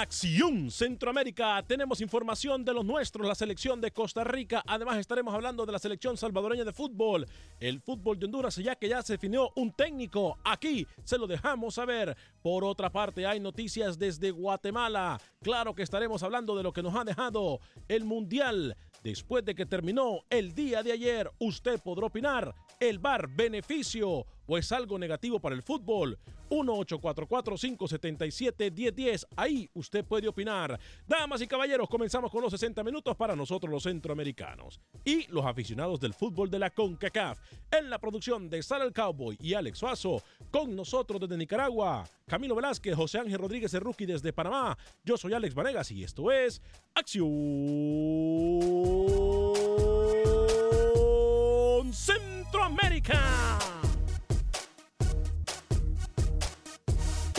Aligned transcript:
Acción 0.00 0.70
Centroamérica 0.70 1.62
tenemos 1.66 2.00
información 2.00 2.64
de 2.64 2.72
los 2.72 2.86
nuestros, 2.86 3.28
la 3.28 3.34
selección 3.34 3.82
de 3.82 3.90
Costa 3.90 4.24
Rica. 4.24 4.62
Además 4.66 4.96
estaremos 4.96 5.34
hablando 5.34 5.66
de 5.66 5.72
la 5.72 5.78
selección 5.78 6.16
salvadoreña 6.16 6.64
de 6.64 6.72
fútbol, 6.72 7.26
el 7.60 7.82
fútbol 7.82 8.18
de 8.18 8.24
Honduras, 8.24 8.56
ya 8.56 8.76
que 8.76 8.88
ya 8.88 9.02
se 9.02 9.12
definió 9.12 9.52
un 9.56 9.72
técnico. 9.72 10.38
Aquí 10.42 10.86
se 11.04 11.18
lo 11.18 11.26
dejamos 11.26 11.74
saber. 11.74 12.16
Por 12.40 12.64
otra 12.64 12.90
parte, 12.90 13.26
hay 13.26 13.40
noticias 13.40 13.98
desde 13.98 14.30
Guatemala. 14.30 15.20
Claro 15.42 15.74
que 15.74 15.82
estaremos 15.82 16.22
hablando 16.22 16.56
de 16.56 16.62
lo 16.62 16.72
que 16.72 16.82
nos 16.82 16.94
ha 16.94 17.04
dejado 17.04 17.60
el 17.86 18.04
Mundial. 18.04 18.78
Después 19.02 19.44
de 19.44 19.54
que 19.54 19.66
terminó 19.66 20.20
el 20.28 20.54
día 20.54 20.82
de 20.82 20.92
ayer, 20.92 21.30
usted 21.38 21.80
podrá 21.80 22.06
opinar. 22.06 22.54
¿El 22.78 22.98
bar 22.98 23.28
beneficio 23.28 24.26
o 24.46 24.58
es 24.58 24.72
algo 24.72 24.98
negativo 24.98 25.40
para 25.40 25.54
el 25.54 25.62
fútbol? 25.62 26.18
1-844-577-1010. 26.50 29.26
Ahí 29.36 29.70
usted 29.74 30.04
puede 30.04 30.26
opinar. 30.28 30.78
Damas 31.06 31.40
y 31.40 31.46
caballeros, 31.46 31.88
comenzamos 31.88 32.30
con 32.30 32.42
los 32.42 32.50
60 32.50 32.84
minutos 32.84 33.16
para 33.16 33.34
nosotros 33.36 33.70
los 33.70 33.84
centroamericanos 33.84 34.80
y 35.04 35.28
los 35.28 35.46
aficionados 35.46 36.00
del 36.00 36.12
fútbol 36.12 36.50
de 36.50 36.58
la 36.58 36.70
CONCACAF. 36.70 37.38
En 37.70 37.88
la 37.88 38.00
producción 38.00 38.50
de 38.50 38.60
Sara 38.62 38.84
el 38.84 38.92
Cowboy 38.92 39.38
y 39.40 39.54
Alex 39.54 39.78
Suazo, 39.78 40.20
con 40.50 40.74
nosotros 40.74 41.20
desde 41.20 41.36
Nicaragua, 41.36 42.04
Camilo 42.26 42.56
Velázquez, 42.56 42.96
José 42.96 43.20
Ángel 43.20 43.38
Rodríguez 43.38 43.72
el 43.74 43.80
Rookie 43.80 44.06
desde 44.06 44.32
Panamá. 44.32 44.76
Yo 45.04 45.16
soy 45.16 45.32
Alex 45.32 45.54
Vanegas 45.54 45.92
y 45.92 46.02
esto 46.02 46.32
es 46.32 46.60
Acción 46.94 47.28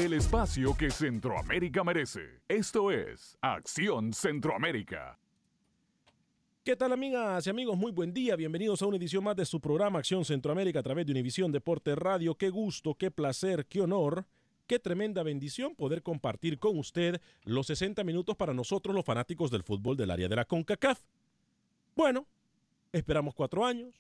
El 0.01 0.13
espacio 0.13 0.75
que 0.75 0.89
Centroamérica 0.89 1.84
merece. 1.84 2.41
Esto 2.47 2.89
es 2.89 3.38
Acción 3.39 4.13
Centroamérica. 4.13 5.19
¿Qué 6.63 6.75
tal 6.75 6.94
amigas 6.94 7.45
y 7.45 7.51
amigos? 7.51 7.78
Muy 7.78 7.91
buen 7.91 8.11
día. 8.11 8.35
Bienvenidos 8.35 8.81
a 8.81 8.88
una 8.88 8.97
edición 8.97 9.23
más 9.23 9.35
de 9.35 9.45
su 9.45 9.61
programa 9.61 10.00
Acción 10.00 10.25
Centroamérica 10.25 10.79
a 10.79 10.81
través 10.81 11.06
de 11.06 11.11
Univisión 11.11 11.51
Deporte 11.51 11.94
Radio. 11.94 12.34
Qué 12.34 12.50
gusto, 12.50 12.95
qué 12.95 13.11
placer, 13.11 13.67
qué 13.67 13.81
honor, 13.81 14.25
qué 14.66 14.79
tremenda 14.79 15.22
bendición 15.22 15.75
poder 15.75 16.01
compartir 16.01 16.57
con 16.57 16.79
usted 16.79 17.22
los 17.44 17.67
60 17.67 18.03
minutos 18.03 18.35
para 18.35 18.56
nosotros 18.56 18.95
los 18.95 19.06
fanáticos 19.06 19.51
del 19.51 19.61
fútbol 19.61 19.97
del 19.97 20.09
área 20.09 20.28
de 20.28 20.35
la 20.35 20.45
CONCACAF. 20.45 21.00
Bueno, 21.95 22.25
esperamos 22.91 23.35
cuatro 23.35 23.63
años. 23.63 23.94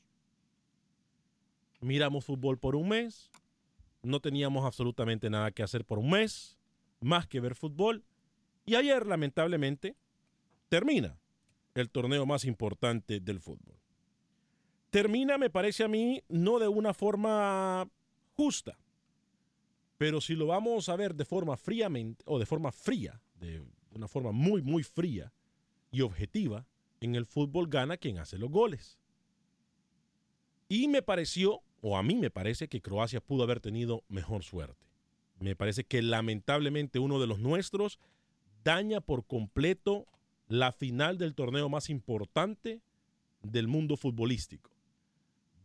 Miramos 1.79 2.25
fútbol 2.25 2.57
por 2.57 2.75
un 2.75 2.89
mes. 2.89 3.29
No 4.03 4.19
teníamos 4.19 4.65
absolutamente 4.65 5.29
nada 5.29 5.51
que 5.51 5.63
hacer 5.63 5.85
por 5.85 5.99
un 5.99 6.09
mes, 6.09 6.57
más 6.99 7.27
que 7.27 7.39
ver 7.39 7.55
fútbol. 7.55 8.03
Y 8.65 8.75
ayer, 8.75 9.05
lamentablemente, 9.05 9.95
termina 10.69 11.19
el 11.75 11.89
torneo 11.89 12.25
más 12.25 12.45
importante 12.45 13.19
del 13.19 13.39
fútbol. 13.39 13.77
Termina, 14.89 15.37
me 15.37 15.49
parece 15.49 15.83
a 15.83 15.87
mí, 15.87 16.21
no 16.27 16.59
de 16.59 16.67
una 16.67 16.93
forma 16.93 17.89
justa, 18.33 18.77
pero 19.97 20.19
si 20.19 20.35
lo 20.35 20.47
vamos 20.47 20.89
a 20.89 20.95
ver 20.95 21.15
de 21.15 21.25
forma 21.25 21.55
fríamente, 21.57 22.23
o 22.25 22.39
de 22.39 22.45
forma 22.45 22.71
fría, 22.71 23.21
de 23.35 23.63
una 23.91 24.07
forma 24.07 24.31
muy, 24.31 24.61
muy 24.61 24.83
fría 24.83 25.31
y 25.91 26.01
objetiva, 26.01 26.65
en 27.01 27.15
el 27.15 27.25
fútbol 27.25 27.67
gana 27.67 27.97
quien 27.97 28.17
hace 28.17 28.37
los 28.37 28.49
goles. 28.49 28.99
Y 30.67 30.87
me 30.87 31.01
pareció, 31.01 31.61
o 31.81 31.97
a 31.97 32.03
mí 32.03 32.15
me 32.15 32.29
parece, 32.29 32.67
que 32.67 32.81
Croacia 32.81 33.19
pudo 33.21 33.43
haber 33.43 33.59
tenido 33.59 34.03
mejor 34.07 34.43
suerte. 34.43 34.85
Me 35.39 35.55
parece 35.55 35.83
que 35.83 36.01
lamentablemente 36.01 36.99
uno 36.99 37.19
de 37.19 37.27
los 37.27 37.39
nuestros 37.39 37.99
daña 38.63 39.01
por 39.01 39.25
completo 39.25 40.05
la 40.47 40.71
final 40.71 41.17
del 41.17 41.33
torneo 41.33 41.69
más 41.69 41.89
importante 41.89 42.81
del 43.41 43.67
mundo 43.67 43.97
futbolístico. 43.97 44.69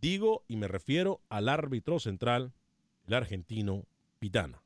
Digo 0.00 0.44
y 0.48 0.56
me 0.56 0.68
refiero 0.68 1.20
al 1.28 1.48
árbitro 1.48 1.98
central, 1.98 2.52
el 3.06 3.14
argentino 3.14 3.84
Pitana, 4.18 4.62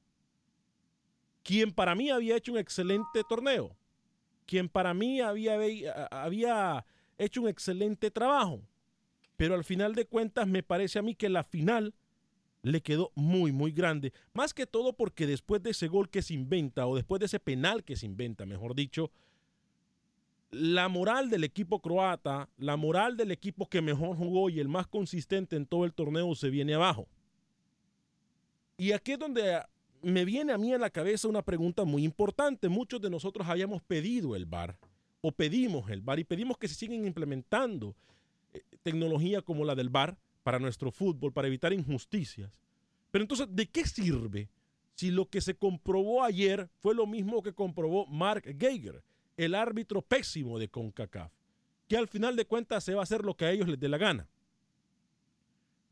quien 1.42 1.72
para 1.72 1.94
mí 1.94 2.10
había 2.10 2.36
hecho 2.36 2.52
un 2.52 2.58
excelente 2.58 3.22
torneo, 3.28 3.76
quien 4.46 4.68
para 4.68 4.94
mí 4.94 5.20
había, 5.20 5.56
había 6.10 6.84
hecho 7.18 7.42
un 7.42 7.48
excelente 7.48 8.10
trabajo, 8.10 8.60
pero 9.40 9.54
al 9.54 9.64
final 9.64 9.94
de 9.94 10.04
cuentas 10.04 10.46
me 10.46 10.62
parece 10.62 10.98
a 10.98 11.02
mí 11.02 11.14
que 11.14 11.30
la 11.30 11.44
final 11.44 11.94
le 12.60 12.82
quedó 12.82 13.10
muy, 13.14 13.52
muy 13.52 13.72
grande. 13.72 14.12
Más 14.34 14.52
que 14.52 14.66
todo 14.66 14.92
porque 14.92 15.26
después 15.26 15.62
de 15.62 15.70
ese 15.70 15.88
gol 15.88 16.10
que 16.10 16.20
se 16.20 16.34
inventa, 16.34 16.86
o 16.86 16.94
después 16.94 17.20
de 17.20 17.24
ese 17.24 17.40
penal 17.40 17.82
que 17.82 17.96
se 17.96 18.04
inventa, 18.04 18.44
mejor 18.44 18.74
dicho, 18.74 19.10
la 20.50 20.90
moral 20.90 21.30
del 21.30 21.44
equipo 21.44 21.80
croata, 21.80 22.50
la 22.58 22.76
moral 22.76 23.16
del 23.16 23.30
equipo 23.30 23.66
que 23.66 23.80
mejor 23.80 24.14
jugó 24.14 24.50
y 24.50 24.60
el 24.60 24.68
más 24.68 24.86
consistente 24.86 25.56
en 25.56 25.64
todo 25.64 25.86
el 25.86 25.94
torneo 25.94 26.34
se 26.34 26.50
viene 26.50 26.74
abajo. 26.74 27.08
Y 28.76 28.92
aquí 28.92 29.12
es 29.12 29.18
donde 29.18 29.58
me 30.02 30.26
viene 30.26 30.52
a 30.52 30.58
mí 30.58 30.74
a 30.74 30.78
la 30.78 30.90
cabeza 30.90 31.28
una 31.28 31.40
pregunta 31.40 31.84
muy 31.84 32.04
importante. 32.04 32.68
Muchos 32.68 33.00
de 33.00 33.08
nosotros 33.08 33.48
habíamos 33.48 33.80
pedido 33.80 34.36
el 34.36 34.44
VAR 34.44 34.76
o 35.22 35.32
pedimos 35.32 35.88
el 35.88 36.02
VAR 36.02 36.18
y 36.18 36.24
pedimos 36.24 36.58
que 36.58 36.68
se 36.68 36.74
sigan 36.74 37.06
implementando 37.06 37.96
tecnología 38.82 39.42
como 39.42 39.64
la 39.64 39.74
del 39.74 39.88
VAR 39.88 40.18
para 40.42 40.58
nuestro 40.58 40.90
fútbol, 40.90 41.32
para 41.32 41.48
evitar 41.48 41.72
injusticias. 41.72 42.50
Pero 43.10 43.22
entonces, 43.22 43.48
¿de 43.50 43.66
qué 43.66 43.84
sirve 43.84 44.48
si 44.94 45.10
lo 45.10 45.28
que 45.28 45.40
se 45.40 45.54
comprobó 45.54 46.24
ayer 46.24 46.68
fue 46.80 46.94
lo 46.94 47.06
mismo 47.06 47.42
que 47.42 47.52
comprobó 47.52 48.06
Mark 48.06 48.44
Geiger, 48.58 49.02
el 49.36 49.54
árbitro 49.54 50.02
pésimo 50.02 50.58
de 50.58 50.68
CONCACAF, 50.68 51.32
que 51.88 51.96
al 51.96 52.08
final 52.08 52.36
de 52.36 52.44
cuentas 52.44 52.84
se 52.84 52.94
va 52.94 53.00
a 53.00 53.04
hacer 53.04 53.24
lo 53.24 53.34
que 53.36 53.46
a 53.46 53.50
ellos 53.50 53.68
les 53.68 53.80
dé 53.80 53.88
la 53.88 53.98
gana? 53.98 54.28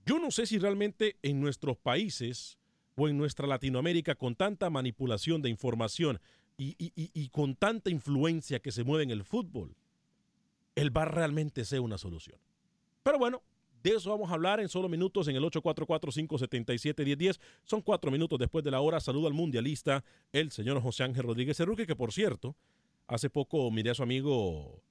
Yo 0.05 0.19
no 0.19 0.31
sé 0.31 0.47
si 0.47 0.59
realmente 0.59 1.17
en 1.23 1.41
nuestros 1.41 1.77
países 1.77 2.59
o 2.97 3.09
en 3.09 3.17
nuestra 3.17 3.47
Latinoamérica, 3.47 4.15
con 4.15 4.35
tanta 4.35 4.71
manipulación 4.71 5.41
de 5.43 5.51
información 5.51 6.21
y, 6.57 7.29
con 7.29 7.55
tanta 7.55 7.91
influencia 7.91 8.59
que 8.59 8.73
se 8.73 8.85
mueve 8.85 9.05
en 9.05 9.11
el 9.11 9.23
fútbol, 9.23 9.77
el 10.75 10.91
VAR 10.91 11.15
realmente 11.15 11.65
sea 11.65 11.81
una 11.81 11.99
solución. 11.99 12.39
Pero 13.09 13.19
bueno, 13.19 13.43
de 13.83 13.93
eso 13.93 14.11
vamos 14.11 14.31
a 14.31 14.35
hablar 14.35 14.61
en 14.61 14.69
solo 14.69 14.87
minutos 14.87 15.29
en 15.29 15.37
el 15.37 15.43
844-577-1010. 15.45 17.41
Son 17.65 17.81
cuatro 17.81 18.11
minutos 18.11 18.39
después 18.39 18.63
de 18.63 18.71
la 18.71 18.83
hora. 18.83 19.01
Saludo 19.01 19.29
al 19.29 19.33
mundialista, 19.33 20.05
el 20.31 20.51
señor 20.51 20.83
José 20.83 21.05
Ángel 21.05 21.23
Rodríguez 21.23 21.57
Cerruque, 21.57 21.87
que 21.87 21.97
por 21.97 22.13
cierto, 22.13 22.55
hace 23.07 23.31
poco 23.31 23.71
miré 23.71 23.93
a 23.93 23.95
su 23.95 24.03
amigo 24.03 24.83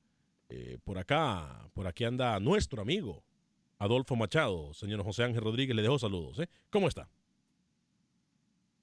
eh, 0.50 0.80
por 0.84 0.98
acá, 0.98 1.70
por 1.76 1.86
aquí 1.86 2.06
anda 2.06 2.40
nuestro 2.40 2.82
amigo, 2.82 3.24
Adolfo 3.78 4.16
Machado. 4.16 4.74
Señor 4.74 5.04
José 5.04 5.24
Ángel 5.24 5.44
Rodríguez, 5.44 5.76
le 5.76 5.84
dejo 5.84 6.00
saludos. 6.00 6.40
¿eh? 6.40 6.50
¿Cómo 6.72 6.88
está? 6.88 7.08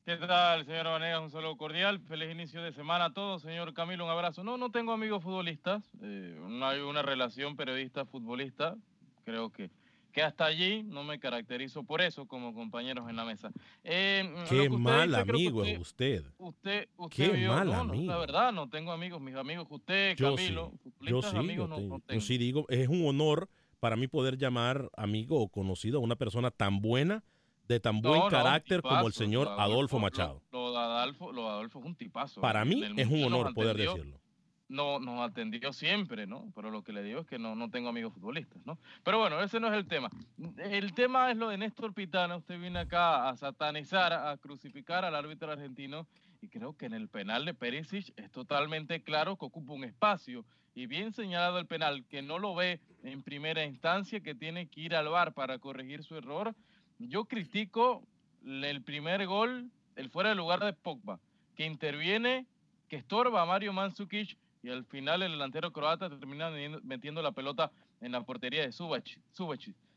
¿Qué 0.05 0.17
tal, 0.17 0.65
señor 0.65 0.85
Vanegas? 0.85 1.23
Un 1.23 1.31
saludo 1.33 1.57
cordial. 1.57 1.99
Feliz 1.99 2.31
inicio 2.31 2.63
de 2.63 2.73
semana 2.73 3.07
a 3.07 3.13
todos. 3.13 3.43
Señor 3.43 3.75
Camilo, 3.75 4.05
un 4.05 4.13
abrazo. 4.13 4.45
No, 4.45 4.59
no 4.59 4.71
tengo 4.71 4.93
amigos 4.93 5.25
futbolistas. 5.25 5.83
Eh, 6.03 6.39
no 6.41 6.67
hay 6.69 6.79
una 6.79 7.03
relación 7.03 7.57
periodista-futbolista. 7.57 8.77
Creo 9.25 9.51
que 9.51 9.71
que 10.15 10.23
hasta 10.23 10.45
allí 10.47 10.85
no 10.85 11.03
me 11.03 11.19
caracterizo 11.19 11.83
por 11.83 12.01
eso 12.01 12.27
como 12.27 12.55
compañeros 12.55 13.11
en 13.11 13.17
la 13.17 13.25
mesa. 13.25 13.51
Eh, 13.83 14.33
Qué 14.49 14.71
mal 14.71 15.13
amigo 15.13 15.65
es 15.65 15.79
usted. 15.79 16.25
Usted, 16.39 16.89
usted 16.97 17.33
Qué 17.35 17.49
mal 17.49 17.73
amigo. 17.73 18.13
la 18.13 18.19
verdad, 18.19 18.53
no 18.53 18.71
tengo 18.71 18.93
amigos. 18.93 19.21
Mis 19.21 19.35
amigos, 19.35 19.67
usted, 19.69 20.17
Camilo, 20.17 20.73
yo 21.01 21.21
sí, 21.21 21.37
amigos, 21.37 21.69
yo, 21.69 21.81
no, 21.81 22.01
yo 22.09 22.21
sí 22.21 22.39
digo, 22.39 22.65
es 22.69 22.87
un 22.89 23.05
honor 23.07 23.51
para 23.81 23.97
mí 23.97 24.07
poder 24.07 24.39
llamar 24.39 24.89
amigo 24.97 25.41
o 25.41 25.49
conocido 25.49 25.99
a 25.99 26.01
una 26.01 26.15
persona 26.15 26.53
tan 26.53 26.81
buena, 26.81 27.25
de 27.67 27.81
tan 27.81 28.01
buen 28.01 28.23
carácter 28.29 28.83
como 28.83 29.09
el 29.09 29.13
señor 29.15 29.49
Adolfo, 29.59 29.99
Machado. 29.99 30.43
Lo, 30.53 30.71
de 30.71 30.79
Adolfo, 30.79 31.33
lo 31.33 31.51
Adolfo 31.51 31.81
es 31.81 31.87
un 31.87 31.97
tipazo. 31.97 32.41
Para 32.41 32.65
mí 32.65 32.85
es 32.97 33.09
un 33.09 33.25
honor 33.25 33.53
poder 33.53 33.77
decirlo 33.77 34.24
no 34.69 34.99
nos 34.99 35.21
atendió 35.21 35.73
siempre, 35.73 36.27
¿no? 36.27 36.51
Pero 36.55 36.71
lo 36.71 36.83
que 36.83 36.93
le 36.93 37.03
digo 37.03 37.21
es 37.21 37.27
que 37.27 37.39
no, 37.39 37.55
no 37.55 37.71
tengo 37.71 37.89
amigos 37.89 38.15
futbolistas, 38.15 38.65
¿no? 38.65 38.79
Pero 39.03 39.19
bueno, 39.19 39.41
ese 39.41 39.61
no 39.61 39.69
es 39.69 39.75
el 39.75 39.87
tema. 39.87 40.11
El 40.59 40.95
tema 40.95 41.31
es 41.31 41.37
lo 41.37 41.49
de 41.49 41.59
Néstor 41.59 41.93
Pitana. 41.93 42.37
Usted 42.37 42.59
viene 42.59 42.79
acá 42.79 43.29
a 43.29 43.37
satanizar, 43.37 44.13
a 44.13 44.37
crucificar 44.39 45.05
al 45.05 45.15
árbitro 45.15 45.53
argentino 45.53 46.07
y 46.41 46.49
creo 46.49 46.77
que 46.77 46.87
en 46.87 46.95
el 46.95 47.09
penal 47.09 47.45
de 47.45 47.55
Perisic 47.55 48.13
es 48.17 48.31
totalmente 48.31 49.03
claro 49.03 49.37
que 49.37 49.47
ocupa 49.47 49.73
un 49.73 49.85
espacio 49.85 50.45
y 50.75 50.87
bien 50.87 51.13
señalado 51.13 51.59
el 51.59 51.67
penal, 51.67 52.05
que 52.07 52.21
no 52.21 52.39
lo 52.39 52.55
ve 52.55 52.81
en 53.03 53.23
primera 53.23 53.65
instancia, 53.65 54.21
que 54.21 54.35
tiene 54.35 54.67
que 54.67 54.81
ir 54.81 54.97
al 54.97 55.09
bar 55.09 55.33
para 55.33 55.59
corregir 55.59 56.03
su 56.03 56.17
error. 56.17 56.55
Yo 56.99 57.27
critico 57.27 58.03
el 58.45 58.83
primer 58.83 59.27
gol, 59.27 59.71
el 59.95 60.11
fuera 60.11 60.31
de 60.31 60.35
lugar 60.35 60.61
de 60.61 60.73
Pogba, 60.73 61.21
que 61.55 61.65
interviene, 61.65 62.47
que 62.89 62.97
estorba 62.97 63.43
a 63.43 63.47
Mario 63.47 63.73
Mandzukic 63.73 64.37
y 64.65 64.71
al 64.71 64.87
final 64.87 65.23
el 65.23 65.33
delantero 65.33 65.73
croata 65.73 66.09
termina 66.09 66.51
metiendo 66.83 67.21
la 67.21 67.33
pelota 67.33 67.71
en 68.01 68.13
la 68.13 68.25
portería 68.25 68.63
de 68.63 68.73
Subasic. 68.73 69.21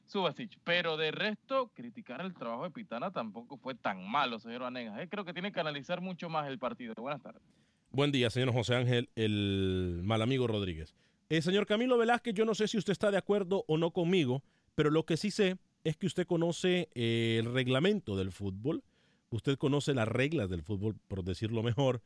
Subasic. 0.06 0.60
Pero 0.66 0.98
de 0.98 1.12
resto, 1.12 1.72
criticar 1.74 2.20
el 2.20 2.34
trabajo 2.34 2.66
de 2.66 2.72
Pitana 2.72 3.12
tampoco 3.12 3.58
fue 3.58 3.76
tan 3.76 4.10
malo, 4.10 4.40
señor 4.40 4.64
Vanegas. 4.64 5.00
¿eh? 5.00 5.08
Creo 5.10 5.24
que 5.24 5.32
tiene 5.32 5.54
que 5.54 5.62
analizar 5.62 6.02
mucho 6.02 6.28
más 6.28 6.50
el 6.50 6.60
partido. 6.60 6.94
Buenas 6.98 7.22
tardes. 7.22 7.42
Buen 7.92 8.12
día, 8.12 8.30
señor 8.30 8.52
José 8.52 8.76
Ángel, 8.76 9.10
el 9.16 10.02
mal 10.04 10.22
amigo 10.22 10.48
Rodríguez. 10.48 10.94
Eh, 11.30 11.42
señor 11.42 11.66
Camilo 11.66 11.98
Velázquez, 11.98 12.34
yo 12.34 12.44
no 12.44 12.54
sé 12.54 12.68
si 12.68 12.78
usted 12.78 12.92
está 12.92 13.10
de 13.10 13.18
acuerdo 13.18 13.64
o 13.70 13.78
no 13.78 13.92
conmigo, 13.92 14.44
pero 14.76 14.90
lo 14.90 15.06
que 15.06 15.16
sí 15.16 15.32
sé 15.32 15.58
es 15.86 15.96
que 15.96 16.08
usted 16.08 16.28
conoce 16.28 16.90
eh, 16.94 17.38
el 17.40 17.54
reglamento 17.54 18.18
del 18.18 18.34
fútbol, 18.34 18.84
usted 19.30 19.58
conoce 19.58 19.94
las 19.94 20.10
reglas 20.10 20.50
del 20.50 20.64
fútbol, 20.64 20.98
por 21.08 21.24
decirlo 21.24 21.64
mejor, 21.64 22.02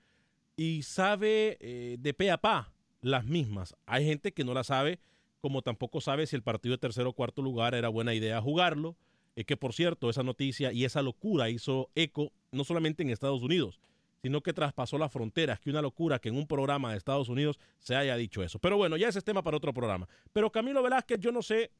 y 0.55 0.83
sabe 0.83 1.57
eh, 1.59 1.97
de 1.99 2.13
pe 2.13 2.31
a 2.31 2.37
pa 2.37 2.73
las 3.01 3.25
mismas. 3.25 3.75
Hay 3.85 4.05
gente 4.05 4.31
que 4.31 4.43
no 4.43 4.53
la 4.53 4.63
sabe, 4.63 4.99
como 5.39 5.61
tampoco 5.61 6.01
sabe 6.01 6.27
si 6.27 6.35
el 6.35 6.43
partido 6.43 6.73
de 6.73 6.79
tercero 6.79 7.09
o 7.09 7.13
cuarto 7.13 7.41
lugar 7.41 7.73
era 7.75 7.89
buena 7.89 8.13
idea 8.13 8.41
jugarlo. 8.41 8.95
Es 9.35 9.45
que, 9.45 9.57
por 9.57 9.73
cierto, 9.73 10.09
esa 10.09 10.23
noticia 10.23 10.71
y 10.71 10.85
esa 10.85 11.01
locura 11.01 11.49
hizo 11.49 11.89
eco 11.95 12.31
no 12.51 12.63
solamente 12.63 13.01
en 13.01 13.09
Estados 13.09 13.41
Unidos, 13.41 13.79
sino 14.21 14.41
que 14.41 14.53
traspasó 14.53 14.97
las 14.97 15.11
fronteras. 15.11 15.59
Que 15.59 15.69
una 15.69 15.81
locura 15.81 16.19
que 16.19 16.29
en 16.29 16.35
un 16.35 16.47
programa 16.47 16.91
de 16.91 16.97
Estados 16.97 17.29
Unidos 17.29 17.59
se 17.79 17.95
haya 17.95 18.15
dicho 18.17 18.43
eso. 18.43 18.59
Pero 18.59 18.77
bueno, 18.77 18.97
ya 18.97 19.07
ese 19.07 19.19
es 19.19 19.25
tema 19.25 19.41
para 19.41 19.57
otro 19.57 19.73
programa. 19.73 20.07
Pero 20.33 20.51
Camilo 20.51 20.83
Velázquez, 20.83 21.19
yo 21.19 21.31
no 21.31 21.41
sé 21.41 21.71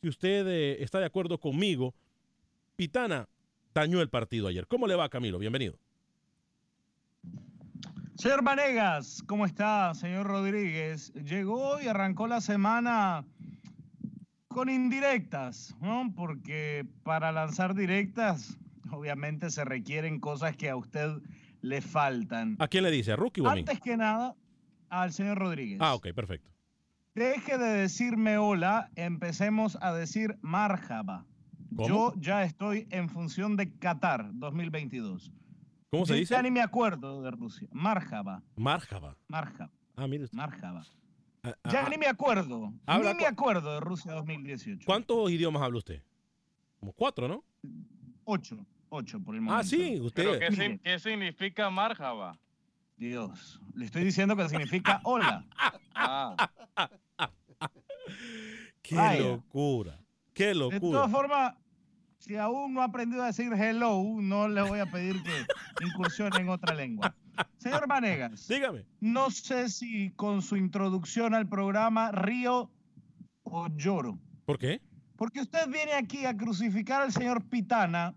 si 0.00 0.08
usted 0.08 0.46
eh, 0.46 0.82
está 0.82 1.00
de 1.00 1.06
acuerdo 1.06 1.38
conmigo. 1.40 1.94
Pitana 2.76 3.28
dañó 3.74 4.00
el 4.00 4.10
partido 4.10 4.48
ayer. 4.48 4.66
¿Cómo 4.66 4.86
le 4.86 4.94
va, 4.94 5.08
Camilo? 5.08 5.38
Bienvenido. 5.38 5.78
Señor 8.18 8.42
Vanegas, 8.42 9.22
¿cómo 9.28 9.46
está, 9.46 9.94
señor 9.94 10.26
Rodríguez? 10.26 11.12
Llegó 11.12 11.80
y 11.80 11.86
arrancó 11.86 12.26
la 12.26 12.40
semana 12.40 13.24
con 14.48 14.68
indirectas, 14.68 15.76
¿no? 15.80 16.12
Porque 16.16 16.84
para 17.04 17.30
lanzar 17.30 17.76
directas, 17.76 18.58
obviamente 18.90 19.50
se 19.50 19.64
requieren 19.64 20.18
cosas 20.18 20.56
que 20.56 20.68
a 20.68 20.74
usted 20.74 21.22
le 21.60 21.80
faltan. 21.80 22.56
¿A 22.58 22.66
quién 22.66 22.82
le 22.82 22.90
dice? 22.90 23.12
¿A 23.12 23.16
Rookie 23.16 23.40
o 23.40 23.48
a 23.48 23.54
mí? 23.54 23.60
Antes 23.60 23.78
que 23.78 23.96
nada, 23.96 24.34
al 24.88 25.12
señor 25.12 25.38
Rodríguez. 25.38 25.78
Ah, 25.80 25.94
ok, 25.94 26.08
perfecto. 26.12 26.50
Deje 27.14 27.56
de 27.56 27.68
decirme 27.68 28.36
hola, 28.36 28.90
empecemos 28.96 29.78
a 29.80 29.92
decir 29.92 30.36
marjaba. 30.42 31.24
Yo 31.70 32.14
ya 32.16 32.42
estoy 32.42 32.88
en 32.90 33.10
función 33.10 33.54
de 33.54 33.72
Qatar 33.78 34.30
2022. 34.32 35.32
¿Cómo 35.90 36.04
se 36.04 36.14
dice? 36.14 36.34
Ya 36.34 36.42
ni 36.42 36.50
me 36.50 36.60
acuerdo 36.60 37.22
de 37.22 37.30
Rusia. 37.30 37.68
Marjaba. 37.72 38.42
Marjaba. 38.56 39.16
Marjaba. 39.28 39.72
Ah, 39.96 40.06
mire. 40.06 40.26
Marjaba. 40.32 40.84
Ah, 41.42 41.54
ah, 41.64 41.70
ya 41.70 41.86
ah. 41.86 41.88
ni 41.88 41.96
me 41.96 42.06
acuerdo. 42.06 42.72
Ni 42.86 43.14
me 43.14 43.26
acuerdo 43.26 43.74
de 43.74 43.80
Rusia 43.80 44.12
2018. 44.12 44.84
¿Cuántos 44.84 45.30
idiomas 45.30 45.62
habla 45.62 45.78
usted? 45.78 46.02
Como 46.78 46.92
cuatro, 46.92 47.26
¿no? 47.26 47.44
Ocho. 48.24 48.58
Ocho 48.90 49.20
por 49.20 49.34
el 49.34 49.40
momento. 49.40 49.60
Ah, 49.60 49.64
sí, 49.64 50.00
usted. 50.00 50.38
qué, 50.82 50.98
significa 50.98 51.70
marjaba? 51.70 52.38
Dios, 52.96 53.60
le 53.74 53.84
estoy 53.84 54.04
diciendo 54.04 54.34
que 54.36 54.48
significa 54.48 55.00
hola. 55.04 55.46
Qué 58.82 59.20
locura. 59.20 60.00
Qué 60.32 60.54
locura. 60.54 60.78
De 60.78 60.80
todas 60.80 61.10
formas, 61.10 61.54
si 62.18 62.36
aún 62.36 62.74
no 62.74 62.82
ha 62.82 62.86
aprendido 62.86 63.22
a 63.22 63.26
decir 63.26 63.52
hello, 63.52 64.02
no 64.20 64.48
le 64.48 64.62
voy 64.62 64.80
a 64.80 64.86
pedir 64.86 65.22
que 65.22 65.46
incursione 65.86 66.40
en 66.40 66.48
otra 66.48 66.74
lengua. 66.74 67.14
Señor 67.58 67.86
Vanegas. 67.86 68.48
Dígame. 68.48 68.84
No 69.00 69.30
sé 69.30 69.68
si 69.68 70.10
con 70.10 70.42
su 70.42 70.56
introducción 70.56 71.34
al 71.34 71.48
programa 71.48 72.10
río 72.10 72.70
o 73.44 73.68
lloro. 73.68 74.18
¿Por 74.44 74.58
qué? 74.58 74.80
Porque 75.16 75.40
usted 75.40 75.68
viene 75.68 75.92
aquí 75.92 76.26
a 76.26 76.36
crucificar 76.36 77.02
al 77.02 77.12
señor 77.12 77.44
Pitana, 77.48 78.14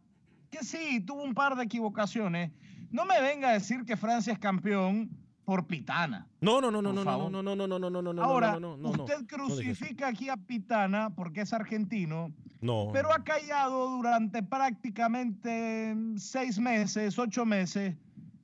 que 0.50 0.64
sí, 0.64 1.02
tuvo 1.02 1.24
un 1.24 1.34
par 1.34 1.56
de 1.56 1.64
equivocaciones. 1.64 2.52
No 2.92 3.06
me 3.06 3.22
venga 3.22 3.50
a 3.50 3.54
decir 3.54 3.86
que 3.86 3.98
Francia 3.98 4.34
es 4.34 4.40
campeón 4.40 5.10
por 5.52 5.68
Pitana. 5.68 6.30
No, 6.40 6.62
no, 6.62 6.72
no, 6.72 6.82
no, 6.82 6.94
no, 6.94 7.04
no, 7.04 7.30
no, 7.30 7.44
no, 7.44 7.44
no, 7.44 7.68
no, 7.68 7.78
no, 7.78 8.02
no, 8.02 8.14
no. 8.14 8.24
Ahora, 8.24 8.58
no, 8.58 8.78
no, 8.78 8.90
usted 8.92 9.26
crucifica 9.28 10.08
aquí 10.08 10.30
a 10.30 10.38
Pitana 10.38 11.10
porque 11.14 11.42
es 11.42 11.52
argentino 11.52 12.32
no. 12.62 12.88
Pero 12.94 13.12
ha 13.12 13.22
callado 13.22 13.90
durante 13.90 14.42
prácticamente 14.42 15.94
seis 16.16 16.58
meses, 16.58 17.20
ocho 17.20 17.46
meses, 17.46 17.98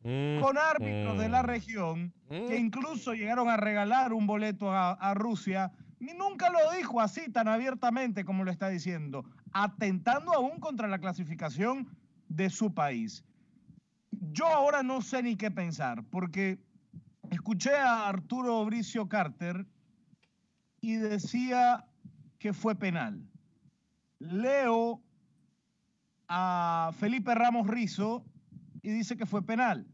mm, 0.04 0.42
con 0.42 0.58
árbitros 0.58 1.18
de 1.18 1.30
la 1.30 1.44
mm. 1.44 1.46
región 1.46 2.14
que 2.28 2.60
mm. 2.60 2.66
incluso 2.66 3.14
llegaron 3.14 3.48
a 3.48 3.56
regalar 3.56 4.12
un 4.12 4.28
boleto 4.28 4.70
a, 4.70 5.14
Rusia 5.14 5.72
Ni 6.02 6.12
nunca 6.14 6.50
lo 6.50 6.60
dijo 6.76 7.00
así 7.00 7.32
tan 7.32 7.48
abiertamente 7.48 8.26
como 8.26 8.44
lo 8.44 8.52
está 8.52 8.68
diciendo, 8.68 9.24
atentando 9.54 10.34
aún 10.34 10.60
contra 10.60 10.90
la 10.90 11.00
clasificación 11.00 11.88
de 12.28 12.50
su 12.50 12.74
país. 12.74 13.24
Yo 14.34 14.46
ahora 14.48 14.84
no 14.84 15.02
sé 15.02 15.24
ni 15.24 15.38
qué 15.38 15.50
pensar, 15.50 16.04
porque 16.10 16.60
escuché 17.32 17.76
a 17.76 18.08
Arturo 18.08 18.64
Bricio 18.66 19.08
Carter 19.08 19.66
y 20.82 20.96
decía 20.96 21.86
que 22.40 22.54
fue 22.54 22.76
penal. 22.76 23.22
Leo 24.20 25.02
a 26.28 26.92
Felipe 27.00 27.34
Ramos 27.36 27.68
Rizo 27.68 28.26
y 28.82 28.92
dice 28.92 29.18
que 29.18 29.26
fue 29.26 29.46
penal. 29.46 29.88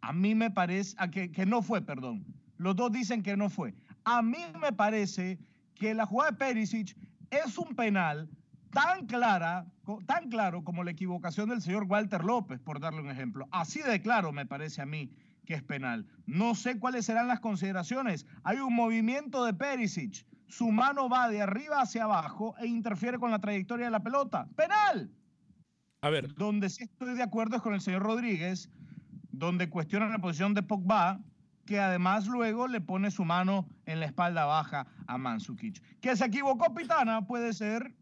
A 0.00 0.12
mí 0.12 0.34
me 0.34 0.50
parece, 0.50 0.96
que, 1.10 1.32
que 1.32 1.46
no 1.46 1.62
fue, 1.62 1.82
perdón. 1.82 2.24
Los 2.58 2.76
dos 2.76 2.92
dicen 2.92 3.22
que 3.22 3.36
no 3.36 3.50
fue. 3.50 3.74
A 4.04 4.22
mí 4.22 4.38
me 4.60 4.72
parece 4.72 5.38
que 5.74 5.94
la 5.94 6.06
jugada 6.06 6.30
de 6.30 6.36
Perisic 6.36 6.96
es 7.30 7.58
un 7.58 7.74
penal 7.74 8.28
tan 8.70 9.06
clara, 9.06 9.66
tan 10.06 10.28
claro 10.28 10.62
como 10.62 10.84
la 10.84 10.90
equivocación 10.90 11.48
del 11.48 11.62
señor 11.62 11.84
Walter 11.84 12.24
López, 12.24 12.60
por 12.60 12.80
darle 12.80 13.00
un 13.00 13.10
ejemplo. 13.10 13.48
Así 13.50 13.80
de 13.82 14.00
claro 14.00 14.32
me 14.32 14.46
parece 14.46 14.82
a 14.82 14.86
mí 14.86 15.10
que 15.46 15.54
es 15.54 15.62
penal. 15.62 16.06
No 16.26 16.54
sé 16.54 16.78
cuáles 16.78 17.06
serán 17.06 17.28
las 17.28 17.40
consideraciones. 17.40 18.26
Hay 18.44 18.58
un 18.58 18.74
movimiento 18.74 19.44
de 19.44 19.54
Perisic. 19.54 20.26
Su 20.48 20.70
mano 20.70 21.08
va 21.08 21.28
de 21.28 21.40
arriba 21.40 21.80
hacia 21.80 22.04
abajo 22.04 22.54
e 22.58 22.66
interfiere 22.66 23.18
con 23.18 23.30
la 23.30 23.38
trayectoria 23.38 23.86
de 23.86 23.92
la 23.92 24.02
pelota. 24.02 24.48
¡Penal! 24.56 25.10
A 26.02 26.10
ver, 26.10 26.34
Donde 26.34 26.68
sí 26.68 26.84
estoy 26.84 27.14
de 27.14 27.22
acuerdo 27.22 27.56
es 27.56 27.62
con 27.62 27.74
el 27.74 27.80
señor 27.80 28.02
Rodríguez, 28.02 28.68
donde 29.32 29.70
cuestiona 29.70 30.08
la 30.08 30.18
posición 30.18 30.54
de 30.54 30.62
Pogba, 30.62 31.20
que 31.64 31.80
además 31.80 32.26
luego 32.28 32.68
le 32.68 32.80
pone 32.80 33.10
su 33.10 33.24
mano 33.24 33.66
en 33.86 33.98
la 33.98 34.06
espalda 34.06 34.44
baja 34.44 34.86
a 35.06 35.18
Mandzukic. 35.18 35.82
Que 36.00 36.14
se 36.14 36.24
equivocó 36.26 36.72
Pitana 36.74 37.26
puede 37.26 37.52
ser. 37.52 37.94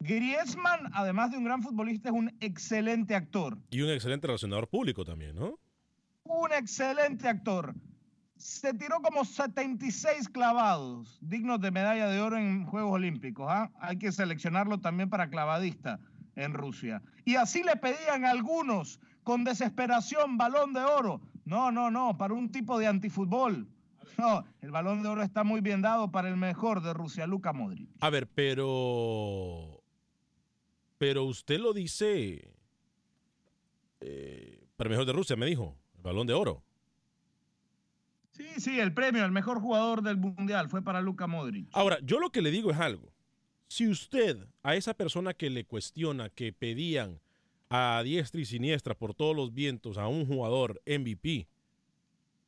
Griezmann, 0.00 0.90
además 0.92 1.30
de 1.30 1.38
un 1.38 1.44
gran 1.44 1.62
futbolista, 1.62 2.08
es 2.10 2.14
un 2.14 2.34
excelente 2.40 3.14
actor. 3.14 3.58
y 3.70 3.80
un 3.80 3.90
excelente 3.90 4.26
relacionador 4.26 4.68
público 4.68 5.04
también, 5.04 5.34
¿no? 5.34 5.58
Un 6.24 6.52
excelente 6.52 7.28
actor. 7.28 7.74
Se 8.36 8.74
tiró 8.74 9.00
como 9.00 9.24
76 9.24 10.28
clavados, 10.28 11.18
dignos 11.20 11.60
de 11.60 11.70
medalla 11.70 12.08
de 12.08 12.20
oro 12.20 12.36
en 12.36 12.66
Juegos 12.66 12.92
Olímpicos. 12.92 13.46
¿ah? 13.48 13.70
Hay 13.78 13.98
que 13.98 14.10
seleccionarlo 14.10 14.78
también 14.80 15.08
para 15.08 15.30
clavadista 15.30 16.00
en 16.34 16.52
Rusia. 16.54 17.02
Y 17.24 17.36
así 17.36 17.62
le 17.62 17.76
pedían 17.76 18.24
algunos 18.24 19.00
con 19.22 19.44
desesperación 19.44 20.36
balón 20.36 20.72
de 20.72 20.80
oro. 20.80 21.20
No, 21.44 21.70
no, 21.70 21.90
no, 21.90 22.16
para 22.16 22.34
un 22.34 22.50
tipo 22.50 22.78
de 22.78 22.86
antifútbol. 22.86 23.68
No, 24.18 24.44
el 24.60 24.70
balón 24.70 25.02
de 25.02 25.08
oro 25.08 25.22
está 25.22 25.44
muy 25.44 25.60
bien 25.60 25.82
dado 25.82 26.10
para 26.10 26.28
el 26.28 26.36
mejor 26.36 26.82
de 26.82 26.94
Rusia, 26.94 27.26
Luka 27.26 27.52
Modric. 27.52 27.88
A 28.00 28.10
ver, 28.10 28.28
pero. 28.28 29.82
Pero 30.98 31.24
usted 31.24 31.58
lo 31.58 31.72
dice. 31.72 32.54
Eh, 34.00 34.68
para 34.76 34.88
el 34.88 34.92
mejor 34.92 35.06
de 35.06 35.12
Rusia, 35.12 35.36
me 35.36 35.46
dijo. 35.46 35.76
Balón 36.04 36.26
de 36.26 36.34
oro. 36.34 36.62
Sí, 38.32 38.46
sí, 38.58 38.78
el 38.78 38.92
premio, 38.92 39.24
el 39.24 39.32
mejor 39.32 39.60
jugador 39.60 40.02
del 40.02 40.18
mundial 40.18 40.68
fue 40.68 40.82
para 40.82 41.00
Luka 41.00 41.26
Modric. 41.26 41.68
Ahora, 41.72 41.98
yo 42.02 42.20
lo 42.20 42.30
que 42.30 42.42
le 42.42 42.50
digo 42.50 42.70
es 42.70 42.78
algo. 42.78 43.10
Si 43.68 43.88
usted, 43.88 44.46
a 44.62 44.76
esa 44.76 44.92
persona 44.92 45.32
que 45.32 45.48
le 45.48 45.64
cuestiona 45.64 46.28
que 46.28 46.52
pedían 46.52 47.20
a 47.70 48.02
diestra 48.04 48.40
y 48.40 48.44
siniestra 48.44 48.94
por 48.94 49.14
todos 49.14 49.34
los 49.34 49.54
vientos 49.54 49.96
a 49.96 50.06
un 50.06 50.26
jugador 50.26 50.82
MVP, 50.84 51.48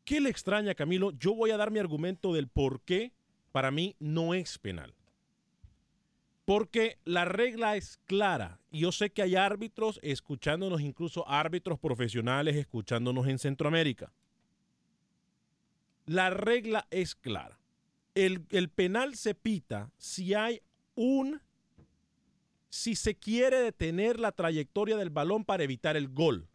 ¿qué 0.04 0.20
le 0.20 0.28
extraña, 0.28 0.74
Camilo? 0.74 1.12
Yo 1.12 1.34
voy 1.34 1.50
a 1.50 1.56
dar 1.56 1.70
mi 1.70 1.78
argumento 1.78 2.34
del 2.34 2.48
por 2.48 2.82
qué 2.82 3.12
para 3.52 3.70
mí 3.70 3.96
no 3.98 4.34
es 4.34 4.58
penal. 4.58 4.94
Porque 6.46 6.98
la 7.04 7.24
regla 7.24 7.76
es 7.76 7.98
clara. 8.06 8.60
Yo 8.70 8.92
sé 8.92 9.10
que 9.10 9.20
hay 9.20 9.34
árbitros 9.34 9.98
escuchándonos, 10.02 10.80
incluso 10.80 11.28
árbitros 11.28 11.78
profesionales 11.80 12.54
escuchándonos 12.54 13.26
en 13.26 13.40
Centroamérica. 13.40 14.12
La 16.06 16.30
regla 16.30 16.86
es 16.90 17.16
clara. 17.16 17.58
El, 18.14 18.46
el 18.50 18.68
penal 18.68 19.16
se 19.16 19.34
pita 19.34 19.90
si 19.98 20.34
hay 20.34 20.62
un, 20.94 21.42
si 22.68 22.94
se 22.94 23.16
quiere 23.16 23.58
detener 23.58 24.20
la 24.20 24.30
trayectoria 24.30 24.96
del 24.96 25.10
balón 25.10 25.44
para 25.44 25.64
evitar 25.64 25.96
el 25.96 26.08
gol. 26.08 26.48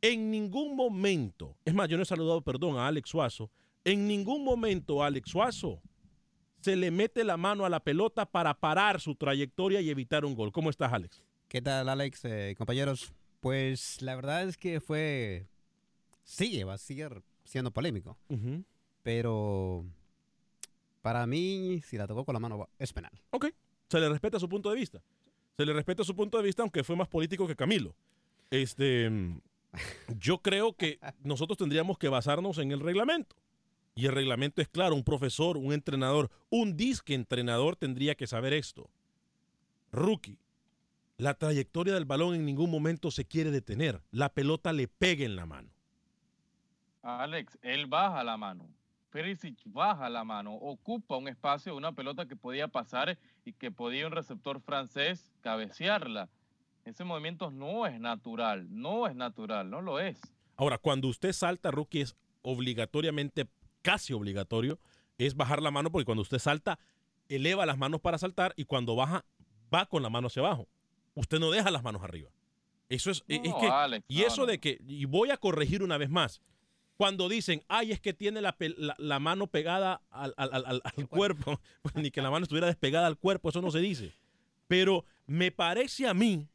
En 0.00 0.30
ningún 0.30 0.76
momento, 0.76 1.56
es 1.64 1.74
más, 1.74 1.88
yo 1.88 1.96
no 1.96 2.04
he 2.04 2.06
saludado, 2.06 2.40
perdón, 2.40 2.78
a 2.78 2.86
Alex 2.86 3.10
Suazo, 3.10 3.50
en 3.84 4.06
ningún 4.06 4.44
momento 4.44 5.02
Alex 5.02 5.28
Suazo 5.28 5.82
se 6.60 6.76
le 6.76 6.90
mete 6.90 7.24
la 7.24 7.36
mano 7.36 7.64
a 7.64 7.68
la 7.68 7.80
pelota 7.80 8.26
para 8.26 8.54
parar 8.54 9.00
su 9.00 9.14
trayectoria 9.14 9.80
y 9.80 9.90
evitar 9.90 10.24
un 10.24 10.34
gol. 10.34 10.52
¿Cómo 10.52 10.70
estás, 10.70 10.92
Alex? 10.92 11.22
¿Qué 11.48 11.62
tal, 11.62 11.88
Alex? 11.88 12.24
Eh, 12.24 12.54
compañeros, 12.58 13.12
pues 13.40 14.02
la 14.02 14.16
verdad 14.16 14.48
es 14.48 14.56
que 14.56 14.80
fue. 14.80 15.46
Sigue, 16.24 16.64
va 16.64 16.74
a 16.74 16.78
seguir 16.78 17.22
siendo 17.44 17.70
polémico. 17.70 18.18
Pero 19.02 19.86
para 21.00 21.26
mí, 21.26 21.80
si 21.86 21.96
la 21.96 22.06
tocó 22.06 22.24
con 22.24 22.34
la 22.34 22.40
mano, 22.40 22.68
es 22.78 22.92
penal. 22.92 23.12
Ok, 23.30 23.46
se 23.88 23.98
le 23.98 24.08
respeta 24.08 24.38
su 24.38 24.48
punto 24.48 24.70
de 24.70 24.76
vista. 24.76 25.02
Se 25.56 25.64
le 25.64 25.72
respeta 25.72 26.04
su 26.04 26.14
punto 26.14 26.36
de 26.36 26.44
vista, 26.44 26.62
aunque 26.62 26.84
fue 26.84 26.96
más 26.96 27.08
político 27.08 27.46
que 27.46 27.56
Camilo. 27.56 27.94
Este, 28.50 29.08
mm, 29.08 29.40
yo 30.18 30.38
creo 30.38 30.74
que 30.74 30.98
nosotros 31.22 31.56
tendríamos 31.56 31.98
que 31.98 32.08
basarnos 32.08 32.58
en 32.58 32.72
el 32.72 32.80
reglamento. 32.80 33.36
Y 33.98 34.06
el 34.06 34.12
reglamento 34.12 34.62
es 34.62 34.68
claro, 34.68 34.94
un 34.94 35.02
profesor, 35.02 35.56
un 35.56 35.72
entrenador, 35.72 36.30
un 36.50 36.76
disque 36.76 37.14
entrenador 37.14 37.74
tendría 37.74 38.14
que 38.14 38.28
saber 38.28 38.52
esto. 38.52 38.88
Rookie, 39.90 40.38
la 41.16 41.34
trayectoria 41.34 41.94
del 41.94 42.04
balón 42.04 42.36
en 42.36 42.44
ningún 42.44 42.70
momento 42.70 43.10
se 43.10 43.24
quiere 43.24 43.50
detener. 43.50 44.00
La 44.12 44.28
pelota 44.28 44.72
le 44.72 44.86
pega 44.86 45.24
en 45.24 45.34
la 45.34 45.46
mano. 45.46 45.70
Alex, 47.02 47.58
él 47.60 47.86
baja 47.86 48.22
la 48.22 48.36
mano. 48.36 48.68
Perisic 49.10 49.58
baja 49.64 50.08
la 50.08 50.22
mano, 50.22 50.54
ocupa 50.54 51.16
un 51.16 51.26
espacio, 51.26 51.74
una 51.74 51.90
pelota 51.90 52.28
que 52.28 52.36
podía 52.36 52.68
pasar 52.68 53.18
y 53.44 53.52
que 53.52 53.72
podía 53.72 54.06
un 54.06 54.12
receptor 54.12 54.60
francés 54.60 55.32
cabecearla. 55.40 56.28
Ese 56.84 57.02
movimiento 57.02 57.50
no 57.50 57.84
es 57.84 57.98
natural, 57.98 58.68
no 58.70 59.08
es 59.08 59.16
natural, 59.16 59.68
no 59.68 59.82
lo 59.82 59.98
es. 59.98 60.20
Ahora, 60.54 60.78
cuando 60.78 61.08
usted 61.08 61.32
salta, 61.32 61.72
rookie, 61.72 62.02
es 62.02 62.14
obligatoriamente, 62.42 63.48
casi 63.88 64.12
obligatorio, 64.12 64.78
es 65.16 65.34
bajar 65.34 65.62
la 65.62 65.70
mano 65.70 65.90
porque 65.90 66.04
cuando 66.04 66.20
usted 66.20 66.38
salta, 66.38 66.78
eleva 67.30 67.64
las 67.64 67.78
manos 67.78 68.02
para 68.02 68.18
saltar 68.18 68.52
y 68.54 68.64
cuando 68.64 68.94
baja, 68.94 69.24
va 69.74 69.86
con 69.86 70.02
la 70.02 70.10
mano 70.10 70.26
hacia 70.26 70.40
abajo. 70.42 70.68
Usted 71.14 71.38
no 71.40 71.50
deja 71.50 71.70
las 71.70 71.82
manos 71.82 72.02
arriba. 72.02 72.28
Eso 72.90 73.10
es, 73.10 73.24
es 73.28 73.40
No, 73.42 73.58
que, 73.58 73.66
Alex, 73.66 74.04
y 74.08 74.18
no, 74.20 74.26
eso 74.26 74.40
no. 74.42 74.46
de 74.46 74.60
que, 74.60 74.78
y 74.86 75.06
voy 75.06 75.30
a 75.30 75.38
corregir 75.38 75.82
una 75.82 75.96
vez 75.96 76.10
más, 76.10 76.42
cuando 76.98 77.30
dicen, 77.30 77.62
ay, 77.68 77.92
es 77.92 77.98
que 78.00 78.12
tiene 78.12 78.42
la, 78.42 78.58
pel- 78.58 78.74
la- 78.76 78.94
la 78.98 79.18
mano 79.20 79.46
pegada 79.46 80.02
al, 80.10 80.34
al- 80.36 80.50
al- 80.52 80.66
al- 80.66 80.82
al 80.84 81.08
cuerpo, 81.08 81.58
pues, 81.82 81.94
ni 81.94 82.10
que 82.10 82.20
la 82.20 82.30
mano 82.30 82.42
estuviera 82.42 82.66
despegada 82.66 83.06
al 83.06 83.16
cuerpo, 83.16 83.48
eso 83.48 83.62
no 83.62 83.70
se 83.70 83.78
dice. 83.78 84.12
Pero 84.66 85.06
me 85.26 85.50
parece 85.50 86.06
a 86.06 86.12
mí 86.12 86.46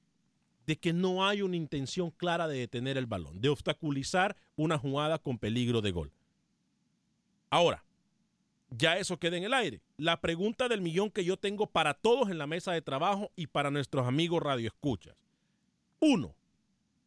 de 0.67 0.77
que 0.77 0.93
no 0.93 1.25
hay 1.27 1.41
una 1.41 1.55
intención 1.55 2.11
clara 2.11 2.47
de 2.47 2.59
detener 2.59 2.95
el 2.99 3.07
balón, 3.07 3.41
de 3.41 3.49
obstaculizar 3.49 4.35
una 4.55 4.77
jugada 4.77 5.17
con 5.17 5.39
peligro 5.39 5.81
de 5.81 5.91
gol. 5.91 6.11
Ahora, 7.53 7.83
ya 8.71 8.97
eso 8.97 9.19
queda 9.19 9.37
en 9.37 9.43
el 9.43 9.53
aire. 9.53 9.79
La 9.97 10.19
pregunta 10.21 10.67
del 10.67 10.81
millón 10.81 11.11
que 11.11 11.23
yo 11.23 11.37
tengo 11.37 11.67
para 11.67 11.93
todos 11.93 12.31
en 12.31 12.39
la 12.39 12.47
mesa 12.47 12.71
de 12.71 12.81
trabajo 12.81 13.31
y 13.35 13.45
para 13.45 13.69
nuestros 13.69 14.07
amigos 14.07 14.41
radioescuchas. 14.41 15.15
Uno, 15.99 16.33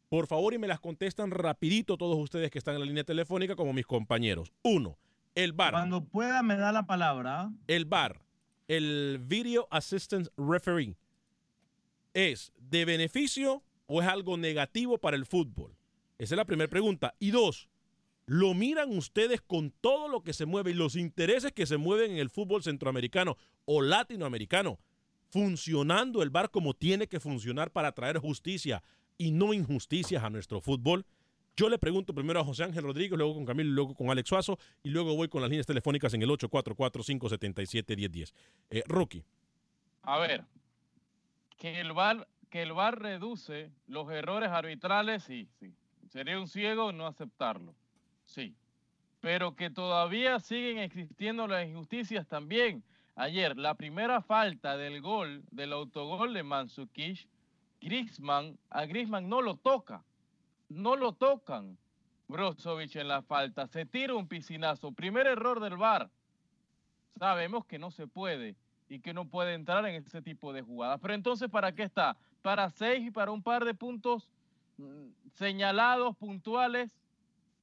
por 0.08 0.28
favor 0.28 0.54
y 0.54 0.58
me 0.58 0.68
las 0.68 0.78
contestan 0.78 1.32
rapidito 1.32 1.96
todos 1.96 2.16
ustedes 2.16 2.52
que 2.52 2.58
están 2.58 2.74
en 2.74 2.80
la 2.82 2.86
línea 2.86 3.02
telefónica 3.02 3.56
como 3.56 3.72
mis 3.72 3.86
compañeros. 3.86 4.52
Uno, 4.62 4.96
el 5.34 5.52
bar. 5.52 5.72
Cuando 5.72 6.04
pueda 6.04 6.44
me 6.44 6.56
da 6.56 6.70
la 6.70 6.86
palabra. 6.86 7.50
El 7.66 7.84
VAR, 7.84 8.22
el 8.68 9.18
Video 9.20 9.66
Assistance 9.72 10.30
Referee, 10.36 10.94
¿es 12.14 12.52
de 12.56 12.84
beneficio 12.84 13.64
o 13.88 14.00
es 14.00 14.06
algo 14.06 14.36
negativo 14.36 14.98
para 14.98 15.16
el 15.16 15.26
fútbol? 15.26 15.76
Esa 16.18 16.34
es 16.34 16.38
la 16.38 16.44
primera 16.44 16.70
pregunta. 16.70 17.16
Y 17.18 17.32
dos, 17.32 17.68
¿lo 18.26 18.54
miran 18.54 18.96
ustedes 18.96 19.40
con 19.40 19.70
todo 19.70 20.08
lo 20.08 20.22
que 20.22 20.32
se 20.32 20.46
mueve 20.46 20.72
y 20.72 20.74
los 20.74 20.96
intereses 20.96 21.52
que 21.52 21.66
se 21.66 21.76
mueven 21.76 22.12
en 22.12 22.18
el 22.18 22.30
fútbol 22.30 22.62
centroamericano 22.62 23.36
o 23.64 23.82
latinoamericano, 23.82 24.78
funcionando 25.30 26.22
el 26.22 26.30
VAR 26.30 26.50
como 26.50 26.74
tiene 26.74 27.06
que 27.06 27.20
funcionar 27.20 27.70
para 27.70 27.92
traer 27.92 28.18
justicia 28.18 28.82
y 29.16 29.30
no 29.30 29.54
injusticias 29.54 30.22
a 30.22 30.30
nuestro 30.30 30.60
fútbol? 30.60 31.06
Yo 31.56 31.70
le 31.70 31.78
pregunto 31.78 32.14
primero 32.14 32.38
a 32.38 32.44
José 32.44 32.64
Ángel 32.64 32.84
Rodríguez, 32.84 33.16
luego 33.16 33.34
con 33.34 33.46
Camilo, 33.46 33.70
luego 33.70 33.94
con 33.94 34.10
Alex 34.10 34.28
Suazo 34.28 34.58
y 34.82 34.90
luego 34.90 35.16
voy 35.16 35.28
con 35.28 35.40
las 35.40 35.48
líneas 35.48 35.66
telefónicas 35.66 36.12
en 36.12 36.22
el 36.22 36.28
844-577-1010. 36.28 38.34
Eh, 38.68 38.82
Rookie. 38.86 39.24
A 40.02 40.18
ver, 40.18 40.44
que 41.56 41.80
el 41.80 41.92
VAR, 41.92 42.28
que 42.50 42.62
el 42.62 42.74
VAR 42.74 43.00
reduce 43.00 43.70
los 43.86 44.10
errores 44.10 44.50
arbitrales, 44.50 45.24
sí, 45.24 45.48
sí. 45.58 45.74
Sería 46.10 46.38
un 46.38 46.46
ciego 46.46 46.92
no 46.92 47.06
aceptarlo, 47.06 47.74
sí. 48.26 48.54
Pero 49.20 49.56
que 49.56 49.70
todavía 49.70 50.38
siguen 50.40 50.78
existiendo 50.78 51.46
las 51.46 51.66
injusticias 51.66 52.26
también. 52.26 52.84
ayer, 53.14 53.56
la 53.56 53.74
primera 53.74 54.20
falta 54.20 54.76
del 54.76 55.00
gol, 55.00 55.42
del 55.50 55.72
autogol 55.72 56.34
de 56.34 56.42
Mansukish, 56.42 57.26
Griezmann, 57.80 58.58
a 58.68 58.84
Griezmann 58.84 59.28
no 59.28 59.40
lo 59.40 59.56
toca, 59.56 60.04
no 60.68 60.96
lo 60.96 61.12
tocan. 61.12 61.78
Brozovic 62.28 62.96
en 62.96 63.08
la 63.08 63.22
falta, 63.22 63.66
se 63.68 63.86
tira 63.86 64.14
un 64.14 64.26
piscinazo, 64.26 64.92
primer 64.92 65.26
error 65.26 65.60
del 65.60 65.76
VAR. 65.76 66.10
Sabemos 67.18 67.64
que 67.64 67.78
no 67.78 67.90
se 67.90 68.06
puede 68.06 68.56
y 68.88 69.00
que 69.00 69.14
no 69.14 69.26
puede 69.28 69.54
entrar 69.54 69.86
en 69.86 69.94
ese 69.94 70.22
tipo 70.22 70.52
de 70.52 70.62
jugadas. 70.62 70.98
Pero 71.00 71.14
entonces, 71.14 71.48
¿para 71.48 71.72
qué 71.72 71.84
está? 71.84 72.16
Para 72.42 72.70
seis 72.70 73.06
y 73.06 73.10
para 73.10 73.30
un 73.30 73.42
par 73.42 73.64
de 73.64 73.74
puntos 73.74 74.28
mm, 74.78 75.08
señalados, 75.34 76.16
puntuales. 76.16 76.92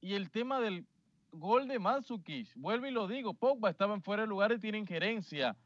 Y 0.04 0.12
el 0.12 0.30
tema 0.30 0.60
del 0.60 0.84
gol 1.32 1.66
de 1.66 1.78
Mansukic, 1.78 2.54
vuelvo 2.56 2.86
y 2.86 2.90
lo 2.90 3.08
digo, 3.08 3.32
Pogba 3.32 3.70
estaba 3.70 3.94
en 3.94 4.02
fuera 4.02 4.24
de 4.24 4.28
lugar 4.28 4.52
y 4.52 4.58
tiene 4.58 4.76
injerencia. 4.76 5.56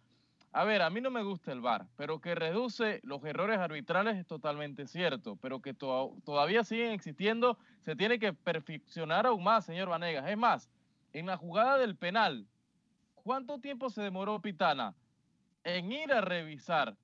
A 0.52 0.62
ver, 0.62 0.80
a 0.80 0.90
mí 0.90 1.00
no 1.00 1.10
me 1.10 1.24
gusta 1.24 1.50
el 1.50 1.60
VAR, 1.60 1.88
pero 1.96 2.20
que 2.20 2.36
reduce 2.36 3.00
los 3.02 3.24
errores 3.24 3.58
arbitrales 3.58 4.16
es 4.16 4.28
totalmente 4.28 4.86
cierto, 4.86 5.34
pero 5.42 5.60
que 5.60 5.74
todavía 5.74 6.62
siguen 6.62 6.92
existiendo, 6.92 7.58
se 7.80 7.96
tiene 7.96 8.20
que 8.20 8.32
perfeccionar 8.32 9.26
aún 9.26 9.42
más, 9.42 9.64
señor 9.64 9.88
Vanegas. 9.88 10.28
Es 10.28 10.38
más, 10.38 10.70
en 11.12 11.26
la 11.26 11.36
jugada 11.36 11.76
del 11.76 11.96
penal, 11.96 12.46
¿cuánto 13.16 13.58
tiempo 13.58 13.90
se 13.90 14.02
demoró 14.02 14.40
Pitana 14.40 14.94
en 15.64 15.90
ir 15.90 16.12
a 16.12 16.20
revisar? 16.20 16.96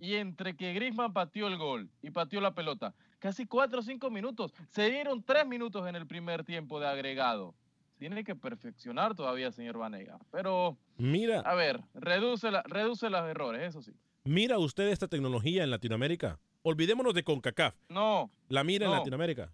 Y 0.00 0.16
entre 0.16 0.56
que 0.56 0.74
Grisman 0.74 1.12
pateó 1.12 1.46
el 1.46 1.56
gol 1.56 1.88
y 2.02 2.10
pateó 2.10 2.40
la 2.40 2.52
pelota, 2.52 2.96
casi 3.24 3.46
cuatro 3.46 3.80
o 3.80 3.82
cinco 3.82 4.10
minutos, 4.10 4.52
se 4.68 4.90
dieron 4.90 5.22
tres 5.22 5.46
minutos 5.46 5.88
en 5.88 5.96
el 5.96 6.06
primer 6.06 6.44
tiempo 6.44 6.78
de 6.78 6.88
agregado 6.88 7.54
tiene 7.96 8.22
que 8.22 8.34
perfeccionar 8.36 9.14
todavía, 9.14 9.50
señor 9.50 9.78
Vanega. 9.78 10.18
Pero, 10.30 10.76
mira, 10.98 11.40
a 11.40 11.54
ver, 11.54 11.80
reduce, 11.94 12.50
la, 12.50 12.62
reduce 12.64 13.08
los 13.08 13.22
errores, 13.22 13.62
eso 13.62 13.80
sí. 13.80 13.92
Mira 14.24 14.58
usted 14.58 14.88
esta 14.88 15.08
tecnología 15.08 15.64
en 15.64 15.70
Latinoamérica. 15.70 16.38
Olvidémonos 16.64 17.14
de 17.14 17.24
CONCACAF. 17.24 17.74
No. 17.88 18.30
¿La 18.50 18.62
mira 18.62 18.84
en 18.84 18.92
Latinoamérica? 18.92 19.50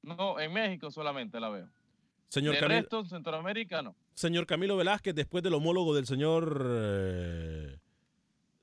No, 0.00 0.40
en 0.40 0.50
México 0.50 0.90
solamente 0.90 1.38
la 1.38 1.50
veo. 1.50 1.68
Señor 2.28 2.54
de 2.54 2.60
resto, 2.62 3.00
en 3.00 3.06
Centroamérica 3.08 3.82
no. 3.82 3.94
Señor 4.14 4.46
Camilo 4.46 4.78
Velázquez, 4.78 5.14
después 5.14 5.44
del 5.44 5.52
homólogo 5.52 5.94
del 5.94 6.06
señor... 6.06 6.66
Eh, 6.66 7.76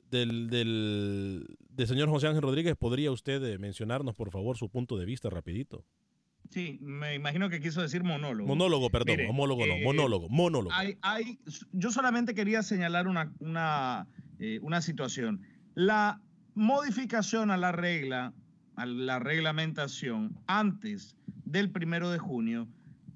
del, 0.10 0.50
del, 0.50 1.88
señor 1.88 2.10
José 2.10 2.28
Ángel 2.28 2.42
Rodríguez, 2.42 2.76
¿podría 2.76 3.12
usted 3.12 3.44
eh, 3.44 3.58
mencionarnos, 3.58 4.16
por 4.16 4.32
favor, 4.32 4.58
su 4.58 4.70
punto 4.70 4.98
de 4.98 5.06
vista 5.06 5.30
rapidito? 5.30 5.86
Sí, 6.50 6.80
me 6.82 7.14
imagino 7.14 7.50
que 7.50 7.60
quiso 7.60 7.82
decir 7.82 8.04
monólogo. 8.04 8.48
Monólogo, 8.48 8.90
perdón, 8.90 9.20
homólogo 9.30 9.68
no, 9.68 9.74
eh, 9.76 9.84
monólogo, 9.84 10.30
monólogo. 10.30 10.76
Hay, 11.02 11.40
yo 11.74 11.92
solamente 11.92 12.34
quería 12.34 12.64
señalar 12.64 13.08
una, 13.08 13.32
una, 13.40 14.08
eh, 14.40 14.60
una 14.64 14.82
situación. 14.82 15.42
La 15.76 16.22
modificación 16.56 17.52
a 17.52 17.58
la 17.58 17.72
regla, 17.72 18.34
a 18.76 18.86
la 18.86 19.20
reglamentación, 19.20 20.40
antes 20.48 21.16
del 21.46 21.70
primero 21.70 22.10
de 22.10 22.18
junio, 22.18 22.68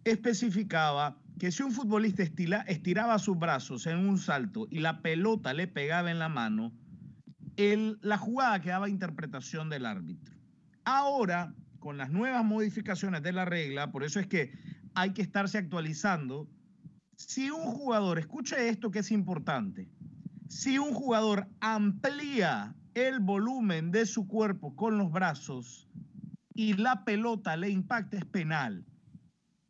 especificaba 0.03 1.17
que 1.39 1.51
si 1.51 1.63
un 1.63 1.71
futbolista 1.71 2.23
estiraba 2.23 3.17
sus 3.17 3.37
brazos 3.37 3.87
en 3.87 3.97
un 3.97 4.19
salto 4.19 4.67
y 4.69 4.79
la 4.79 5.01
pelota 5.01 5.53
le 5.53 5.67
pegaba 5.67 6.11
en 6.11 6.19
la 6.19 6.29
mano, 6.29 6.71
el, 7.57 7.99
la 8.01 8.17
jugada 8.17 8.61
quedaba 8.61 8.89
interpretación 8.89 9.69
del 9.69 9.85
árbitro. 9.85 10.35
Ahora, 10.85 11.53
con 11.79 11.97
las 11.97 12.09
nuevas 12.09 12.43
modificaciones 12.45 13.23
de 13.23 13.33
la 13.33 13.45
regla, 13.45 13.91
por 13.91 14.03
eso 14.03 14.19
es 14.19 14.27
que 14.27 14.53
hay 14.95 15.11
que 15.11 15.21
estarse 15.21 15.57
actualizando. 15.57 16.47
Si 17.15 17.49
un 17.49 17.63
jugador, 17.63 18.19
escuche 18.19 18.69
esto 18.69 18.91
que 18.91 18.99
es 18.99 19.11
importante, 19.11 19.89
si 20.47 20.77
un 20.77 20.93
jugador 20.93 21.47
amplía 21.59 22.75
el 22.93 23.19
volumen 23.19 23.91
de 23.91 24.05
su 24.05 24.27
cuerpo 24.27 24.75
con 24.75 24.97
los 24.97 25.11
brazos 25.11 25.87
y 26.53 26.73
la 26.73 27.03
pelota 27.03 27.57
le 27.57 27.69
impacta 27.69 28.17
es 28.17 28.25
penal. 28.25 28.85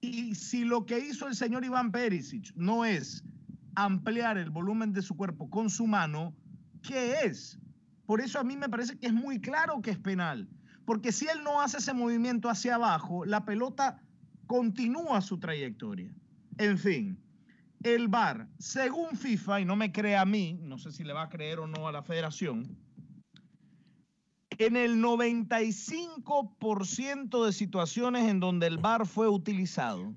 Y 0.02 0.36
si 0.36 0.66
lo 0.66 0.86
que 0.86 1.00
hizo 1.00 1.28
el 1.28 1.36
señor 1.36 1.64
Iván 1.64 1.92
Perisic 1.92 2.54
no 2.56 2.84
es 2.84 3.24
ampliar 3.76 4.38
el 4.38 4.50
volumen 4.50 4.92
de 4.92 5.02
su 5.02 5.16
cuerpo 5.16 5.50
con 5.50 5.70
su 5.70 5.88
mano, 5.88 6.36
¿qué 6.82 7.22
es? 7.24 7.58
Por 8.06 8.22
eso 8.22 8.40
a 8.40 8.44
mí 8.44 8.58
me 8.58 8.70
parece 8.70 8.98
que 8.98 9.08
es 9.08 9.14
muy 9.14 9.40
claro 9.40 9.82
que 9.82 9.92
es 9.92 10.00
penal. 10.00 10.50
Porque 10.86 11.12
si 11.12 11.28
él 11.28 11.44
no 11.44 11.62
hace 11.62 11.78
ese 11.78 11.94
movimiento 11.94 12.50
hacia 12.50 12.76
abajo, 12.76 13.26
la 13.26 13.46
pelota 13.46 14.02
continúa 14.48 15.22
su 15.22 15.40
trayectoria. 15.40 16.14
En 16.58 16.78
fin, 16.78 17.18
el 17.84 18.10
VAR, 18.10 18.50
según 18.60 19.16
FIFA, 19.16 19.62
y 19.62 19.66
no 19.66 19.78
me 19.78 19.92
cree 19.92 20.18
a 20.18 20.26
mí, 20.26 20.60
no 20.62 20.78
sé 20.78 20.92
si 20.92 21.04
le 21.04 21.14
va 21.14 21.24
a 21.24 21.30
creer 21.30 21.60
o 21.60 21.66
no 21.68 21.88
a 21.88 21.92
la 21.92 22.04
federación, 22.04 22.78
en 24.58 24.76
el 24.76 25.02
95% 25.02 27.46
de 27.46 27.54
situaciones 27.54 28.30
en 28.30 28.40
donde 28.40 28.68
el 28.68 28.78
VAR 28.78 29.08
fue 29.08 29.28
utilizado, 29.30 30.14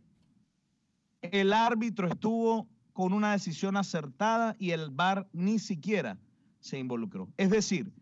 el 1.23 1.53
árbitro 1.53 2.09
estuvo 2.09 2.69
con 2.93 3.13
una 3.13 3.33
decisión 3.33 3.77
acertada 3.77 4.57
y 4.59 4.73
el 4.73 4.91
VAR 4.91 5.29
ni 5.33 5.59
siquiera 5.59 6.19
se 6.67 6.79
involucró. 6.79 7.29
Es 7.37 7.51
decir, 7.51 7.93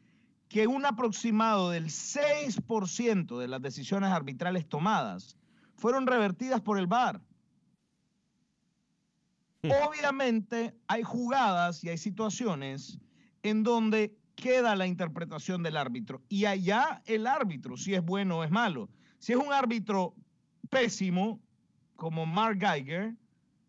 que 0.48 0.66
un 0.66 0.86
aproximado 0.86 1.70
del 1.70 1.86
6% 1.86 3.38
de 3.38 3.48
las 3.48 3.60
decisiones 3.60 4.10
arbitrales 4.10 4.68
tomadas 4.68 5.36
fueron 5.76 6.06
revertidas 6.06 6.60
por 6.60 6.78
el 6.78 6.86
VAR. 6.86 7.20
Obviamente 9.86 10.74
hay 10.86 11.02
jugadas 11.02 11.82
y 11.84 11.88
hay 11.88 11.96
situaciones 11.96 12.98
en 13.42 13.62
donde 13.62 14.14
queda 14.34 14.76
la 14.76 14.86
interpretación 14.86 15.62
del 15.62 15.76
árbitro 15.76 16.22
y 16.28 16.44
allá 16.44 17.02
el 17.06 17.26
árbitro, 17.26 17.76
si 17.76 17.94
es 17.94 18.04
bueno 18.04 18.38
o 18.38 18.44
es 18.44 18.50
malo. 18.50 18.90
Si 19.18 19.32
es 19.32 19.38
un 19.38 19.52
árbitro 19.52 20.14
pésimo, 20.68 21.40
como 21.96 22.26
Mark 22.26 22.58
Geiger, 22.58 23.14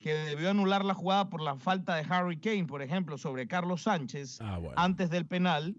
que 0.05 0.13
debió 0.13 0.51
anular 0.51 0.85
la 0.85 0.93
jugada 0.93 1.31
por 1.31 1.41
la 1.41 1.55
falta 1.55 1.95
de 1.95 2.05
Harry 2.07 2.37
Kane, 2.37 2.65
por 2.65 2.83
ejemplo, 2.83 3.17
sobre 3.17 3.47
Carlos 3.47 3.81
Sánchez 3.81 4.39
ah, 4.39 4.59
antes 4.75 5.09
del 5.09 5.25
penal, 5.25 5.75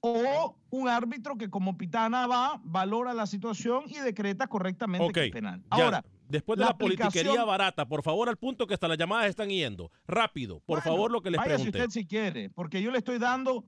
o 0.00 0.58
un 0.68 0.90
árbitro 0.90 1.38
que 1.38 1.48
como 1.48 1.78
pitana 1.78 2.26
va, 2.26 2.60
valora 2.62 3.14
la 3.14 3.24
situación 3.24 3.84
y 3.86 4.00
decreta 4.00 4.48
correctamente 4.48 5.10
que 5.14 5.24
es 5.24 5.32
penal. 5.32 5.64
Ahora, 5.70 6.04
después 6.28 6.58
de 6.58 6.66
la, 6.66 6.76
politiquería 6.76 7.42
barata, 7.46 7.88
por 7.88 8.02
favor, 8.02 8.28
al 8.28 8.36
punto 8.36 8.66
que 8.66 8.74
hasta 8.74 8.86
las 8.86 8.98
llamadas 8.98 9.30
están 9.30 9.48
yendo. 9.48 9.90
Rápido, 10.06 10.60
por 10.66 10.82
favor, 10.82 11.10
lo 11.10 11.22
que 11.22 11.30
les 11.30 11.38
vaya 11.38 11.56
si 11.56 11.68
usted 11.68 11.88
si 11.88 12.04
quiere, 12.04 12.50
porque 12.50 12.82
yo 12.82 12.90
le 12.90 12.98
estoy 12.98 13.16
dando 13.16 13.64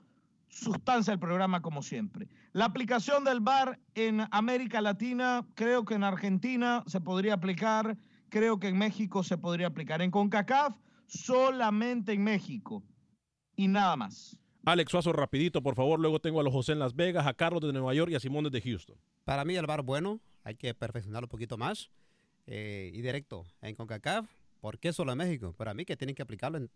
sustancia 0.51 1.15
al 1.15 1.19
programa 1.19 1.63
como 1.63 1.83
siempre. 1.83 2.29
La 2.53 2.67
aplicación 2.67 3.25
del 3.25 3.41
VAR 3.41 3.81
en 3.95 4.29
América 4.31 4.83
Latina, 4.83 5.47
creo 5.55 5.87
que 5.87 5.95
en 5.95 6.05
Argentina 6.05 6.85
se 6.87 7.01
podría 7.01 7.33
aplicar, 7.33 7.97
creo 8.29 8.59
que 8.59 8.69
en 8.69 8.79
México 8.79 9.23
se 9.23 9.39
podría 9.39 9.69
aplicar. 9.69 10.03
En 10.03 10.11
CONCACAF, 10.11 10.77
solamente 11.07 12.13
en 12.13 12.25
México 12.25 12.83
y 13.57 13.69
nada 13.69 13.97
más. 13.97 14.37
Alex 14.65 14.91
Suazo, 14.91 15.13
rapidito, 15.13 15.63
por 15.63 15.77
favor. 15.77 16.01
Luego 16.01 16.21
tengo 16.21 16.41
a 16.41 16.43
los 16.43 16.53
José 16.53 16.73
en 16.73 16.81
Las 16.81 16.97
Vegas, 16.97 17.27
a 17.27 17.35
Carlos 17.35 17.63
de 17.63 17.73
Nueva 17.73 17.95
York 17.95 18.11
y 18.11 18.17
a 18.17 18.21
Simón 18.21 18.45
desde 18.45 18.61
Houston. 18.61 18.97
Para 19.25 19.45
mí 19.45 19.55
el 19.55 19.67
bar 19.67 19.83
bueno, 19.83 20.21
hay 20.45 20.57
que 20.57 20.75
perfeccionarlo 20.75 21.27
un 21.27 21.31
poquito 21.31 21.57
más. 21.57 21.91
Eh, 22.47 22.91
y 22.93 23.01
directo, 23.01 23.45
en 23.63 23.75
CONCACAF, 23.75 24.29
¿por 24.61 24.79
qué 24.79 24.93
solo 24.93 25.13
en 25.13 25.19
México? 25.19 25.53
Para 25.57 25.75
mí 25.75 25.85
que 25.85 25.97
tienen 25.97 26.15
que 26.15 26.23
aplicarlo 26.23 26.59
en 26.59 26.71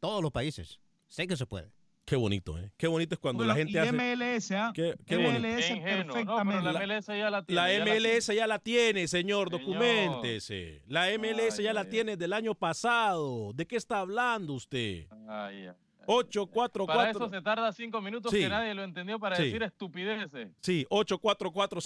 todos 0.00 0.22
los 0.22 0.32
países. 0.32 0.80
Sé 1.08 1.26
que 1.26 1.36
se 1.36 1.46
puede. 1.46 1.70
Qué 2.04 2.16
bonito, 2.16 2.58
¿eh? 2.58 2.70
Qué 2.76 2.88
bonito 2.88 3.14
es 3.14 3.20
cuando 3.20 3.44
la 3.44 3.54
gente 3.54 3.72
y 3.72 3.76
hace... 3.78 3.92
MLS, 3.92 4.50
¿ah? 4.52 4.72
Qué, 4.74 4.96
qué 5.06 5.18
MLS 5.18 5.66
perfectamente. 5.80 6.72
la, 6.72 6.86
MLS 6.86 7.06
ya 7.06 7.30
la 7.30 7.44
tiene. 7.44 7.62
La 7.62 7.84
MLS 7.84 8.26
ya 8.26 8.46
la 8.46 8.58
tiene, 8.58 9.08
señor, 9.08 9.50
documentese. 9.50 10.82
La 10.88 11.06
MLS 11.18 11.58
ya 11.58 11.72
la 11.72 11.84
tiene 11.88 12.16
del 12.16 12.32
año 12.32 12.54
pasado. 12.54 13.52
¿De 13.54 13.66
qué 13.66 13.76
está 13.76 14.00
hablando 14.00 14.54
usted? 14.54 15.06
Ay, 15.28 15.68
ay. 15.68 15.74
844. 16.06 16.86
Para 16.86 17.10
eso 17.10 17.28
se 17.28 17.42
tarda 17.42 17.72
cinco 17.72 18.00
minutos 18.00 18.32
que 18.32 18.48
nadie 18.48 18.74
lo 18.74 18.82
entendió 18.82 19.18
para 19.18 19.36
decir 19.36 19.62
estupideces. 19.62 20.48
Sí, 20.60 20.86
844 20.90 21.80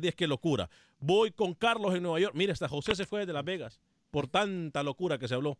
10 0.00 0.14
qué 0.14 0.26
locura. 0.26 0.70
Voy 0.98 1.30
con 1.30 1.54
Carlos 1.54 1.94
en 1.94 2.02
Nueva 2.02 2.20
York. 2.20 2.34
Mira, 2.34 2.52
hasta 2.52 2.68
José 2.68 2.94
se 2.94 3.06
fue 3.06 3.26
de 3.26 3.32
Las 3.32 3.44
Vegas 3.44 3.80
por 4.10 4.28
tanta 4.28 4.82
locura 4.82 5.18
que 5.18 5.26
se 5.26 5.34
habló. 5.34 5.58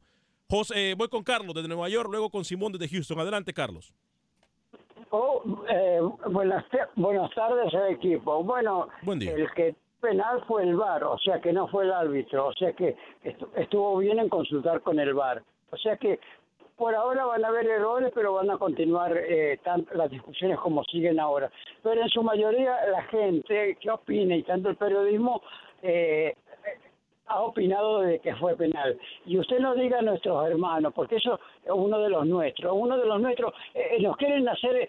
José, 0.53 0.91
eh, 0.91 0.95
voy 0.95 1.09
con 1.09 1.23
Carlos 1.23 1.55
desde 1.55 1.67
Nueva 1.67 1.89
York, 1.89 2.11
luego 2.11 2.29
con 2.29 2.45
Simón 2.45 2.73
desde 2.73 2.87
Houston. 2.87 3.19
Adelante, 3.19 3.55
Carlos. 3.55 3.95
Oh, 5.09 5.43
eh, 5.67 5.99
buenas, 6.27 6.67
buenas 6.95 7.31
tardes 7.35 7.73
al 7.73 7.93
equipo. 7.93 8.45
Bueno, 8.45 8.89
el 9.07 9.51
que 9.57 9.75
penal 9.99 10.45
fue 10.47 10.65
el 10.65 10.77
VAR, 10.77 11.05
o 11.05 11.17
sea 11.21 11.41
que 11.41 11.55
no 11.55 11.69
fue 11.69 11.85
el 11.85 11.93
árbitro, 11.93 12.49
o 12.49 12.53
sea 12.53 12.75
que 12.75 12.95
estuvo 13.57 13.97
bien 13.97 14.19
en 14.19 14.29
consultar 14.29 14.83
con 14.83 15.01
el 15.01 15.15
VAR. 15.15 15.43
O 15.71 15.77
sea 15.79 15.97
que 15.97 16.21
por 16.77 16.95
ahora 16.95 17.25
van 17.25 17.47
a 17.47 17.49
haber 17.49 17.67
errores, 17.67 18.13
pero 18.15 18.35
van 18.35 18.51
a 18.51 18.59
continuar 18.59 19.17
eh, 19.17 19.59
las 19.95 20.11
discusiones 20.11 20.59
como 20.59 20.85
siguen 20.85 21.19
ahora. 21.19 21.51
Pero 21.83 22.03
en 22.03 22.11
su 22.11 22.23
mayoría 22.23 22.77
la 22.91 23.05
gente 23.05 23.79
que 23.81 23.91
opina 23.91 24.37
y 24.37 24.43
tanto 24.43 24.69
el 24.69 24.77
periodismo 24.77 25.41
eh, 25.81 26.37
ha 27.33 27.41
opinado 27.41 28.01
de 28.01 28.19
que 28.19 28.35
fue 28.37 28.55
penal. 28.57 28.99
Y 29.27 29.39
usted 29.39 29.59
no 29.59 29.75
diga 29.75 29.99
a 29.99 30.03
nuestros 30.03 30.47
hermanos, 30.47 30.93
porque 30.95 31.17
eso 31.17 31.41
es 31.65 31.73
uno 31.73 31.99
de 31.99 32.11
los 32.11 32.27
nuestros. 32.27 32.73
Uno 32.75 32.99
de 32.99 33.07
los 33.07 33.21
nuestros 33.21 33.55
eh, 33.75 33.97
nos 34.01 34.17
quieren 34.17 34.49
hacer 34.49 34.77
eh, 34.77 34.89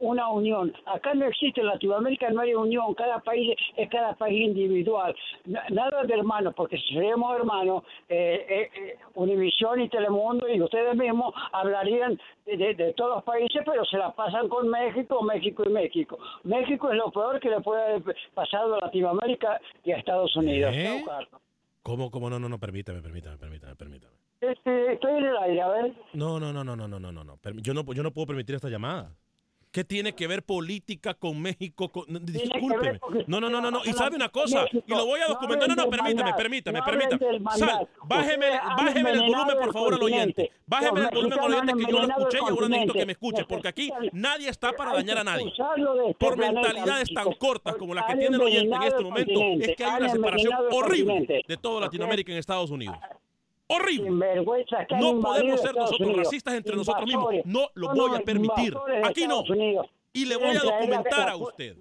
una 0.00 0.28
unión. 0.28 0.72
Acá 0.86 1.14
no 1.14 1.26
existe, 1.26 1.60
en 1.60 1.68
Latinoamérica 1.68 2.30
no 2.30 2.40
hay 2.40 2.54
unión. 2.54 2.94
Cada 2.94 3.20
país 3.20 3.56
es 3.76 3.88
cada 3.88 4.14
país 4.14 4.48
individual. 4.48 5.14
Nada 5.44 6.02
de 6.02 6.14
hermanos, 6.14 6.54
porque 6.56 6.78
si 6.78 6.94
seríamos 6.94 7.36
hermanos, 7.36 7.84
eh, 8.08 8.96
Univisión 9.14 9.80
y 9.80 9.88
Telemundo 9.88 10.48
y 10.48 10.60
ustedes 10.60 10.96
mismos 10.96 11.34
hablarían 11.52 12.18
de, 12.46 12.74
de, 12.74 12.92
todos 12.94 13.16
los 13.16 13.24
países, 13.24 13.62
pero 13.64 13.84
se 13.84 13.96
la 13.96 14.12
pasan 14.12 14.48
con 14.48 14.68
México, 14.68 15.22
México 15.22 15.62
y 15.66 15.70
México. 15.70 16.18
México 16.44 16.90
es 16.90 16.96
lo 16.96 17.10
peor 17.10 17.38
que 17.38 17.50
le 17.50 17.60
puede 17.60 17.82
haber 17.82 18.16
pasado 18.34 18.76
a 18.76 18.80
Latinoamérica 18.80 19.60
y 19.84 19.92
a 19.92 19.96
Estados 19.98 20.34
Unidos. 20.36 20.74
¿Cómo, 21.82 22.10
cómo? 22.10 22.28
No, 22.28 22.38
no, 22.38 22.48
no, 22.48 22.58
permítame, 22.58 23.00
permítame, 23.02 23.38
permítame, 23.38 23.74
permítame. 23.76 24.14
Este, 24.40 24.92
estoy 24.92 25.18
en 25.18 25.24
el 25.24 25.36
aire, 25.36 25.62
a 25.62 25.68
ver. 25.68 25.94
No, 26.14 26.40
no, 26.40 26.52
no, 26.52 26.64
no, 26.64 26.76
no, 26.76 26.88
no, 26.88 27.00
no, 27.00 27.12
no. 27.12 27.38
Yo 27.62 27.74
no, 27.74 27.84
yo 27.92 28.02
no 28.02 28.10
puedo 28.12 28.26
permitir 28.26 28.54
esta 28.54 28.68
llamada. 28.68 29.16
¿Qué 29.72 29.84
tiene 29.84 30.16
que 30.16 30.26
ver 30.26 30.42
política 30.42 31.14
con 31.14 31.40
México? 31.40 31.90
Con, 31.92 32.06
discúlpeme. 32.26 32.98
No, 33.28 33.40
no, 33.40 33.48
no, 33.48 33.60
no, 33.60 33.70
no. 33.70 33.84
Y 33.84 33.92
sabe 33.92 34.16
una 34.16 34.28
cosa, 34.28 34.64
y 34.72 34.90
lo 34.90 35.06
voy 35.06 35.20
a 35.20 35.28
documentar. 35.28 35.68
No, 35.68 35.76
no, 35.76 35.88
permítame, 35.88 36.32
permítame, 36.36 36.82
permítame. 36.82 37.40
Sal, 37.56 37.88
bájeme, 38.04 38.50
bájeme 38.76 39.10
el 39.12 39.20
volumen, 39.20 39.56
por 39.58 39.72
favor, 39.72 39.94
al 39.94 40.02
oyente. 40.02 40.50
Bájeme 40.66 41.00
el 41.02 41.08
volumen 41.10 41.38
al 41.38 41.52
oyente 41.52 41.72
que 41.74 41.92
yo 41.92 42.00
lo 42.00 42.08
escuché 42.08 42.38
y 42.38 42.50
ahora 42.50 42.68
necesito 42.68 42.94
que 42.94 43.06
me 43.06 43.12
escuche, 43.12 43.44
porque 43.44 43.68
aquí 43.68 43.92
nadie 44.12 44.48
está 44.48 44.72
para 44.72 44.92
dañar 44.92 45.18
a 45.18 45.24
nadie. 45.24 45.52
Por 46.18 46.36
mentalidades 46.36 47.08
tan 47.14 47.32
cortas 47.34 47.76
como 47.76 47.94
las 47.94 48.06
que 48.06 48.16
tiene 48.16 48.36
el 48.36 48.42
oyente 48.42 48.74
en 48.74 48.82
este 48.82 49.04
momento, 49.04 49.40
es 49.60 49.76
que 49.76 49.84
hay 49.84 50.00
una 50.00 50.08
separación 50.08 50.52
horrible 50.72 51.44
de 51.46 51.56
toda 51.56 51.82
Latinoamérica 51.82 52.32
en 52.32 52.38
Estados 52.38 52.70
Unidos 52.70 52.96
horrible. 53.70 54.10
No 54.98 55.20
podemos 55.20 55.60
ser 55.60 55.74
nosotros 55.74 56.16
racistas 56.16 56.54
entre 56.54 56.76
nosotros 56.76 57.06
mismos. 57.06 57.34
No 57.44 57.68
lo 57.74 57.94
voy 57.94 58.16
a 58.16 58.20
permitir. 58.20 58.76
Aquí 59.04 59.26
no. 59.26 59.44
Y 60.12 60.24
le 60.24 60.36
voy 60.36 60.56
a 60.56 60.60
documentar 60.60 61.28
a 61.28 61.36
usted. 61.36 61.76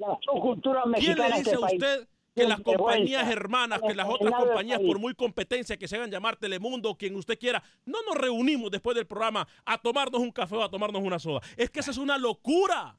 ¿Quién 0.98 1.18
le 1.18 1.32
dice 1.38 1.56
a 1.56 1.60
usted 1.60 2.08
que 2.36 2.48
las 2.48 2.62
compañías 2.62 3.28
hermanas, 3.28 3.82
que 3.82 3.94
las 3.96 4.08
otras 4.08 4.34
compañías, 4.34 4.80
por 4.80 5.00
muy 5.00 5.14
competencia 5.14 5.78
que 5.78 5.88
se 5.88 5.98
hagan 5.98 6.12
llamar 6.12 6.38
Telemundo, 6.38 6.96
quien 6.96 7.16
usted 7.16 7.38
quiera, 7.38 7.62
no 7.86 7.98
nos 8.04 8.16
reunimos 8.16 8.72
después 8.72 8.96
del 8.96 9.08
programa 9.08 9.48
a 9.66 9.78
tomarnos 9.78 10.22
un 10.22 10.32
café 10.32 10.56
o 10.56 10.64
a 10.64 10.70
tomarnos 10.70 11.02
una 11.02 11.20
soda? 11.20 11.42
Es 11.58 11.70
que 11.70 11.80
esa 11.82 11.92
es 11.92 11.98
una 11.98 12.18
locura. 12.18 12.98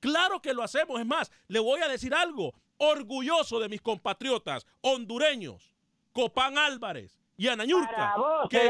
Claro 0.00 0.42
que 0.42 0.52
lo 0.52 0.62
hacemos. 0.64 0.98
Es 0.98 1.06
más, 1.06 1.30
le 1.46 1.60
voy 1.60 1.80
a 1.80 1.88
decir 1.88 2.12
algo. 2.12 2.54
Orgulloso 2.78 3.60
de 3.60 3.68
mis 3.68 3.80
compatriotas 3.80 4.66
hondureños, 4.80 5.76
Copán 6.10 6.58
Álvarez, 6.58 7.21
y 7.42 7.48
Ana 7.48 7.64
Para 7.64 8.16
vos 8.18 8.48
que, 8.48 8.68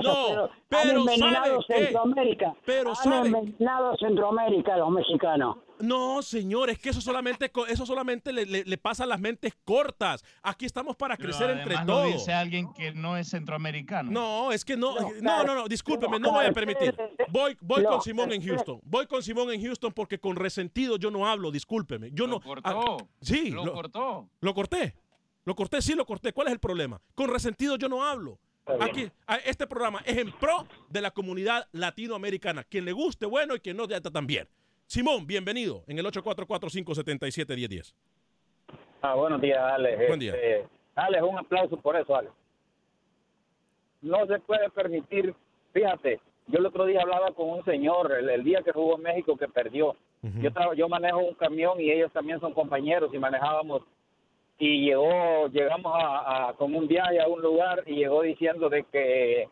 no, 0.00 0.48
pero, 0.68 0.80
han 0.80 0.90
envenenado 0.90 1.60
Centroamérica. 1.62 2.54
Pero 2.64 2.92
han 2.96 3.26
envenenado 3.26 3.96
Centroamérica 3.96 4.76
los 4.76 4.90
mexicanos. 4.90 5.56
No, 5.80 6.22
señor, 6.22 6.70
es 6.70 6.78
que 6.78 6.90
eso 6.90 7.00
solamente, 7.00 7.50
eso 7.68 7.84
solamente 7.84 8.32
le, 8.32 8.46
le, 8.46 8.78
pasa 8.78 9.02
a 9.02 9.06
las 9.08 9.18
mentes 9.18 9.54
cortas. 9.64 10.24
Aquí 10.40 10.66
estamos 10.66 10.94
para 10.94 11.16
crecer 11.16 11.50
entre 11.50 11.74
todos. 11.84 12.06
Lo 12.08 12.12
dice 12.12 12.32
alguien 12.32 12.72
que 12.74 12.92
no 12.92 13.16
es 13.16 13.28
centroamericano. 13.28 14.08
No, 14.10 14.52
es 14.52 14.64
que 14.64 14.76
no, 14.76 14.94
no, 15.20 15.42
no, 15.42 15.54
no, 15.56 15.66
discúlpeme, 15.66 16.20
no 16.20 16.30
voy 16.30 16.46
a 16.46 16.52
permitir. 16.52 16.96
Voy, 17.28 17.56
voy 17.60 17.84
con 17.84 18.00
Simón 18.02 18.32
en 18.32 18.40
Houston. 18.46 18.80
Voy 18.84 19.06
con 19.06 19.20
Simón 19.20 19.50
en 19.50 19.60
Houston 19.60 19.92
porque 19.92 20.20
con 20.20 20.36
resentido 20.36 20.96
yo 20.96 21.10
no 21.10 21.26
hablo, 21.26 21.50
discúlpeme. 21.50 22.10
Yo 22.12 22.28
lo 22.28 22.34
no. 22.34 22.40
Cortó. 22.40 22.98
Ah, 23.00 23.04
sí, 23.20 23.50
lo 23.50 23.72
cortó. 23.72 24.30
Lo 24.40 24.54
corté. 24.54 24.94
Lo 25.46 25.54
corté, 25.54 25.80
sí 25.80 25.94
lo 25.94 26.04
corté. 26.04 26.32
¿Cuál 26.32 26.48
es 26.48 26.54
el 26.54 26.58
problema? 26.58 27.00
Con 27.14 27.30
resentido 27.30 27.76
yo 27.76 27.88
no 27.88 28.04
hablo. 28.04 28.38
Aquí, 28.80 29.08
este 29.44 29.64
programa 29.68 30.02
es 30.04 30.18
en 30.18 30.32
pro 30.32 30.66
de 30.90 31.00
la 31.00 31.12
comunidad 31.12 31.68
latinoamericana. 31.70 32.64
Quien 32.64 32.84
le 32.84 32.90
guste, 32.90 33.26
bueno, 33.26 33.54
y 33.54 33.60
quien 33.60 33.76
no, 33.76 33.86
ya 33.86 33.96
está 33.96 34.10
también. 34.10 34.48
Simón, 34.86 35.24
bienvenido 35.24 35.84
en 35.86 36.00
el 36.00 36.06
844-577-1010. 36.06 37.94
Ah, 39.02 39.14
buenos 39.14 39.40
días, 39.40 39.58
Alex. 39.60 40.08
Buen 40.08 40.18
día. 40.18 40.34
Este, 40.34 40.68
Alex, 40.96 41.22
un 41.22 41.38
aplauso 41.38 41.76
por 41.76 41.94
eso, 41.94 42.16
Alex. 42.16 42.34
No 44.02 44.26
se 44.26 44.40
puede 44.40 44.68
permitir, 44.70 45.32
fíjate, 45.72 46.20
yo 46.48 46.58
el 46.58 46.66
otro 46.66 46.86
día 46.86 47.02
hablaba 47.02 47.30
con 47.34 47.50
un 47.50 47.64
señor, 47.64 48.12
el, 48.12 48.42
día 48.42 48.62
que 48.64 48.72
jugó 48.72 48.96
en 48.96 49.02
México, 49.02 49.36
que 49.36 49.46
perdió. 49.46 49.94
yo, 50.22 50.74
yo 50.74 50.88
manejo 50.88 51.18
un 51.18 51.34
camión 51.34 51.80
y 51.80 51.92
ellos 51.92 52.10
también 52.12 52.40
son 52.40 52.52
compañeros 52.52 53.14
y 53.14 53.18
manejábamos 53.18 53.82
y 54.58 54.86
llegó 54.86 55.48
llegamos 55.48 55.92
a, 55.96 56.54
con 56.56 56.74
un 56.74 56.88
viaje 56.88 57.20
a 57.20 57.28
un 57.28 57.42
lugar 57.42 57.82
y 57.86 57.96
llegó 57.96 58.22
diciendo 58.22 58.68
de 58.68 58.84
que 58.84 59.48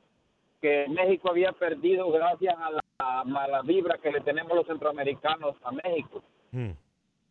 que 0.60 0.86
México 0.88 1.28
había 1.28 1.52
perdido 1.52 2.10
gracias 2.10 2.54
a 2.56 2.70
la 2.70 3.24
mala 3.24 3.60
vibra 3.60 3.98
que 3.98 4.10
le 4.10 4.22
tenemos 4.22 4.56
los 4.56 4.66
centroamericanos 4.66 5.56
a 5.62 5.72
México. 5.72 6.22
Mm. 6.52 6.70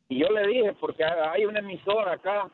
Y 0.10 0.20
yo 0.20 0.30
le 0.30 0.46
dije, 0.46 0.74
porque 0.80 1.04
hay 1.04 1.44
una 1.46 1.58
emisora 1.58 2.12
acá, 2.12 2.48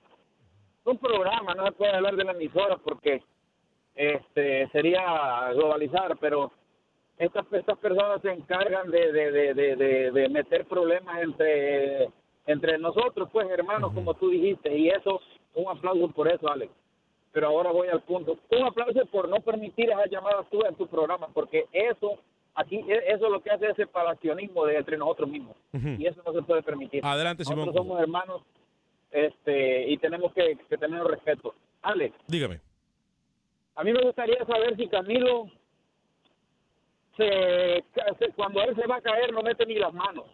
un 0.85 0.97
programa, 0.97 1.53
no 1.53 1.65
se 1.65 1.73
puede 1.73 1.91
hablar 1.91 2.15
de 2.15 2.23
la 2.23 2.31
emisora 2.31 2.77
porque 2.77 3.21
este 3.93 4.69
sería 4.69 5.51
globalizar, 5.51 6.15
pero 6.17 6.49
estas, 7.17 7.45
estas 7.51 7.77
personas 7.79 8.21
se 8.21 8.31
encargan 8.31 8.89
de, 8.89 9.11
de, 9.11 9.53
de, 9.53 10.11
de 10.11 10.29
meter 10.29 10.65
problemas 10.65 11.21
entre 11.21 12.09
entre 12.51 12.79
nosotros, 12.79 13.29
pues 13.31 13.47
hermanos, 13.49 13.93
como 13.93 14.15
tú 14.15 14.29
dijiste, 14.29 14.75
y 14.75 14.89
eso, 14.89 15.21
un 15.53 15.69
aplauso 15.69 16.07
por 16.09 16.27
eso, 16.27 16.49
Alex. 16.49 16.71
Pero 17.31 17.47
ahora 17.47 17.71
voy 17.71 17.89
al 17.89 18.01
punto. 18.01 18.39
Un 18.49 18.63
aplauso 18.63 19.05
por 19.05 19.29
no 19.29 19.39
permitir 19.41 19.91
esas 19.91 20.09
llamadas 20.09 20.47
tú 20.49 20.65
en 20.65 20.73
tu 20.73 20.87
programa, 20.87 21.27
porque 21.31 21.65
eso, 21.71 22.17
aquí, 22.55 22.77
e, 22.77 23.13
eso 23.13 23.25
es 23.27 23.31
lo 23.31 23.39
que 23.41 23.51
hace 23.51 23.65
ese 23.65 23.83
separacionismo 23.83 24.65
de 24.65 24.77
entre 24.77 24.97
nosotros 24.97 25.29
mismos. 25.29 25.55
Y 25.71 26.07
eso 26.07 26.23
no 26.25 26.33
se 26.33 26.41
puede 26.41 26.63
permitir. 26.63 27.05
Adelante, 27.05 27.45
Simón. 27.45 27.67
Nosotros 27.67 27.85
somos 27.85 28.01
hermanos 28.01 28.41
este, 29.11 29.87
y 29.87 29.97
tenemos 29.97 30.33
que, 30.33 30.57
tener 30.79 31.03
respeto. 31.03 31.53
Alex. 31.83 32.15
Dígame. 32.27 32.61
A 33.75 33.83
mí 33.83 33.93
me 33.93 34.01
gustaría 34.01 34.43
saber 34.45 34.75
si 34.75 34.87
Camilo, 34.87 35.51
se, 37.15 37.83
cuando 38.35 38.63
él 38.63 38.75
se 38.75 38.87
va 38.87 38.95
a 38.95 39.01
caer, 39.01 39.31
no 39.31 39.43
mete 39.43 39.67
ni 39.67 39.75
las 39.75 39.93
manos. 39.93 40.25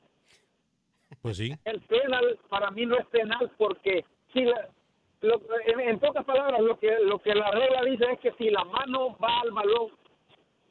Pues 1.26 1.38
sí. 1.38 1.52
El 1.66 1.82
penal 1.82 2.38
para 2.50 2.70
mí 2.70 2.86
no 2.86 3.00
es 3.00 3.06
penal 3.08 3.52
porque 3.58 4.06
si 4.32 4.42
en, 4.42 6.00
pocas 6.00 6.24
palabras 6.24 6.62
lo 6.62 6.78
que 6.78 7.00
lo 7.00 7.18
que 7.18 7.34
la 7.34 7.50
regla 7.50 7.82
dice 7.82 8.06
es 8.12 8.20
que 8.20 8.32
si 8.34 8.52
la 8.52 8.64
mano 8.64 9.18
va 9.18 9.40
al 9.42 9.50
balón, 9.50 9.90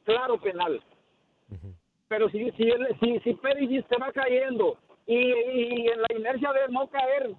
claro 0.05 0.39
penal. 0.39 0.81
Pero 2.07 2.29
si 2.29 2.49
si 2.51 2.71
si, 3.01 3.19
si 3.19 3.33
se 3.33 3.97
va 3.99 4.13
cayendo 4.13 4.77
y, 5.05 5.17
y 5.17 5.87
en 5.89 6.01
la 6.01 6.07
inercia 6.17 6.53
de 6.53 6.71
no 6.71 6.87
caer 6.87 7.31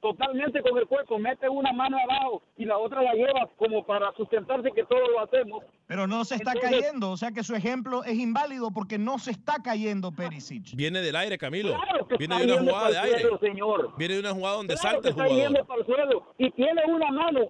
totalmente 0.00 0.62
con 0.62 0.78
el 0.78 0.86
cuerpo, 0.86 1.18
mete 1.18 1.48
una 1.48 1.72
mano 1.72 1.98
abajo 1.98 2.42
y 2.56 2.64
la 2.64 2.78
otra 2.78 3.02
la 3.02 3.12
lleva 3.12 3.48
como 3.56 3.84
para 3.84 4.12
sustentarse 4.14 4.70
que 4.72 4.84
todo 4.84 5.06
lo 5.08 5.20
hacemos. 5.20 5.64
Pero 5.86 6.06
no 6.06 6.24
se 6.24 6.36
está 6.36 6.54
cayendo, 6.54 7.10
o 7.10 7.16
sea 7.16 7.32
que 7.32 7.42
su 7.42 7.54
ejemplo 7.54 8.04
es 8.04 8.18
inválido 8.18 8.70
porque 8.70 8.98
no 8.98 9.18
se 9.18 9.32
está 9.32 9.56
cayendo 9.62 10.12
Perisic. 10.12 10.74
Viene 10.74 11.00
del 11.00 11.16
aire, 11.16 11.36
Camilo. 11.36 11.76
Viene 12.18 12.46
de 12.46 12.52
una 12.54 12.72
jugada 12.72 12.90
de 12.90 12.98
aire. 12.98 13.28
señor. 13.40 13.94
Viene 13.98 14.14
de 14.14 14.20
una 14.20 14.32
jugada 14.32 14.56
donde 14.56 14.76
salta 14.76 15.08
el 15.08 15.14
jugador. 15.14 15.36
Está 15.36 15.48
yendo 15.48 15.64
para 15.66 15.80
el 15.80 15.86
suelo 15.86 16.34
y 16.38 16.50
tiene 16.52 16.82
una 16.86 17.10
mano 17.10 17.40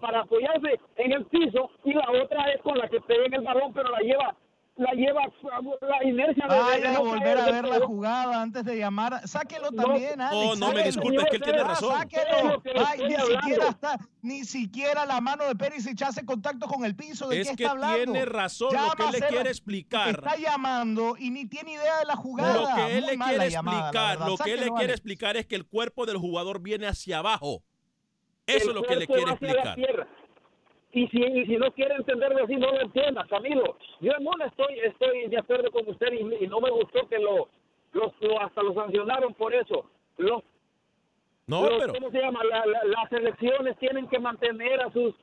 para 0.00 0.20
apoyarse 0.20 0.80
en 0.96 1.12
el 1.12 1.24
piso 1.26 1.70
y 1.84 1.92
la 1.92 2.10
otra 2.22 2.50
es 2.52 2.60
con 2.62 2.78
la 2.78 2.88
que 2.88 3.00
pega 3.00 3.26
en 3.26 3.34
el 3.34 3.42
balón, 3.42 3.72
pero 3.72 3.90
la 3.90 4.00
lleva 4.00 4.34
la 4.76 4.92
lleva 4.92 5.22
la 5.80 6.04
inercia 6.04 6.46
de, 6.46 6.58
Vaya 6.58 6.96
a 6.96 6.98
volver 6.98 7.38
a 7.38 7.50
ver 7.50 7.64
la 7.64 7.86
jugada 7.86 8.42
antes 8.42 8.64
de 8.64 8.76
llamar. 8.76 9.26
Sáquelo 9.26 9.72
también, 9.72 10.20
Alex. 10.20 10.58
No, 10.58 10.66
no 10.66 10.74
me 10.74 10.84
disculpe, 10.84 11.22
es 11.22 11.30
que 11.30 11.36
él 11.36 11.42
tiene 11.42 11.62
razón. 11.62 11.96
Sáquelo. 11.96 12.62
Ay, 12.86 13.00
ni 13.08 13.16
siquiera 13.16 13.68
está, 13.68 13.98
ni 14.22 14.44
siquiera 14.44 15.06
la 15.06 15.20
mano 15.20 15.44
de 15.46 15.54
Perisic 15.54 16.02
hace 16.02 16.24
contacto 16.26 16.66
con 16.66 16.84
el 16.84 16.94
piso. 16.94 17.28
¿De 17.28 17.40
es 17.40 17.50
qué 17.50 17.56
que 17.56 17.62
está 17.64 17.72
hablando? 17.72 18.12
tiene 18.12 18.24
razón 18.26 18.74
lo 18.74 18.90
que 18.92 19.04
él 19.04 19.12
le 19.12 19.26
quiere 19.26 19.48
explicar. 19.48 20.10
Está 20.10 20.36
llamando 20.36 21.16
y 21.18 21.30
ni 21.30 21.46
tiene 21.46 21.72
idea 21.72 21.98
de 21.98 22.04
la 22.04 22.16
jugada. 22.16 22.54
Lo 22.54 22.76
que 22.76 22.98
él 22.98 23.06
le 23.06 23.18
quiere 23.18 23.46
explicar, 23.46 24.20
lo 24.20 24.36
que 24.36 24.52
él 24.52 24.60
le 24.60 24.70
quiere 24.72 24.92
explicar 24.92 25.36
es 25.36 25.46
que 25.46 25.56
el 25.56 25.66
cuerpo 25.66 26.04
del 26.04 26.18
jugador 26.18 26.60
viene 26.60 26.86
hacia 26.86 27.18
abajo. 27.18 27.62
Eso 28.46 28.68
es 28.68 28.74
lo 28.74 28.82
que 28.82 28.96
le 28.96 29.06
quiere 29.06 29.30
explicar. 29.32 29.78
Y 30.96 31.06
si, 31.08 31.44
si 31.44 31.56
no 31.58 31.70
quiere 31.72 31.94
entenderlo 31.94 32.42
así, 32.42 32.56
no 32.56 32.72
lo 32.72 32.80
entienda, 32.80 33.26
Camilo. 33.28 33.76
Yo 34.00 34.12
una 34.18 34.46
estoy, 34.46 34.78
estoy 34.78 35.28
de 35.28 35.36
acuerdo 35.38 35.70
con 35.70 35.86
usted 35.86 36.10
y, 36.10 36.46
no 36.46 36.58
me 36.58 36.70
gustó 36.70 37.06
que 37.06 37.18
lo, 37.18 37.50
lo, 37.92 38.40
hasta 38.40 38.62
lo 38.62 38.72
sancionaron 38.72 39.34
por 39.34 39.54
eso. 39.54 39.84
Los, 40.16 40.42
no, 41.48 41.68
pero... 41.68 41.92
¿Cómo 41.92 42.10
se 42.10 42.18
llama? 42.18 42.40
las 42.44 43.12
elecciones 43.12 43.76
tienen 43.76 44.08
que 44.08 44.18
mantener 44.18 44.80
a 44.80 44.90
sus 44.90 45.14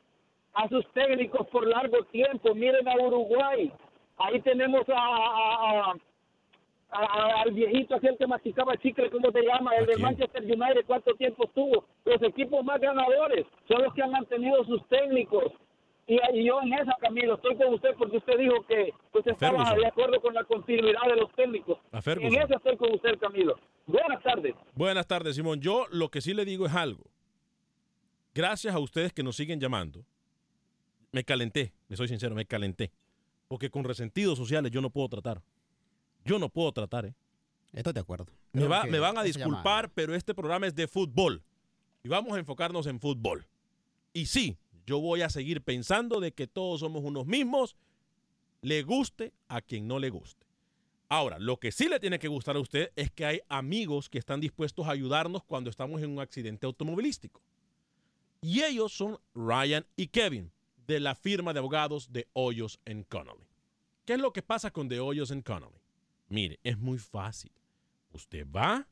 a 0.53 0.69
sus 0.69 0.87
técnicos 0.93 1.47
por 1.47 1.65
largo 1.65 2.03
tiempo. 2.05 2.53
Miren 2.53 2.87
a 2.87 2.95
Uruguay. 2.95 3.71
Ahí 4.17 4.39
tenemos 4.41 4.83
a, 4.89 5.95
al 6.93 7.51
viejito 7.51 7.95
aquel 7.95 8.17
que 8.17 8.27
masticaba 8.27 8.77
chicle, 8.77 9.09
¿cómo 9.09 9.31
se 9.31 9.41
llama? 9.41 9.75
El 9.75 9.85
de 9.87 9.97
Manchester 9.97 10.43
United, 10.43 10.85
¿cuánto 10.85 11.13
tiempo 11.15 11.45
estuvo? 11.45 11.85
Los 12.05 12.21
equipos 12.21 12.63
más 12.63 12.79
ganadores 12.79 13.45
son 13.67 13.83
los 13.83 13.93
que 13.93 14.03
han 14.03 14.11
mantenido 14.11 14.63
sus 14.65 14.87
técnicos. 14.87 15.51
Y, 16.33 16.45
yo 16.45 16.61
en 16.61 16.73
esa, 16.73 16.95
Camilo, 16.99 17.35
estoy 17.35 17.55
con 17.55 17.73
usted 17.73 17.89
porque 17.97 18.17
usted 18.17 18.37
dijo 18.37 18.65
que 18.67 18.93
usted 19.13 19.31
estaba 19.31 19.73
de 19.73 19.87
acuerdo 19.87 20.21
con 20.21 20.33
la 20.33 20.43
continuidad 20.43 21.01
de 21.07 21.15
los 21.15 21.31
técnicos. 21.33 21.79
En 21.91 22.35
eso 22.35 22.55
estoy 22.55 22.77
con 22.77 22.93
usted, 22.93 23.17
Camilo. 23.19 23.55
Buenas 23.87 24.21
tardes. 24.21 24.55
Buenas 24.75 25.07
tardes, 25.07 25.35
Simón. 25.35 25.59
Yo 25.59 25.87
lo 25.91 26.09
que 26.09 26.21
sí 26.21 26.33
le 26.33 26.45
digo 26.45 26.65
es 26.65 26.73
algo. 26.73 27.03
Gracias 28.35 28.73
a 28.73 28.79
ustedes 28.79 29.13
que 29.13 29.23
nos 29.23 29.35
siguen 29.35 29.59
llamando, 29.59 30.05
me 31.11 31.23
calenté, 31.23 31.73
le 31.87 31.95
soy 31.95 32.07
sincero, 32.07 32.33
me 32.35 32.45
calenté. 32.45 32.91
Porque 33.47 33.69
con 33.69 33.83
resentidos 33.83 34.37
sociales 34.37 34.71
yo 34.71 34.81
no 34.81 34.89
puedo 34.89 35.09
tratar. 35.09 35.41
Yo 36.25 36.39
no 36.39 36.49
puedo 36.49 36.71
tratar, 36.71 37.05
¿eh? 37.05 37.15
Estoy 37.73 37.93
de 37.93 37.99
acuerdo. 37.99 38.27
Me, 38.51 38.67
me 38.67 38.99
van 38.99 39.17
a 39.17 39.23
disculpar, 39.23 39.89
pero 39.93 40.15
este 40.15 40.33
programa 40.33 40.67
es 40.67 40.75
de 40.75 40.87
fútbol. 40.87 41.43
Y 42.03 42.09
vamos 42.09 42.33
a 42.33 42.39
enfocarnos 42.39 42.85
en 42.87 42.99
fútbol. 42.99 43.45
Y 44.13 44.27
sí, 44.27 44.57
yo 44.85 44.99
voy 44.99 45.21
a 45.21 45.29
seguir 45.29 45.61
pensando 45.61 46.19
de 46.19 46.33
que 46.33 46.47
todos 46.47 46.81
somos 46.81 47.03
unos 47.03 47.25
mismos, 47.25 47.75
le 48.61 48.83
guste 48.83 49.33
a 49.47 49.61
quien 49.61 49.87
no 49.87 49.99
le 49.99 50.09
guste. 50.09 50.45
Ahora, 51.09 51.37
lo 51.37 51.59
que 51.59 51.71
sí 51.71 51.89
le 51.89 51.99
tiene 51.99 52.17
que 52.17 52.27
gustar 52.27 52.55
a 52.55 52.59
usted 52.59 52.91
es 52.95 53.11
que 53.11 53.25
hay 53.25 53.41
amigos 53.49 54.09
que 54.09 54.17
están 54.17 54.39
dispuestos 54.39 54.87
a 54.87 54.91
ayudarnos 54.91 55.43
cuando 55.43 55.69
estamos 55.69 56.01
en 56.01 56.09
un 56.09 56.19
accidente 56.19 56.65
automovilístico. 56.65 57.41
Y 58.41 58.63
ellos 58.63 58.93
son 58.93 59.19
Ryan 59.35 59.85
y 59.95 60.07
Kevin, 60.07 60.51
de 60.87 60.99
la 60.99 61.15
firma 61.15 61.53
de 61.53 61.59
abogados 61.59 62.11
de 62.11 62.27
Hoyos 62.33 62.79
Connolly. 63.09 63.47
¿Qué 64.05 64.13
es 64.13 64.19
lo 64.19 64.33
que 64.33 64.41
pasa 64.41 64.71
con 64.71 64.89
de 64.89 64.99
Hoyos 64.99 65.31
Connolly? 65.45 65.79
Mire, 66.27 66.59
es 66.63 66.77
muy 66.77 66.97
fácil. 66.97 67.53
Usted 68.11 68.45
va, 68.49 68.87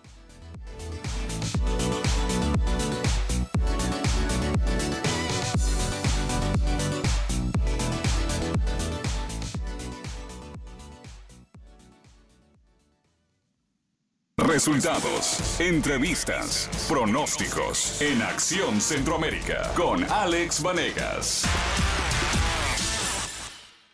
Resultados, 14.51 15.59
entrevistas, 15.61 16.69
pronósticos 16.89 18.01
en 18.01 18.21
Acción 18.21 18.81
Centroamérica 18.81 19.71
con 19.75 20.03
Alex 20.03 20.61
Vanegas. 20.61 21.45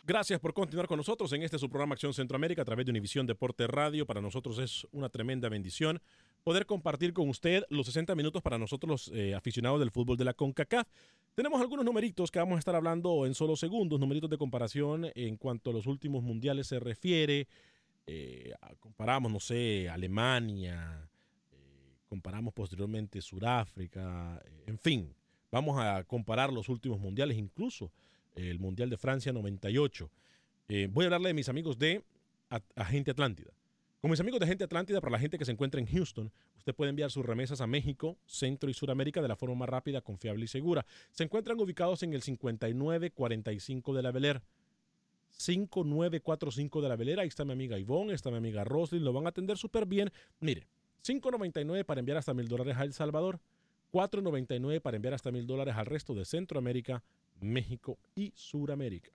Gracias 0.03 0.39
por 0.39 0.53
continuar 0.53 0.87
con 0.87 0.97
nosotros 0.97 1.31
en 1.33 1.43
este 1.43 1.59
su 1.59 1.69
programa 1.69 1.93
Acción 1.93 2.13
Centroamérica 2.13 2.63
a 2.63 2.65
través 2.65 2.85
de 2.85 2.89
Univisión 2.89 3.27
Deporte 3.27 3.67
Radio. 3.67 4.05
Para 4.05 4.19
nosotros 4.19 4.57
es 4.57 4.87
una 4.91 5.09
tremenda 5.09 5.47
bendición 5.47 6.01
poder 6.47 6.65
compartir 6.65 7.11
con 7.11 7.27
usted 7.27 7.65
los 7.69 7.87
60 7.87 8.15
minutos 8.15 8.41
para 8.41 8.57
nosotros 8.57 8.89
los 8.89 9.11
eh, 9.13 9.35
aficionados 9.35 9.81
del 9.81 9.91
fútbol 9.91 10.15
de 10.15 10.23
la 10.23 10.33
CONCACAF. 10.33 10.87
Tenemos 11.35 11.59
algunos 11.59 11.83
numeritos 11.83 12.31
que 12.31 12.39
vamos 12.39 12.55
a 12.55 12.59
estar 12.59 12.73
hablando 12.73 13.25
en 13.25 13.33
solo 13.33 13.57
segundos, 13.57 13.99
numeritos 13.99 14.29
de 14.29 14.37
comparación 14.37 15.07
en 15.13 15.35
cuanto 15.35 15.71
a 15.71 15.73
los 15.73 15.87
últimos 15.87 16.23
mundiales 16.23 16.67
se 16.67 16.79
refiere. 16.79 17.49
Eh, 18.05 18.53
comparamos, 18.79 19.29
no 19.29 19.41
sé, 19.41 19.89
Alemania, 19.89 21.09
eh, 21.51 21.97
comparamos 22.07 22.53
posteriormente 22.53 23.19
Sudáfrica, 23.19 24.41
en 24.65 24.79
fin, 24.79 25.13
vamos 25.51 25.77
a 25.77 26.05
comparar 26.05 26.53
los 26.53 26.69
últimos 26.69 26.97
mundiales, 26.97 27.37
incluso 27.37 27.91
el 28.35 28.57
Mundial 28.57 28.89
de 28.89 28.95
Francia 28.95 29.33
98. 29.33 30.09
Eh, 30.69 30.87
voy 30.89 31.03
a 31.03 31.07
hablarle 31.07 31.27
de 31.27 31.33
mis 31.33 31.49
amigos 31.49 31.77
de 31.77 32.05
Agente 32.73 33.11
Atlántida. 33.11 33.51
Con 34.07 34.11
mis 34.11 34.21
amigos 34.21 34.39
de 34.39 34.45
Agente 34.45 34.63
Atlántida, 34.63 35.01
para 35.01 35.11
la 35.11 35.19
gente 35.19 35.37
que 35.37 35.43
se 35.43 35.51
encuentra 35.51 35.81
en 35.81 35.85
Houston, 35.85 36.31
usted 36.55 36.73
puede 36.73 36.91
enviar 36.91 37.11
sus 37.11 37.25
remesas 37.25 37.59
a 37.59 37.67
México, 37.67 38.17
Centro 38.25 38.69
y 38.69 38.73
Sudamérica 38.73 39.21
de 39.21 39.27
la 39.27 39.35
forma 39.35 39.55
más 39.55 39.67
rápida, 39.67 39.99
confiable 39.99 40.45
y 40.45 40.47
segura. 40.47 40.85
Se 41.11 41.25
encuentran 41.25 41.59
ubicados 41.59 42.03
en 42.03 42.13
el 42.13 42.21
5945 42.21 43.93
de 43.93 44.01
la 44.01 44.11
Bel 44.13 44.39
5945 45.31 46.81
de 46.81 46.87
la 46.87 46.95
Velera. 46.95 47.23
Ahí 47.23 47.27
está 47.27 47.43
mi 47.43 47.51
amiga 47.51 47.77
Ivonne, 47.77 48.13
está 48.13 48.31
mi 48.31 48.37
amiga 48.37 48.63
Roslyn. 48.63 49.03
Lo 49.03 49.11
van 49.11 49.25
a 49.25 49.29
atender 49.31 49.57
súper 49.57 49.85
bien. 49.85 50.09
Mire, 50.39 50.67
5.99 51.05 51.83
para 51.83 51.99
enviar 51.99 52.17
hasta 52.17 52.33
mil 52.33 52.47
dólares 52.47 52.77
a 52.77 52.83
El 52.83 52.93
Salvador. 52.93 53.41
4.99 53.91 54.79
para 54.79 54.95
enviar 54.95 55.15
hasta 55.15 55.33
mil 55.33 55.45
dólares 55.45 55.75
al 55.75 55.85
resto 55.85 56.13
de 56.13 56.23
Centroamérica, 56.23 57.03
México 57.41 57.97
y 58.15 58.31
Suramérica. 58.37 59.11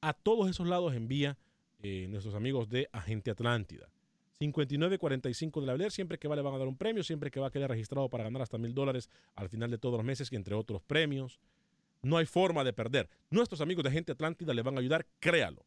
A 0.00 0.14
todos 0.14 0.50
esos 0.50 0.66
lados 0.66 0.94
envía 0.94 1.38
eh, 1.84 2.08
nuestros 2.08 2.34
amigos 2.34 2.70
de 2.70 2.88
Agente 2.92 3.30
Atlántida. 3.30 3.90
59.45 4.40 5.60
de 5.60 5.66
la 5.66 5.74
Bel 5.74 5.90
siempre 5.90 6.18
que 6.18 6.26
va 6.26 6.34
le 6.34 6.40
van 6.40 6.54
a 6.54 6.58
dar 6.58 6.66
un 6.66 6.78
premio, 6.78 7.04
siempre 7.04 7.30
que 7.30 7.40
va 7.40 7.48
a 7.48 7.50
quedar 7.50 7.68
registrado 7.68 8.08
para 8.08 8.24
ganar 8.24 8.40
hasta 8.40 8.56
mil 8.56 8.72
dólares 8.72 9.10
al 9.34 9.50
final 9.50 9.70
de 9.70 9.76
todos 9.76 9.96
los 9.98 10.04
meses, 10.04 10.32
entre 10.32 10.54
otros 10.54 10.80
premios. 10.82 11.38
No 12.00 12.16
hay 12.16 12.24
forma 12.24 12.64
de 12.64 12.72
perder. 12.72 13.10
Nuestros 13.28 13.60
amigos 13.60 13.84
de 13.84 13.90
Agente 13.90 14.12
Atlántida 14.12 14.54
le 14.54 14.62
van 14.62 14.78
a 14.78 14.80
ayudar, 14.80 15.06
créalo. 15.20 15.66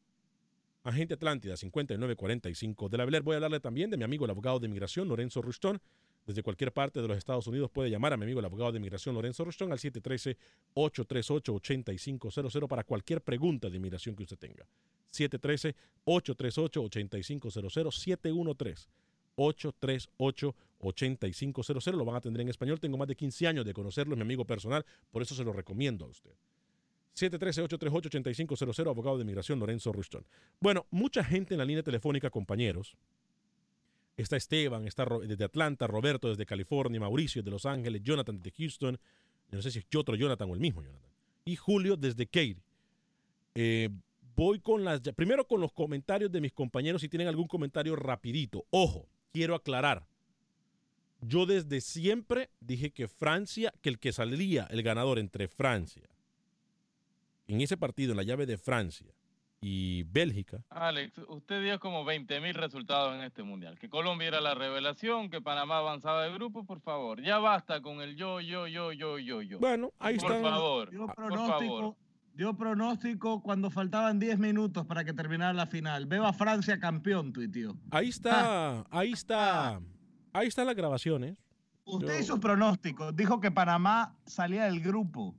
Agente 0.84 1.14
Atlántida 1.14 1.56
5945 1.56 2.90
de 2.90 2.98
la 2.98 3.06
Bel 3.06 3.22
Voy 3.22 3.34
a 3.34 3.38
hablarle 3.38 3.60
también 3.60 3.92
de 3.92 3.98
mi 3.98 4.04
amigo 4.04 4.26
el 4.26 4.32
abogado 4.32 4.60
de 4.60 4.66
inmigración 4.66 5.08
Lorenzo 5.08 5.44
Rustón. 5.44 5.80
Desde 6.28 6.44
cualquier 6.44 6.72
parte 6.74 7.02
de 7.02 7.08
los 7.08 7.18
Estados 7.18 7.48
Unidos 7.48 7.72
puede 7.72 7.90
llamar 7.90 8.12
a 8.12 8.18
mi 8.18 8.26
amigo 8.26 8.40
el 8.40 8.46
abogado 8.46 8.74
de 8.74 8.78
inmigración 8.78 9.16
Lorenzo 9.16 9.46
Rustón 9.46 9.72
al 9.72 9.80
713-838-8500 9.80 12.68
para 12.68 12.84
cualquier 12.84 13.22
pregunta 13.22 13.70
de 13.70 13.78
inmigración 13.78 14.14
que 14.14 14.24
usted 14.24 14.38
tenga. 14.38 14.68
713-838-8500 15.14 17.92
713 17.92 18.90
838-8500. 19.38 21.94
Lo 21.94 22.06
van 22.06 22.16
a 22.16 22.22
tener 22.22 22.42
en 22.42 22.50
español. 22.50 22.80
Tengo 22.80 22.98
más 22.98 23.08
de 23.08 23.16
15 23.16 23.48
años 23.48 23.66
de 23.66 23.74
conocerlo, 23.74 24.14
es 24.14 24.18
mi 24.18 24.24
amigo 24.24 24.46
personal, 24.46 24.86
por 25.12 25.22
eso 25.22 25.36
se 25.36 25.44
lo 25.44 25.54
recomiendo 25.54 26.06
a 26.06 26.10
usted. 26.10 26.32
713-838-8500, 27.16 28.90
abogado 28.90 29.18
de 29.18 29.24
inmigración 29.24 29.60
Lorenzo 29.60 29.92
Ruston. 29.92 30.26
Bueno, 30.60 30.86
mucha 30.92 31.24
gente 31.24 31.54
en 31.54 31.60
la 31.60 31.66
línea 31.66 31.84
telefónica, 31.84 32.30
compañeros. 32.30 32.96
Está 34.18 34.36
Esteban, 34.36 34.88
está 34.88 35.06
desde 35.06 35.44
Atlanta, 35.46 35.86
Roberto 35.86 36.28
desde 36.30 36.48
California, 36.48 37.00
Mauricio 37.00 37.44
de 37.44 37.52
Los 37.52 37.68
Ángeles, 37.68 38.02
Jonathan 38.04 38.42
de 38.42 38.52
Houston, 38.52 39.00
no 39.52 39.62
sé 39.62 39.70
si 39.70 39.80
es 39.80 39.86
otro 39.96 40.16
Jonathan 40.16 40.50
o 40.50 40.56
el 40.56 40.60
mismo 40.60 40.82
Jonathan, 40.82 41.12
y 41.46 41.56
Julio 41.56 41.96
desde 41.96 42.26
Katy. 42.26 42.58
Eh, 43.54 43.90
voy 44.36 44.60
con 44.60 44.84
las, 44.84 45.02
primero 45.16 45.48
con 45.48 45.62
los 45.62 45.72
comentarios 45.72 46.32
de 46.32 46.42
mis 46.42 46.52
compañeros, 46.52 47.02
si 47.02 47.10
tienen 47.10 47.28
algún 47.28 47.48
comentario 47.48 47.96
rapidito. 47.96 48.66
Ojo, 48.72 49.08
quiero 49.32 49.54
aclarar. 49.54 50.08
Yo 51.22 51.46
desde 51.46 51.80
siempre 51.80 52.50
dije 52.60 52.90
que 52.90 53.08
Francia, 53.08 53.72
que 53.82 53.90
el 53.90 54.00
que 54.00 54.14
salía 54.14 54.68
el 54.72 54.82
ganador 54.82 55.20
entre 55.20 55.48
Francia, 55.48 56.10
en 57.48 57.62
ese 57.62 57.78
partido, 57.78 58.12
en 58.12 58.18
la 58.18 58.24
llave 58.24 58.48
de 58.48 58.58
Francia 58.58 59.17
y 59.60 60.04
Bélgica. 60.04 60.64
Alex, 60.70 61.18
usted 61.28 61.64
dio 61.64 61.80
como 61.80 62.06
20 62.06 62.40
mil 62.42 62.54
resultados 62.54 63.16
en 63.16 63.22
este 63.22 63.44
mundial. 63.44 63.78
Que 63.80 63.90
Colombia 63.90 64.28
era 64.28 64.42
la 64.42 64.56
revelación, 64.56 65.30
que 65.30 65.42
Panamá 65.42 65.80
avanzaba 65.80 66.24
de 66.24 66.34
grupo, 66.34 66.66
por 66.66 66.80
favor. 66.80 67.22
Ya 67.22 67.40
basta 67.40 67.82
con 67.82 68.02
el 68.02 68.16
yo, 68.16 68.40
yo, 68.40 68.68
yo, 68.68 68.92
yo, 68.92 69.18
yo, 69.20 69.42
yo. 69.42 69.60
Bueno, 69.60 69.92
ahí 70.00 70.16
está. 70.16 70.28
Por 70.28 70.42
favor, 70.42 70.90
por 71.16 71.48
favor. 71.48 71.96
Dio 72.34 72.56
pronóstico 72.56 73.42
cuando 73.42 73.72
faltaban 73.72 74.20
10 74.20 74.38
minutos 74.38 74.86
para 74.86 75.04
que 75.04 75.12
terminara 75.12 75.54
la 75.54 75.66
final. 75.66 76.06
Veo 76.06 76.24
a 76.24 76.34
Francia 76.34 76.80
campeón, 76.80 77.34
tuitio. 77.34 77.76
Ahí 77.90 78.10
está, 78.10 78.86
ahí 78.92 79.12
está. 79.12 79.82
Ahí 80.34 80.48
están 80.48 80.68
las 80.68 80.76
grabaciones. 80.76 81.36
Usted 81.86 82.20
hizo 82.20 82.40
pronóstico. 82.40 83.12
Dijo 83.12 83.40
que 83.40 83.50
Panamá 83.50 84.16
salía 84.28 84.66
del 84.66 84.82
grupo. 84.82 85.34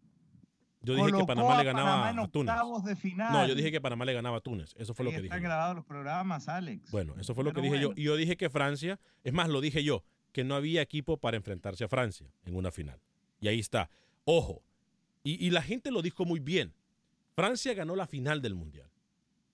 Yo 0.94 1.06
dije 1.06 1.18
que 1.18 1.24
Panamá 1.24 1.58
le 1.58 1.64
ganaba 1.64 2.08
a, 2.08 2.28
Túnez. 2.28 2.54
De 2.84 2.96
final. 2.96 3.32
No, 3.32 3.46
yo 3.46 3.54
dije 3.54 3.70
que 3.70 3.80
Panamá 3.80 4.04
le 4.04 4.12
ganaba 4.12 4.38
a 4.38 4.40
Túnez. 4.40 4.74
Eso 4.76 4.94
fue 4.94 5.04
lo 5.04 5.10
que 5.10 5.16
dije. 5.16 5.26
Están 5.26 5.42
grabados 5.42 5.76
los 5.76 5.84
programas, 5.84 6.48
Alex. 6.48 6.90
Bueno, 6.90 7.14
eso 7.18 7.34
fue 7.34 7.44
lo 7.44 7.52
que 7.52 7.60
dije 7.60 7.80
yo. 7.80 7.92
Y 7.96 8.04
yo 8.04 8.16
dije 8.16 8.36
que 8.36 8.50
Francia, 8.50 8.98
es 9.24 9.32
más, 9.32 9.48
lo 9.48 9.60
dije 9.60 9.82
yo, 9.84 10.04
que 10.32 10.44
no 10.44 10.54
había 10.54 10.82
equipo 10.82 11.16
para 11.16 11.36
enfrentarse 11.36 11.84
a 11.84 11.88
Francia 11.88 12.26
en 12.44 12.56
una 12.56 12.70
final. 12.70 13.00
Y 13.40 13.48
ahí 13.48 13.58
está. 13.58 13.90
Ojo. 14.24 14.62
y 15.22 15.50
la 15.50 15.62
gente 15.62 15.90
lo 15.90 16.02
dijo 16.02 16.24
muy 16.24 16.40
bien. 16.40 16.74
Francia 17.38 17.72
ganó 17.72 17.94
la 17.94 18.08
final 18.08 18.42
del 18.42 18.56
Mundial, 18.56 18.90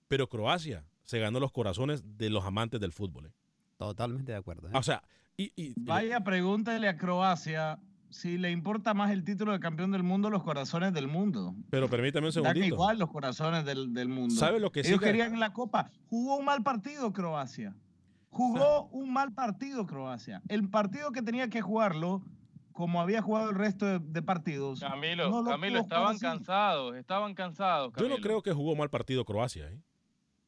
pero 0.07 0.27
Croacia 0.27 0.85
se 1.03 1.19
ganó 1.19 1.39
los 1.39 1.51
corazones 1.51 2.17
de 2.17 2.31
los 2.31 2.43
amantes 2.43 2.79
del 2.79 2.91
fútbol. 2.91 3.27
¿eh? 3.27 3.31
Totalmente 3.77 4.31
de 4.31 4.37
acuerdo. 4.39 4.69
¿eh? 4.69 4.71
O 4.73 4.81
sea, 4.81 5.03
y, 5.37 5.51
y, 5.55 5.73
Vaya, 5.77 6.21
pregúntale 6.21 6.87
a 6.87 6.97
Croacia 6.97 7.79
si 8.15 8.37
le 8.37 8.49
importa 8.49 8.93
más 8.93 9.11
el 9.11 9.25
título 9.25 9.51
de 9.51 9.59
campeón 9.59 9.91
del 9.91 10.01
mundo 10.01 10.29
los 10.29 10.41
corazones 10.41 10.93
del 10.93 11.07
mundo. 11.09 11.53
Pero 11.69 11.89
permítame 11.89 12.27
un 12.27 12.31
segundito. 12.33 12.59
Dan 12.61 12.67
igual 12.67 12.97
los 12.97 13.11
corazones 13.11 13.65
del, 13.65 13.93
del 13.93 14.07
mundo. 14.07 14.33
¿Sabe 14.33 14.59
lo 14.61 14.71
que 14.71 14.79
Ellos 14.79 14.93
sí? 14.93 14.99
querían 14.99 15.37
la 15.37 15.51
Copa. 15.51 15.91
Jugó 16.07 16.37
un 16.37 16.45
mal 16.45 16.63
partido 16.63 17.11
Croacia. 17.11 17.75
Jugó 18.29 18.85
un 18.87 19.11
mal 19.11 19.33
partido 19.33 19.85
Croacia. 19.85 20.41
El 20.47 20.69
partido 20.69 21.11
que 21.11 21.21
tenía 21.21 21.49
que 21.49 21.61
jugarlo, 21.61 22.21
como 22.71 23.01
había 23.01 23.21
jugado 23.21 23.49
el 23.49 23.55
resto 23.55 23.85
de, 23.85 23.99
de 23.99 24.21
partidos. 24.21 24.79
Camilo, 24.79 25.29
no 25.29 25.41
lo 25.41 25.51
Camilo, 25.51 25.79
estaban 25.79 26.17
cansados, 26.17 26.95
estaban 26.95 27.33
cansados. 27.33 27.93
Yo 27.97 28.07
no 28.07 28.17
creo 28.17 28.41
que 28.41 28.53
jugó 28.53 28.77
mal 28.77 28.89
partido 28.89 29.25
Croacia. 29.25 29.69
¿eh? 29.69 29.77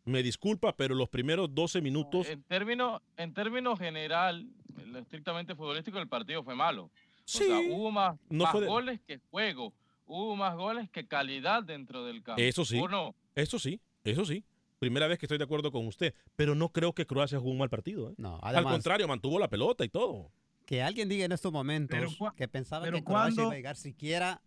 Me 0.05 0.23
disculpa, 0.23 0.73
pero 0.73 0.95
los 0.95 1.09
primeros 1.09 1.53
12 1.53 1.81
minutos. 1.81 2.29
En 2.29 2.41
términos, 2.43 3.01
en 3.17 3.33
términos 3.33 3.77
general, 3.77 4.47
lo 4.85 4.99
estrictamente 4.99 5.53
futbolístico, 5.53 5.99
el 5.99 6.07
partido 6.07 6.43
fue 6.43 6.55
malo. 6.55 6.89
Sí, 7.27 7.43
o 7.43 7.47
sea, 7.47 7.59
hubo 7.75 7.91
más, 7.91 8.17
no 8.29 8.43
más 8.45 8.51
fue 8.53 8.61
de- 8.61 8.67
goles 8.67 9.01
que 9.05 9.19
juego. 9.29 9.73
Hubo 10.05 10.35
más 10.37 10.55
goles 10.55 10.89
que 10.89 11.05
calidad 11.05 11.61
dentro 11.63 12.05
del 12.05 12.23
campo. 12.23 12.41
Eso 12.41 12.63
sí. 12.63 12.79
¿O 12.79 12.87
no? 12.87 13.13
Eso 13.35 13.59
sí, 13.59 13.81
eso 14.05 14.23
sí. 14.25 14.45
Primera 14.79 15.07
vez 15.07 15.19
que 15.19 15.25
estoy 15.25 15.37
de 15.37 15.43
acuerdo 15.43 15.71
con 15.71 15.85
usted. 15.87 16.13
Pero 16.37 16.55
no 16.55 16.69
creo 16.69 16.93
que 16.93 17.05
Croacia 17.05 17.37
jugó 17.39 17.51
un 17.51 17.57
mal 17.57 17.69
partido. 17.69 18.11
¿eh? 18.11 18.13
No, 18.17 18.39
Al 18.41 18.63
contrario, 18.63 19.07
mantuvo 19.07 19.37
la 19.39 19.49
pelota 19.49 19.83
y 19.83 19.89
todo. 19.89 20.31
que 20.65 20.81
alguien 20.83 21.07
diga 21.09 21.25
en 21.25 21.31
estos 21.31 21.51
momentos 21.51 21.97
Pero 21.97 22.33
que 22.35 22.47
pensaba 22.47 22.83
pero 22.85 22.97
que 22.97 23.03
Croacia 23.03 23.35
cuando- 23.35 23.41
iba 23.43 23.51
a 23.51 23.55
llegar 23.55 23.75
siquiera 23.77 24.41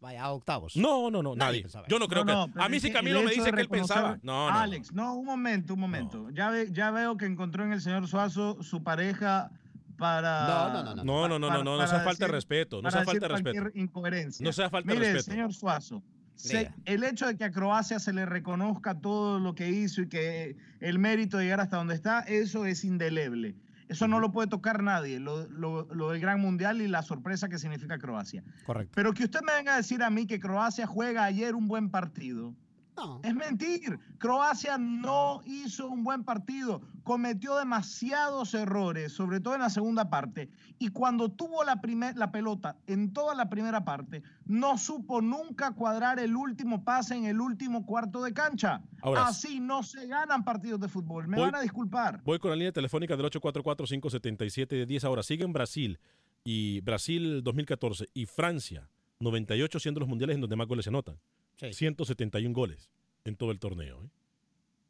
vaya, 0.00 0.24
a 0.24 0.32
octavos. 0.32 0.76
No, 0.76 1.10
no, 1.10 1.22
no, 1.22 1.34
Nadie 1.36 1.38
nadie. 1.46 1.62
pensaba 1.62 1.86
Yo 1.88 1.98
no 1.98 2.08
creo 2.08 2.24
No, 2.24 2.52
que. 2.52 2.60
A 2.60 2.68
mí 2.68 2.80
sí 2.80 2.90
Camilo 2.92 3.22
me 3.22 3.30
dice 3.30 3.52
que 3.52 3.60
él 3.60 3.68
pensaba. 3.68 4.18
No, 4.22 4.50
no. 4.50 4.58
Alex, 4.58 4.92
no, 4.92 5.14
un 5.14 5.24
momento, 5.24 5.74
un 5.74 5.80
momento. 5.80 6.28
Ya, 6.30 6.50
ve- 6.50 6.68
ya 6.72 6.90
veo 6.90 7.16
que 7.16 7.24
encontró 7.26 7.64
en 7.64 7.72
el 7.72 7.80
señor 7.80 8.08
Suazo 8.08 8.62
su 8.62 8.82
pareja 8.82 9.50
para. 9.96 10.46
No, 10.46 10.72
no, 10.72 10.82
no, 10.82 10.94
no. 10.96 11.04
No, 11.04 11.28
no, 11.28 11.28
no, 11.28 11.38
no, 11.38 11.48
para- 11.48 11.64
no, 11.64 11.70
no 11.72 11.76
para 11.78 11.88
sea 11.88 12.00
falta 12.00 12.26
de 12.26 12.32
respeto. 12.32 12.82
No 12.82 12.90
sea 12.90 13.04
falta 13.04 13.28
de 13.28 13.34
respeto. 13.34 13.68
incoherencia. 13.74 14.44
No 14.44 14.52
sea 14.52 14.70
falta 14.70 14.92
Mire, 14.92 15.12
respeto. 15.12 15.30
señor 15.30 15.52
Suazo, 15.54 16.02
se- 16.34 16.72
el 16.84 17.04
hecho 17.04 17.26
de 17.26 17.36
que 17.36 17.44
a 17.44 17.50
Croacia 17.52 17.98
se 17.98 18.12
le 18.12 18.26
reconozca 18.26 18.98
todo 19.00 19.38
lo 19.38 19.54
que 19.54 19.68
hizo 19.70 20.02
y 20.02 20.08
que 20.08 20.56
el 20.80 20.98
mérito 20.98 21.36
de 21.38 21.44
llegar 21.44 21.60
hasta 21.60 21.76
donde 21.76 21.94
está, 21.94 22.20
eso 22.20 22.66
es 22.66 22.84
indeleble. 22.84 23.54
Eso 23.88 24.08
no 24.08 24.20
lo 24.20 24.32
puede 24.32 24.48
tocar 24.48 24.82
nadie, 24.82 25.20
lo, 25.20 25.46
lo- 25.48 25.86
lo 25.92 26.10
del 26.10 26.20
Gran 26.20 26.40
Mundial 26.40 26.80
y 26.80 26.88
la 26.88 27.02
sorpresa 27.02 27.50
que 27.50 27.58
significa 27.58 27.98
Croacia. 27.98 28.42
Correcto. 28.64 28.92
Pero 28.94 29.12
que 29.12 29.24
usted 29.24 29.40
me 29.42 29.52
venga 29.54 29.74
a 29.74 29.76
decir 29.76 30.02
a 30.02 30.08
mí 30.08 30.26
que 30.26 30.40
Croacia 30.40 30.86
juega 30.86 31.24
ayer 31.24 31.54
un 31.54 31.68
buen 31.68 31.90
partido. 31.90 32.54
No. 33.04 33.20
Es 33.24 33.34
mentir. 33.34 33.98
Croacia 34.18 34.78
no 34.78 35.40
hizo 35.44 35.88
un 35.88 36.04
buen 36.04 36.22
partido. 36.24 36.80
Cometió 37.02 37.56
demasiados 37.56 38.54
errores, 38.54 39.12
sobre 39.12 39.40
todo 39.40 39.54
en 39.56 39.60
la 39.62 39.70
segunda 39.70 40.08
parte. 40.08 40.48
Y 40.78 40.88
cuando 40.90 41.28
tuvo 41.30 41.64
la, 41.64 41.80
primer- 41.80 42.16
la 42.16 42.30
pelota 42.30 42.76
en 42.86 43.12
toda 43.12 43.34
la 43.34 43.48
primera 43.50 43.84
parte, 43.84 44.22
no 44.46 44.78
supo 44.78 45.20
nunca 45.20 45.72
cuadrar 45.72 46.20
el 46.20 46.36
último 46.36 46.84
pase 46.84 47.16
en 47.16 47.24
el 47.24 47.40
último 47.40 47.84
cuarto 47.86 48.22
de 48.22 48.32
cancha. 48.32 48.82
Ahora, 49.02 49.26
Así 49.26 49.58
no 49.58 49.82
se 49.82 50.06
ganan 50.06 50.44
partidos 50.44 50.78
de 50.80 50.88
fútbol. 50.88 51.26
Me 51.26 51.36
voy- 51.38 51.46
van 51.46 51.56
a 51.56 51.60
disculpar. 51.60 52.22
Voy 52.24 52.38
con 52.38 52.50
la 52.50 52.56
línea 52.56 52.72
telefónica 52.72 53.16
del 53.16 53.26
844-577-10. 53.26 55.04
Ahora 55.04 55.22
siguen 55.22 55.52
Brasil 55.52 55.98
y 56.44 56.80
Brasil 56.82 57.42
2014 57.42 58.08
y 58.14 58.26
Francia 58.26 58.88
98 59.20 59.78
siendo 59.80 60.00
los 60.00 60.08
mundiales 60.08 60.34
en 60.34 60.40
donde 60.40 60.56
más 60.56 60.66
goles 60.66 60.84
se 60.84 60.90
anotan. 60.90 61.16
Sí. 61.62 61.72
171 61.72 62.52
goles 62.54 62.90
en 63.24 63.36
todo 63.36 63.50
el 63.50 63.58
torneo. 63.58 64.02
¿eh? 64.04 64.08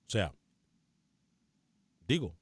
O 0.06 0.10
sea, 0.10 0.32
digo, 2.08 2.34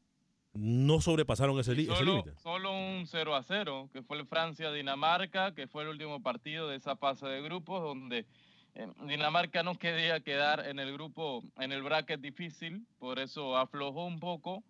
no 0.54 1.00
sobrepasaron 1.00 1.58
ese 1.60 1.74
Solo, 1.84 2.02
límite. 2.12 2.34
solo 2.40 2.72
un 2.72 3.06
0 3.06 3.34
a 3.34 3.42
0, 3.42 3.90
que 3.92 4.02
fue 4.02 4.18
el 4.18 4.26
Francia-Dinamarca, 4.26 5.54
que 5.54 5.66
fue 5.66 5.82
el 5.84 5.90
último 5.90 6.22
partido 6.22 6.68
de 6.68 6.76
esa 6.76 6.96
fase 6.96 7.26
de 7.26 7.40
grupos, 7.42 7.82
donde 7.82 8.26
eh, 8.74 8.88
Dinamarca 9.06 9.62
no 9.62 9.76
quería 9.76 10.20
quedar 10.20 10.66
en 10.66 10.78
el 10.78 10.92
grupo, 10.92 11.42
en 11.58 11.72
el 11.72 11.82
bracket 11.82 12.20
difícil, 12.20 12.86
por 12.98 13.18
eso 13.18 13.56
aflojó 13.56 14.06
un 14.06 14.18
poco. 14.20 14.62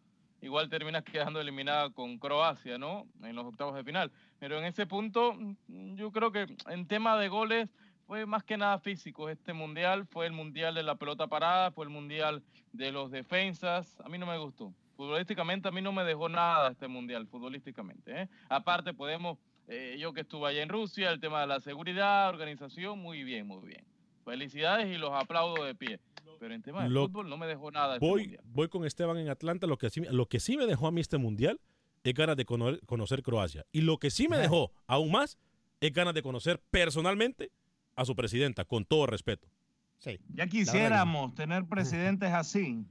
Igual 0.42 0.70
termina 0.70 1.03
quedando 1.03 1.38
eliminada 1.38 1.90
con 1.90 2.18
Croacia, 2.18 2.79
¿no? 2.79 3.07
En 3.23 3.37
los 3.37 3.44
octavos 3.44 3.75
de 3.75 3.85
final. 3.85 4.11
Pero 4.38 4.59
en 4.59 4.64
ese 4.64 4.87
punto, 4.87 5.37
yo 5.68 6.12
creo 6.12 6.33
que 6.33 6.46
en 6.68 6.87
tema 6.87 7.18
de 7.18 7.29
goles 7.29 7.68
fue 8.11 8.27
más 8.27 8.42
que 8.42 8.57
nada 8.57 8.77
físico 8.81 9.29
este 9.29 9.53
mundial. 9.53 10.05
Fue 10.05 10.27
el 10.27 10.33
mundial 10.33 10.75
de 10.75 10.83
la 10.83 10.96
pelota 10.96 11.29
parada, 11.29 11.70
fue 11.70 11.85
el 11.85 11.90
mundial 11.90 12.42
de 12.73 12.90
los 12.90 13.12
defensas. 13.12 14.01
A 14.01 14.09
mí 14.09 14.18
no 14.18 14.27
me 14.27 14.37
gustó. 14.37 14.75
Futbolísticamente 14.96 15.68
a 15.68 15.70
mí 15.70 15.81
no 15.81 15.92
me 15.92 16.03
dejó 16.03 16.29
nada 16.29 16.73
este 16.73 16.88
mundial, 16.88 17.29
futbolísticamente. 17.29 18.23
¿eh? 18.23 18.29
Aparte 18.49 18.92
podemos, 18.94 19.38
eh, 19.68 19.96
yo 20.01 20.12
que 20.12 20.23
estuve 20.23 20.49
allá 20.49 20.61
en 20.61 20.68
Rusia, 20.70 21.09
el 21.11 21.20
tema 21.20 21.40
de 21.42 21.46
la 21.46 21.61
seguridad, 21.61 22.29
organización, 22.31 22.99
muy 22.99 23.23
bien, 23.23 23.46
muy 23.46 23.64
bien. 23.64 23.85
Felicidades 24.25 24.92
y 24.92 24.99
los 24.99 25.12
aplaudo 25.12 25.62
de 25.62 25.77
pie. 25.77 26.01
Pero 26.40 26.53
en 26.53 26.62
tema 26.62 26.83
de 26.83 26.90
Lo- 26.90 27.07
fútbol 27.07 27.29
no 27.29 27.37
me 27.37 27.46
dejó 27.46 27.70
nada 27.70 27.94
este 27.94 28.05
Voy, 28.09 28.23
mundial. 28.23 28.42
voy 28.46 28.68
con 28.68 28.85
Esteban 28.85 29.18
en 29.18 29.29
Atlanta. 29.29 29.68
Lo 29.68 29.79
que, 29.79 29.88
sí, 29.88 30.01
lo 30.11 30.27
que 30.27 30.40
sí 30.40 30.57
me 30.57 30.66
dejó 30.66 30.88
a 30.88 30.90
mí 30.90 31.01
este 31.01 31.16
mundial 31.18 31.61
es 32.03 32.12
ganas 32.14 32.37
de 32.37 32.44
cono- 32.44 32.77
conocer 32.87 33.23
Croacia. 33.23 33.64
Y 33.70 33.83
lo 33.83 33.99
que 33.99 34.11
sí 34.11 34.27
me 34.27 34.37
dejó 34.37 34.73
aún 34.88 35.12
más 35.12 35.38
es 35.81 35.92
ganas 35.92 36.12
de 36.14 36.23
conocer 36.23 36.61
personalmente 36.73 37.53
a 38.01 38.05
su 38.07 38.17
presidenta, 38.17 38.65
con 38.65 38.85
todo 38.87 39.07
respeto. 39.07 39.47
Sí. 39.99 40.19
Ya 40.35 40.47
quisiéramos 40.47 41.35
tener 41.35 41.65
presidentes 41.67 42.31
así. 42.33 42.83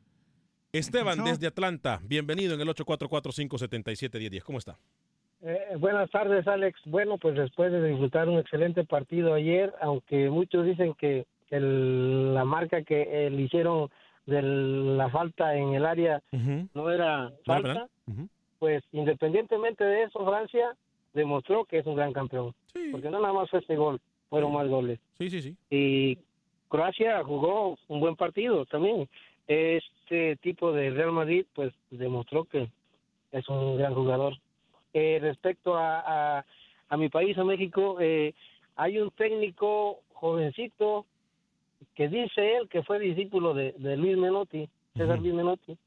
Esteban, 0.72 1.24
desde 1.24 1.48
Atlanta, 1.48 2.00
bienvenido 2.04 2.54
en 2.54 2.62
el 2.62 2.68
844-577-1010. 2.68 4.44
¿Cómo 4.44 4.60
está? 4.60 4.78
Eh, 5.42 5.58
buenas 5.80 6.12
tardes, 6.12 6.48
Alex. 6.48 6.80
Bueno, 6.86 7.18
pues 7.18 7.36
después 7.36 7.72
de 7.72 7.88
disfrutar 7.90 8.30
un 8.30 8.38
excelente 8.38 8.84
partido 8.84 9.34
ayer, 9.34 9.74
aunque 9.82 10.30
muchos 10.30 10.64
dicen 10.66 10.94
que 10.94 11.26
el- 11.50 12.36
la 12.36 12.46
marca 12.46 12.84
que 12.84 13.02
eh, 13.26 13.30
le 13.32 13.42
hicieron 13.42 13.90
de 14.28 14.44
la 14.44 15.10
falta 15.10 15.56
en 15.56 15.74
el 15.74 15.88
área 15.88 16.22
no 16.76 16.92
era 16.92 17.32
falta, 17.46 17.88
pues 18.60 18.84
independientemente 18.92 19.84
de 19.84 20.04
eso, 20.04 20.24
Francia 20.24 20.76
demostró 21.16 21.66
que 21.66 21.80
es 21.80 21.86
un 21.88 21.96
gran 21.96 22.14
campeón. 22.14 22.54
Porque 22.92 23.10
no 23.10 23.20
nada 23.20 23.34
más 23.34 23.50
fue 23.50 23.58
este 23.60 23.76
gol, 23.76 24.00
fueron 24.30 24.54
más 24.54 24.68
goles. 24.68 25.00
Sí, 25.18 25.30
sí, 25.30 25.42
sí. 25.42 25.56
Y 25.70 26.18
Croacia 26.68 27.24
jugó 27.24 27.78
un 27.88 28.00
buen 28.00 28.16
partido 28.16 28.66
también. 28.66 29.08
Este 29.48 30.36
tipo 30.38 30.72
de 30.72 30.92
Real 30.92 31.12
Madrid, 31.12 31.46
pues 31.54 31.74
demostró 31.90 32.46
que 32.46 32.70
es 33.32 33.50
un 33.50 33.78
gran 33.78 33.94
jugador. 33.94 34.38
Eh, 34.94 35.20
respecto 35.22 35.76
a, 35.76 36.38
a, 36.40 36.46
a 36.90 36.98
mi 36.98 37.10
país, 37.10 37.38
a 37.38 37.44
México, 37.44 37.98
eh, 38.00 38.34
hay 38.76 39.00
un 39.00 39.12
técnico 39.12 40.00
jovencito 40.14 41.06
que 41.96 42.08
dice 42.08 42.58
él 42.58 42.70
que 42.70 42.84
fue 42.84 43.00
discípulo 43.00 43.54
de, 43.54 43.74
de 43.78 43.98
Luis 43.98 44.18
Menotti, 44.18 44.68
César 44.96 45.20
Luis 45.20 45.34
Menotti, 45.34 45.78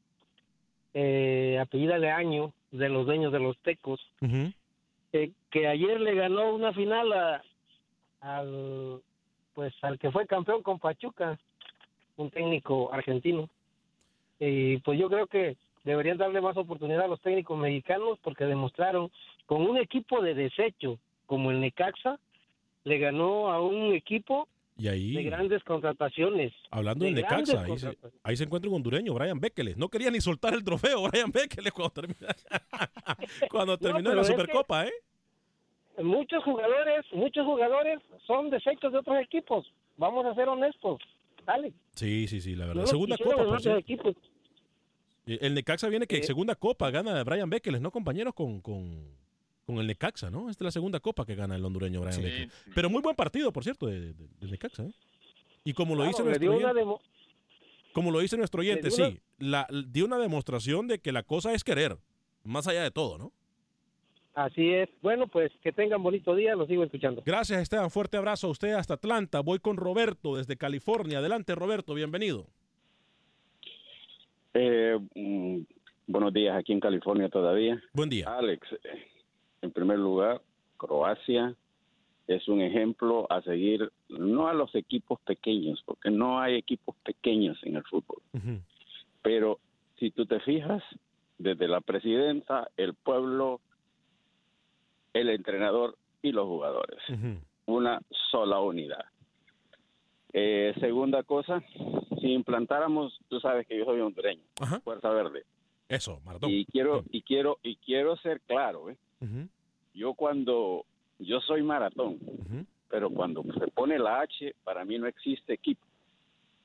eh, 0.95 1.59
apellida 1.61 1.99
Leaño, 1.99 2.53
de 2.71 2.89
los 2.89 3.07
dueños 3.07 3.33
de 3.33 3.41
los 3.41 3.57
Tecos, 3.59 4.01
eh, 5.13 5.31
que 5.51 5.67
ayer 5.67 6.01
le 6.01 6.15
ganó 6.15 6.55
una 6.55 6.73
final 6.73 7.13
a, 7.13 7.43
al 8.23 9.03
pues 9.55 9.75
al 9.83 9.99
que 9.99 10.11
fue 10.11 10.27
campeón 10.27 10.63
con 10.63 10.79
Pachuca, 10.79 11.39
un 12.17 12.31
técnico 12.31 12.93
argentino. 12.93 13.49
Y 14.39 14.79
pues 14.79 14.99
yo 14.99 15.09
creo 15.09 15.27
que 15.27 15.57
deberían 15.85 16.17
darle 16.17 16.41
más 16.41 16.57
oportunidad 16.57 17.05
a 17.05 17.09
los 17.09 17.21
técnicos 17.21 17.59
mexicanos 17.59 18.19
porque 18.23 18.45
demostraron 18.45 19.11
con 19.47 19.63
un 19.63 19.77
equipo 19.77 20.23
de 20.23 20.35
desecho 20.35 20.99
como 21.27 21.51
el 21.51 21.61
Necaxa 21.61 22.19
le 22.85 22.99
ganó 22.99 23.51
a 23.53 23.61
un 23.61 23.93
equipo 23.93 24.49
Y 24.77 24.89
ahí, 24.89 25.15
de 25.15 25.23
grandes 25.25 25.63
contrataciones. 25.65 26.53
hablando 26.71 27.05
del 27.05 27.15
de 27.15 27.23
Necaxa, 27.23 27.63
ahí 27.63 27.79
se, 27.79 27.99
ahí 28.23 28.37
se 28.37 28.45
encuentra 28.45 28.71
un 28.71 28.77
hondureño, 28.77 29.15
Brian 29.15 29.39
Bekeles. 29.39 29.77
No 29.77 29.89
quería 29.89 30.11
ni 30.11 30.21
soltar 30.21 30.55
el 30.55 30.65
trofeo, 30.65 31.03
Brian 31.11 31.31
Bekeles, 31.31 31.73
cuando 31.73 31.91
terminó, 31.91 32.27
cuando 33.51 33.79
terminó 33.79 34.11
pero 34.11 34.23
la 34.23 34.25
Supercopa, 34.25 34.87
¿eh? 34.87 34.93
Muchos 35.99 36.43
jugadores, 36.45 37.05
muchos 37.13 37.45
jugadores 37.45 37.99
son 38.27 38.49
desechos 38.51 38.93
de 38.93 38.99
otros 38.99 39.17
equipos. 39.21 39.71
Vamos 39.97 40.25
a 40.27 40.35
ser 40.35 40.49
honestos. 40.49 41.01
Alex. 41.47 41.75
Sí, 41.95 42.27
sí, 42.29 42.41
sí, 42.41 42.55
la 42.55 42.67
verdad. 42.67 42.83
No 42.83 42.87
segunda 42.87 43.17
Copa, 43.19 43.45
por 43.45 43.79
equipos. 43.79 44.15
Eh, 45.27 45.39
El 45.43 45.55
Necaxa 45.55 45.89
viene 45.89 46.07
que 46.07 46.19
Eh. 46.19 46.23
segunda 46.23 46.55
Copa 46.55 46.91
gana 46.91 47.23
Brian 47.25 47.51
Bekeles, 47.51 47.81
¿no, 47.81 47.91
compañeros? 47.91 48.33
Con, 48.35 48.61
con, 48.61 49.07
con 49.67 49.79
el 49.79 49.87
Necaxa, 49.87 50.31
¿no? 50.31 50.49
Esta 50.51 50.65
es 50.65 50.67
la 50.67 50.71
segunda 50.71 51.01
Copa 51.01 51.27
que 51.27 51.35
gana 51.35 51.57
el 51.57 51.65
hondureño 51.65 52.01
Brian 52.01 52.15
Sí, 52.15 52.23
Bekeles. 52.23 52.53
Pero 52.75 52.89
muy 52.91 53.03
buen 53.03 53.15
partido, 53.17 53.53
por 53.53 53.65
cierto, 53.65 53.87
de, 53.87 54.13
de- 54.15 54.29
del 54.41 54.51
Necaxa, 54.51 54.85
¿eh? 54.85 54.93
Y 55.65 55.75
como 55.75 55.95
lo 55.95 56.03
Claro, 56.09 56.25
nuestro 56.25 56.53
oyente, 56.55 56.85
como 57.93 58.11
lo 58.11 58.21
dice 58.21 58.37
nuestro 58.37 58.61
oyente, 58.63 58.89
dio 58.89 58.97
una- 58.97 59.09
sí, 59.15 59.21
la, 59.39 59.67
dio 59.89 60.05
una 60.07 60.19
demostración 60.19 60.89
de 60.89 60.99
que 61.01 61.13
la 61.13 61.23
cosa 61.23 61.53
es 61.53 61.63
querer, 61.63 61.99
más 62.45 62.67
allá 62.67 62.83
de 62.83 62.91
todo, 62.91 63.19
¿no? 63.19 63.33
Así 64.35 64.73
es. 64.73 64.89
Bueno, 65.03 65.27
pues 65.27 65.53
que 65.63 65.73
tengan 65.73 66.03
bonito 66.03 66.35
día, 66.35 66.55
los 66.55 66.69
sigo 66.69 66.85
escuchando. 66.85 67.23
Gracias, 67.25 67.61
Esteban. 67.61 67.91
Fuerte 67.91 68.17
abrazo 68.17 68.47
a 68.47 68.51
usted 68.51 68.73
hasta 68.73 68.95
Atlanta. 68.95 69.41
Voy 69.41 69.59
con 69.59 69.77
Roberto 69.77 70.37
desde 70.37 70.57
California. 70.57 71.19
Adelante, 71.19 71.55
Roberto, 71.55 71.93
bienvenido. 71.95 72.47
Eh, 74.55 74.99
mm, 75.15 75.61
buenos 76.07 76.33
días 76.33 76.57
aquí 76.57 76.73
en 76.73 76.81
California 76.81 77.29
todavía. 77.29 77.83
Buen 77.93 78.09
día. 78.09 78.27
Alex, 78.35 78.67
eh, 78.73 79.07
en 79.61 79.71
primer 79.71 79.99
lugar, 79.99 80.41
Croacia 80.79 81.55
es 82.27 82.49
un 82.49 82.61
ejemplo 82.61 83.27
a 83.31 83.43
seguir, 83.43 83.91
no 84.09 84.49
a 84.49 84.55
los 84.55 84.75
equipos 84.75 85.21
pequeños, 85.21 85.83
porque 85.85 86.11
no 86.11 86.41
hay 86.41 86.57
equipos 86.57 86.97
pequeños 87.05 87.59
en 87.65 87.77
el 87.77 87.85
fútbol. 87.85 88.23
Pero 89.23 89.59
si 89.99 90.11
tú 90.11 90.27
te 90.27 90.41
fijas, 90.41 90.83
desde 91.39 91.69
la 91.69 91.81
presidenta, 91.81 92.69
el 92.77 92.95
pueblo, 92.95 93.61
el 95.13 95.29
entrenador 95.31 95.97
y 96.23 96.33
los 96.33 96.47
jugadores. 96.47 96.99
Una 97.67 98.01
sola 98.31 98.61
unidad. 98.61 99.05
Eh, 100.33 100.75
segunda 100.81 101.23
cosa, 101.23 101.63
si 102.21 102.33
implantáramos, 102.33 103.19
tú 103.29 103.39
sabes 103.41 103.67
que 103.67 103.77
yo 103.77 103.85
soy 103.85 104.01
hondureño, 104.01 104.43
Fuerza 104.83 105.11
Verde. 105.11 105.45
Eso, 105.89 106.21
Maratón. 106.25 106.51
Y 106.51 106.65
quiero, 106.65 107.05
y 107.11 107.23
quiero, 107.23 107.59
y 107.63 107.77
quiero 107.77 108.17
ser 108.17 108.41
claro, 108.41 108.89
¿eh? 108.91 108.97
Yo 109.95 110.15
cuando, 110.15 110.87
yo 111.19 111.41
soy 111.41 111.63
maratón, 111.63 112.19
pero 112.89 113.11
cuando 113.11 113.43
se 113.43 113.69
pone 113.69 113.99
la 113.99 114.21
H, 114.21 114.55
para 114.65 114.85
mí 114.85 114.99
no 114.99 115.07
existe 115.07 115.53
equipo. 115.53 115.87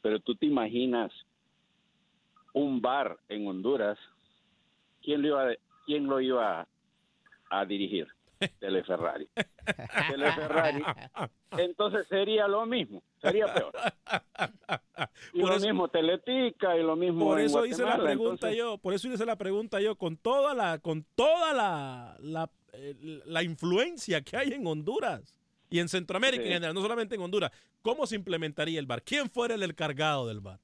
Pero 0.02 0.20
tú 0.22 0.36
te 0.36 0.46
imaginas 0.46 1.12
un 2.54 2.82
bar 2.82 3.18
en 3.28 3.48
Honduras, 3.48 4.00
¿quién 5.02 5.22
lo 5.22 5.28
iba, 5.28 5.48
quién 5.86 6.08
lo 6.08 6.22
iba 6.22 6.66
a 7.50 7.66
dirigir? 7.66 8.08
Teleferrari. 8.60 9.28
Teleferrari. 10.10 10.84
Entonces 11.58 12.08
sería 12.08 12.48
lo 12.48 12.66
mismo, 12.66 13.02
sería 13.22 13.54
peor. 13.54 13.74
Y 15.34 15.42
lo 15.42 15.60
mismo 15.60 15.88
Teletica 15.88 16.78
y 16.78 16.84
lo 16.84 16.96
mismo 16.96 17.26
Por 17.26 17.40
eso 17.40 17.66
hice 17.66 17.84
la 17.84 17.98
pregunta 17.98 18.52
yo, 18.52 18.78
por 18.78 18.94
eso 18.94 19.08
hice 19.08 19.26
la 19.26 19.36
pregunta 19.36 19.80
yo 19.80 19.96
con 19.96 20.18
toda 20.18 20.54
la 20.54 20.80
con 20.80 21.06
toda 21.16 21.54
la 21.54 22.18
la, 22.20 22.50
la 23.26 23.44
influencia 23.44 24.22
que 24.22 24.38
hay 24.38 24.54
en 24.54 24.66
Honduras 24.66 25.36
y 25.70 25.80
en 25.80 25.90
Centroamérica 25.90 26.44
en 26.44 26.54
general, 26.54 26.74
no 26.74 26.82
solamente 26.82 27.16
en 27.16 27.22
Honduras. 27.22 27.52
¿Cómo 27.82 28.06
se 28.06 28.16
implementaría 28.16 28.80
el 28.80 28.86
bar? 28.86 29.02
¿Quién 29.04 29.30
fuera 29.30 29.56
el 29.56 29.64
encargado 29.64 30.28
del 30.28 30.40
bar? 30.40 30.60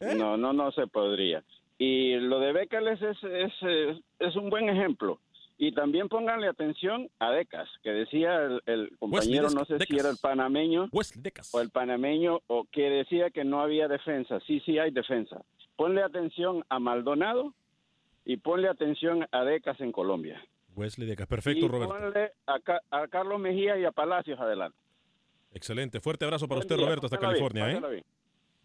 ¿Eh? 0.00 0.14
No, 0.14 0.36
no, 0.36 0.52
no 0.52 0.72
se 0.72 0.86
podría. 0.86 1.44
Y 1.78 2.16
lo 2.16 2.40
de 2.40 2.52
Becales 2.52 3.00
es, 3.00 3.22
es, 3.24 3.52
es 4.18 4.36
un 4.36 4.50
buen 4.50 4.68
ejemplo 4.68 5.18
y 5.62 5.72
también 5.72 6.08
pónganle 6.08 6.48
atención 6.48 7.10
a 7.18 7.32
Decas, 7.32 7.68
que 7.82 7.90
decía 7.90 8.46
el, 8.64 8.96
compañero, 8.98 9.50
no 9.50 9.66
sé 9.66 9.78
si 9.80 9.94
era 9.94 10.08
el 10.08 10.16
panameño 10.16 10.88
o 11.52 11.60
el 11.60 11.68
panameño, 11.68 12.40
o 12.46 12.64
que 12.72 12.88
decía 12.88 13.28
que 13.28 13.44
no 13.44 13.60
había 13.60 13.86
defensa. 13.86 14.40
Sí, 14.46 14.62
sí 14.64 14.78
hay 14.78 14.90
defensa. 14.90 15.42
Ponle 15.76 16.02
atención 16.02 16.64
a 16.70 16.78
Maldonado 16.78 17.52
y 18.24 18.38
ponle 18.38 18.68
atención 18.68 19.26
a 19.30 19.44
Decas 19.44 19.78
en 19.82 19.92
Colombia. 19.92 20.42
Wesley 20.74 21.06
Decas, 21.06 21.26
perfecto, 21.26 21.66
y 21.66 21.68
Roberto. 21.68 21.94
Ponle 21.94 22.32
a, 22.46 23.06
Carlos 23.08 23.38
Mejía 23.38 23.78
y 23.78 23.84
a 23.84 23.92
Palacios 23.92 24.40
adelante. 24.40 24.78
Excelente, 25.52 26.00
fuerte 26.00 26.24
abrazo 26.24 26.48
para 26.48 26.60
usted, 26.60 26.76
Roberto, 26.78 27.04
hasta 27.04 27.18
California. 27.18 27.70
¿eh? 27.70 28.02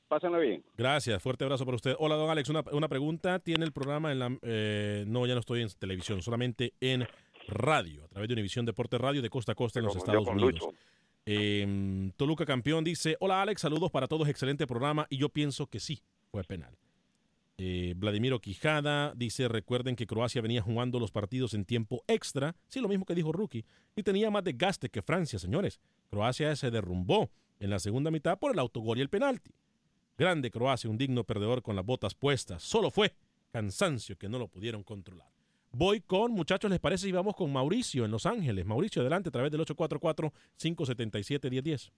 Pásenlo 0.07 0.39
bien. 0.39 0.63
Gracias, 0.77 1.21
fuerte 1.21 1.43
abrazo 1.43 1.65
para 1.65 1.75
usted. 1.75 1.95
Hola, 1.97 2.15
don 2.15 2.29
Alex, 2.29 2.49
una, 2.49 2.63
una 2.71 2.87
pregunta. 2.87 3.39
¿Tiene 3.39 3.65
el 3.65 3.71
programa 3.71 4.11
en 4.11 4.19
la... 4.19 4.37
Eh, 4.43 5.03
no, 5.07 5.25
ya 5.25 5.33
no 5.33 5.39
estoy 5.39 5.61
en 5.61 5.69
televisión, 5.69 6.21
solamente 6.21 6.73
en 6.79 7.07
radio, 7.47 8.05
a 8.05 8.07
través 8.07 8.27
de 8.27 8.33
Univisión 8.33 8.65
Deporte 8.65 8.97
Radio 8.97 9.21
de 9.21 9.29
costa 9.29 9.53
a 9.53 9.55
costa 9.55 9.79
en 9.79 9.85
los 9.85 9.95
Estados 9.95 10.27
Unidos. 10.27 10.69
Em, 11.25 12.11
Toluca 12.11 12.45
Campeón 12.45 12.83
dice, 12.83 13.17
hola 13.19 13.41
Alex, 13.41 13.61
saludos 13.61 13.89
para 13.89 14.07
todos, 14.07 14.27
excelente 14.27 14.67
programa 14.67 15.07
y 15.09 15.17
yo 15.17 15.29
pienso 15.29 15.65
que 15.67 15.79
sí, 15.79 16.03
fue 16.31 16.43
penal. 16.43 16.77
Eh, 17.57 17.93
Vladimiro 17.95 18.39
Quijada 18.39 19.13
dice, 19.15 19.47
recuerden 19.47 19.95
que 19.95 20.05
Croacia 20.05 20.41
venía 20.41 20.61
jugando 20.61 20.99
los 20.99 21.11
partidos 21.11 21.53
en 21.55 21.65
tiempo 21.65 22.03
extra, 22.07 22.55
sí, 22.67 22.79
lo 22.79 22.89
mismo 22.89 23.05
que 23.05 23.15
dijo 23.15 23.31
Rookie, 23.31 23.65
y 23.95 24.03
tenía 24.03 24.29
más 24.29 24.43
desgaste 24.43 24.89
que 24.89 25.01
Francia, 25.01 25.39
señores. 25.39 25.79
Croacia 26.09 26.55
se 26.55 26.69
derrumbó 26.69 27.31
en 27.59 27.71
la 27.71 27.79
segunda 27.79 28.11
mitad 28.11 28.37
por 28.37 28.51
el 28.51 28.59
autogol 28.59 28.99
y 28.99 29.01
el 29.01 29.09
penalti. 29.09 29.51
Grande 30.17 30.49
Croacia, 30.49 30.89
un 30.89 30.97
digno 30.97 31.25
perdedor 31.25 31.61
con 31.61 31.75
las 31.75 31.85
botas 31.85 32.15
puestas. 32.15 32.63
Solo 32.63 32.89
fue 32.89 33.11
cansancio 33.51 34.17
que 34.17 34.29
no 34.29 34.39
lo 34.39 34.47
pudieron 34.47 34.81
controlar. 34.83 35.27
Voy 35.71 35.99
con, 35.99 36.31
muchachos, 36.31 36.71
¿les 36.71 36.79
parece? 36.79 37.09
Y 37.09 37.11
vamos 37.11 37.35
con 37.35 37.51
Mauricio 37.51 38.05
en 38.05 38.11
Los 38.11 38.25
Ángeles. 38.25 38.65
Mauricio, 38.65 39.01
adelante 39.01 39.27
a 39.27 39.31
través 39.31 39.51
del 39.51 39.59
844-577-1010. 39.61 41.91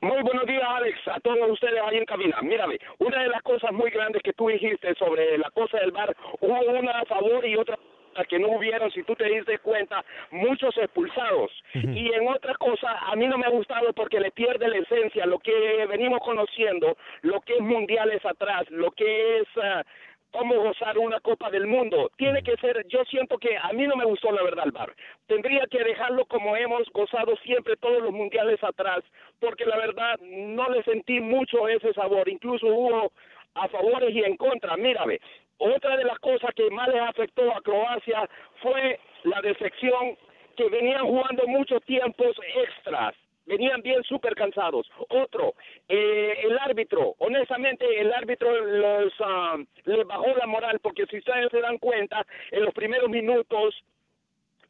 Muy 0.00 0.22
buenos 0.22 0.46
días, 0.46 0.62
Alex, 0.64 0.96
a 1.08 1.18
todos 1.18 1.50
ustedes 1.50 1.80
ahí 1.84 1.96
en 1.96 2.04
cabina. 2.04 2.40
Mírame, 2.40 2.78
una 2.98 3.20
de 3.20 3.30
las 3.30 3.42
cosas 3.42 3.72
muy 3.72 3.90
grandes 3.90 4.22
que 4.22 4.32
tú 4.32 4.46
dijiste 4.48 4.94
sobre 4.94 5.36
la 5.38 5.50
cosa 5.50 5.78
del 5.78 5.90
bar, 5.90 6.16
hubo 6.40 6.78
una 6.78 7.00
a 7.00 7.04
favor 7.06 7.44
y 7.44 7.56
otra 7.56 7.76
que 8.24 8.38
no 8.38 8.48
hubieron, 8.48 8.90
si 8.90 9.02
tú 9.02 9.14
te 9.14 9.24
diste 9.24 9.58
cuenta, 9.58 10.04
muchos 10.30 10.76
expulsados. 10.76 11.52
Y 11.74 12.12
en 12.12 12.28
otra 12.28 12.54
cosa, 12.54 12.98
a 13.06 13.16
mí 13.16 13.26
no 13.26 13.38
me 13.38 13.46
ha 13.46 13.50
gustado 13.50 13.92
porque 13.92 14.20
le 14.20 14.30
pierde 14.30 14.68
la 14.68 14.78
esencia, 14.78 15.26
lo 15.26 15.38
que 15.38 15.86
venimos 15.86 16.20
conociendo, 16.20 16.96
lo 17.22 17.40
que 17.40 17.54
es 17.54 17.60
mundiales 17.60 18.24
atrás, 18.24 18.70
lo 18.70 18.90
que 18.92 19.38
es... 19.38 19.48
Uh, 19.56 19.82
cómo 20.30 20.54
gozar 20.56 20.98
una 20.98 21.20
Copa 21.20 21.50
del 21.50 21.66
Mundo. 21.66 22.10
Tiene 22.16 22.42
que 22.42 22.56
ser, 22.56 22.86
yo 22.88 23.04
siento 23.04 23.38
que 23.38 23.56
a 23.56 23.72
mí 23.72 23.86
no 23.86 23.96
me 23.96 24.04
gustó 24.04 24.30
la 24.30 24.42
verdad 24.42 24.66
el 24.66 24.72
bar. 24.72 24.92
Tendría 25.26 25.66
que 25.70 25.82
dejarlo 25.82 26.26
como 26.26 26.56
hemos 26.56 26.88
gozado 26.92 27.36
siempre 27.38 27.76
todos 27.76 28.02
los 28.02 28.12
mundiales 28.12 28.62
atrás, 28.62 29.00
porque 29.40 29.64
la 29.64 29.76
verdad 29.78 30.18
no 30.20 30.68
le 30.68 30.82
sentí 30.82 31.20
mucho 31.20 31.68
ese 31.68 31.92
sabor. 31.94 32.28
Incluso 32.28 32.66
hubo 32.66 33.12
a 33.54 33.68
favores 33.68 34.14
y 34.14 34.22
en 34.22 34.36
contra. 34.36 34.76
Mírame, 34.76 35.20
otra 35.58 35.96
de 35.96 36.04
las 36.04 36.18
cosas 36.20 36.54
que 36.54 36.70
más 36.70 36.88
les 36.88 37.02
afectó 37.02 37.52
a 37.54 37.60
Croacia 37.60 38.28
fue 38.62 38.98
la 39.24 39.40
defección 39.40 40.16
que 40.56 40.68
venían 40.68 41.04
jugando 41.04 41.46
muchos 41.46 41.82
tiempos 41.84 42.36
extras 42.54 43.14
venían 43.48 43.82
bien 43.82 44.02
súper 44.04 44.34
cansados. 44.34 44.88
Otro, 45.08 45.54
eh, 45.88 46.34
el 46.44 46.56
árbitro, 46.58 47.14
honestamente 47.18 47.84
el 47.98 48.12
árbitro 48.12 48.52
los, 48.64 49.12
ah, 49.20 49.56
les 49.84 50.06
bajó 50.06 50.26
la 50.36 50.46
moral 50.46 50.78
porque 50.80 51.06
si 51.06 51.18
ustedes 51.18 51.50
se 51.50 51.60
dan 51.60 51.78
cuenta, 51.78 52.24
en 52.50 52.64
los 52.64 52.74
primeros 52.74 53.08
minutos 53.08 53.74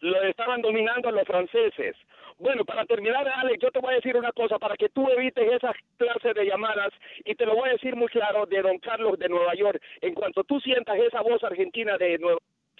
lo 0.01 0.23
estaban 0.23 0.63
dominando 0.63 1.11
los 1.11 1.25
franceses. 1.25 1.97
Bueno, 2.39 2.65
para 2.65 2.85
terminar, 2.85 3.27
Alex, 3.27 3.59
yo 3.61 3.71
te 3.73 3.81
voy 3.81 3.93
a 3.93 3.97
decir 3.97 4.17
una 4.17 4.31
cosa, 4.31 4.59
para 4.61 4.77
que 4.77 4.89
tú 4.91 5.09
evites 5.11 5.53
esas 5.53 5.75
clases 5.97 6.35
de 6.35 6.47
llamadas, 6.47 6.93
y 7.25 7.35
te 7.35 7.45
lo 7.45 7.57
voy 7.57 7.69
a 7.69 7.73
decir 7.73 7.97
muy 7.97 8.07
claro 8.09 8.47
de 8.47 8.63
don 8.63 8.79
Carlos 8.79 9.19
de 9.19 9.29
Nueva 9.29 9.55
York, 9.55 9.83
en 10.01 10.15
cuanto 10.15 10.45
tú 10.45 10.61
sientas 10.61 10.97
esa 10.99 11.21
voz 11.21 11.43
argentina 11.43 11.99
de 11.99 12.17
Nueva 12.19 12.39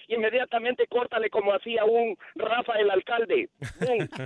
inmediatamente 0.09 0.85
córtale 0.87 1.29
como 1.29 1.53
hacía 1.53 1.85
un 1.85 2.17
Rafa 2.35 2.73
el 2.73 2.89
alcalde. 2.89 3.49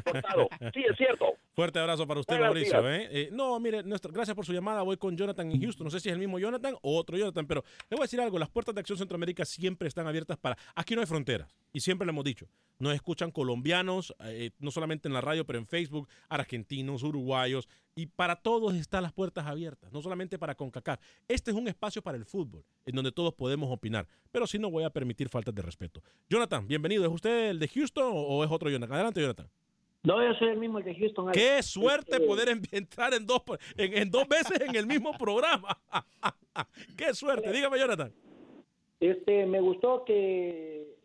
cortado. 0.04 0.48
Sí, 0.74 0.84
es 0.90 0.98
cierto. 0.98 1.34
Fuerte 1.54 1.80
abrazo 1.80 2.08
para 2.08 2.20
usted, 2.20 2.40
Mauricio. 2.40 2.90
¿eh? 2.90 3.08
¿eh? 3.12 3.30
no, 3.32 3.60
mire, 3.60 3.84
nuestro, 3.84 4.12
gracias 4.12 4.36
por 4.36 4.46
su 4.46 4.54
llamada. 4.54 4.82
Voy 4.82 4.98
con 4.98 5.16
Jonathan 5.16 5.52
en 5.52 5.62
Houston. 5.62 5.86
No 5.86 5.92
sé 5.92 6.00
si 6.00 6.10
es 6.10 6.14
el 6.14 6.20
mismo 6.20 6.40
Jonathan 6.40 6.76
o 6.82 6.98
otro 6.98 7.18
Jonathan, 7.18 7.46
pero 7.46 7.64
le 7.90 7.96
voy 7.96 8.04
a 8.04 8.06
decir 8.06 8.20
algo. 8.22 8.40
Las 8.40 8.50
puertas 8.50 8.74
de 8.74 8.80
Acción 8.80 8.98
Centroamérica 8.98 9.46
siempre 9.46 9.88
están 9.88 10.08
abiertas 10.08 10.38
para... 10.38 10.58
Aquí 10.74 10.96
no 10.96 11.02
hay 11.02 11.08
fronteras. 11.08 11.54
Y 11.74 11.82
siempre 11.82 12.06
lo 12.06 12.12
hemos 12.12 12.24
dicho. 12.24 12.48
Nos 12.80 12.94
escuchan 12.94 13.32
colombianos, 13.32 14.16
eh, 14.26 14.52
no 14.60 14.72
solamente 14.72 15.08
en 15.08 15.14
la 15.14 15.22
radio, 15.22 15.46
pero 15.46 15.60
en 15.60 15.68
Facebook, 15.68 16.08
argentinos, 16.30 17.04
uruguayos, 17.04 17.68
y 17.96 18.08
para 18.08 18.36
todos 18.36 18.74
están 18.76 19.04
las 19.04 19.14
puertas 19.14 19.46
abiertas, 19.46 19.91
no 19.91 20.02
solamente 20.02 20.39
para 20.39 20.56
CONCACAF. 20.56 21.00
Este 21.28 21.52
es 21.52 21.58
un 21.58 21.68
espacio 21.68 22.02
para 22.02 22.18
el 22.18 22.26
fútbol, 22.26 22.64
en 22.86 22.96
donde 22.96 23.12
todos 23.12 23.34
podemos 23.34 23.72
opinar, 23.72 24.08
pero 24.32 24.48
sí 24.48 24.58
no 24.60 24.70
voy 24.72 24.84
a 24.84 24.89
permitir 24.89 25.30
faltas 25.30 25.54
de 25.54 25.62
respeto. 25.62 26.02
Jonathan, 26.30 26.68
bienvenido. 26.68 27.06
¿Es 27.06 27.12
usted 27.12 27.50
el 27.50 27.60
de 27.60 27.68
Houston 27.68 28.12
o 28.14 28.44
es 28.44 28.52
otro 28.52 28.70
Jonathan? 28.70 28.96
Adelante, 28.96 29.22
Jonathan. 29.22 29.50
No, 30.04 30.22
yo 30.22 30.38
soy 30.38 30.50
el 30.50 30.58
mismo 30.58 30.80
el 30.80 30.84
de 30.84 30.96
Houston. 30.96 31.32
Qué 31.32 31.64
suerte 31.64 32.16
este, 32.16 32.28
poder 32.28 32.50
entrar 32.72 33.14
en 33.14 33.26
dos, 33.26 33.41
en, 33.78 34.12
dos 34.12 34.28
veces 34.28 34.60
en 34.60 34.76
el 34.76 34.86
mismo 34.86 35.18
programa. 35.18 35.80
Qué 36.98 37.14
suerte. 37.14 37.52
Dígame, 37.54 37.80
Jonathan. 37.80 38.14
Este, 39.00 39.46
me 39.46 39.62
gustó 39.62 40.04
que 40.04 40.98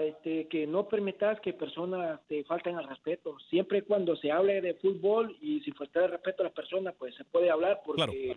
este, 0.00 0.48
que 0.48 0.66
no 0.66 0.88
permitas 0.88 1.40
que 1.40 1.52
personas 1.52 2.20
te 2.26 2.42
falten 2.44 2.76
al 2.76 2.88
respeto. 2.88 3.38
Siempre 3.48 3.82
cuando 3.82 4.16
se 4.16 4.32
hable 4.32 4.60
de 4.60 4.74
fútbol 4.74 5.36
y 5.40 5.60
si 5.60 5.70
falta 5.70 6.04
el 6.04 6.10
respeto 6.10 6.42
a 6.42 6.46
las 6.46 6.52
personas, 6.52 6.94
pues 6.98 7.14
se 7.14 7.24
puede 7.24 7.48
hablar 7.48 7.80
porque 7.84 8.36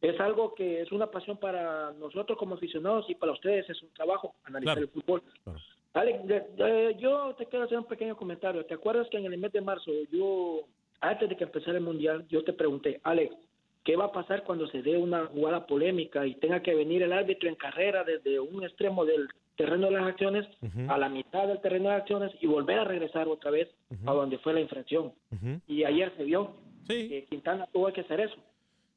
es 0.00 0.20
algo 0.20 0.54
que 0.54 0.82
es 0.82 0.92
una 0.92 1.10
pasión 1.10 1.38
para 1.38 1.92
nosotros 1.94 2.38
como 2.38 2.54
aficionados 2.54 3.10
y 3.10 3.16
para 3.16 3.32
ustedes 3.32 3.68
es 3.68 3.82
un 3.82 3.88
trabajo 3.94 4.36
analizar 4.44 4.78
el 4.78 4.88
fútbol. 4.88 5.22
Alex, 5.94 6.20
yo 6.98 7.34
te 7.36 7.46
quiero 7.46 7.64
hacer 7.64 7.78
un 7.78 7.86
pequeño 7.86 8.16
comentario. 8.16 8.64
¿Te 8.64 8.74
acuerdas 8.74 9.08
que 9.10 9.16
en 9.16 9.24
el 9.24 9.38
mes 9.38 9.50
de 9.52 9.62
marzo 9.62 9.90
yo, 10.12 10.68
antes 11.00 11.28
de 11.28 11.36
que 11.36 11.44
empezara 11.44 11.78
el 11.78 11.84
mundial, 11.84 12.24
yo 12.28 12.44
te 12.44 12.52
pregunté, 12.52 13.00
Alex, 13.02 13.34
¿qué 13.82 13.96
va 13.96 14.04
a 14.04 14.12
pasar 14.12 14.44
cuando 14.44 14.68
se 14.68 14.82
dé 14.82 14.96
una 14.96 15.26
jugada 15.26 15.66
polémica 15.66 16.24
y 16.26 16.36
tenga 16.36 16.62
que 16.62 16.74
venir 16.76 17.02
el 17.02 17.12
árbitro 17.12 17.48
en 17.48 17.56
carrera 17.56 18.04
desde 18.04 18.38
un 18.38 18.62
extremo 18.62 19.04
del 19.04 19.28
terreno 19.56 19.86
de 19.86 19.92
las 19.92 20.06
acciones, 20.06 20.46
a 20.88 20.98
la 20.98 21.08
mitad 21.08 21.48
del 21.48 21.60
terreno 21.60 21.88
de 21.88 21.96
acciones 21.96 22.32
y 22.40 22.46
volver 22.46 22.78
a 22.78 22.84
regresar 22.84 23.26
otra 23.28 23.50
vez 23.50 23.68
a 24.04 24.12
donde 24.12 24.38
fue 24.38 24.54
la 24.54 24.60
infracción. 24.60 25.12
Y 25.66 25.84
ayer 25.84 26.12
se 26.16 26.24
vio 26.24 26.56
que 26.86 27.26
Quintana 27.28 27.66
tuvo 27.72 27.92
que 27.92 28.02
hacer 28.02 28.20
eso. 28.20 28.36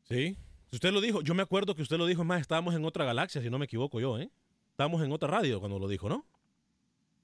Sí, 0.04 0.36
usted 0.72 0.92
lo 0.92 1.02
dijo, 1.02 1.22
yo 1.22 1.34
me 1.34 1.44
acuerdo 1.44 1.76
que 1.76 1.82
usted 1.82 1.98
lo 1.98 2.06
dijo, 2.06 2.24
más 2.24 2.42
estábamos 2.42 2.76
en 2.76 2.86
otra 2.86 3.06
galaxia, 3.06 3.42
si 3.42 3.50
no 3.50 3.60
me 3.60 3.66
equivoco 3.66 4.00
yo, 4.00 4.18
¿eh? 4.20 4.30
Estábamos 4.72 5.04
en 5.04 5.12
otra 5.12 5.28
radio 5.28 5.60
cuando 5.60 5.78
lo 5.78 5.88
dijo, 5.88 6.10
¿no? 6.10 6.26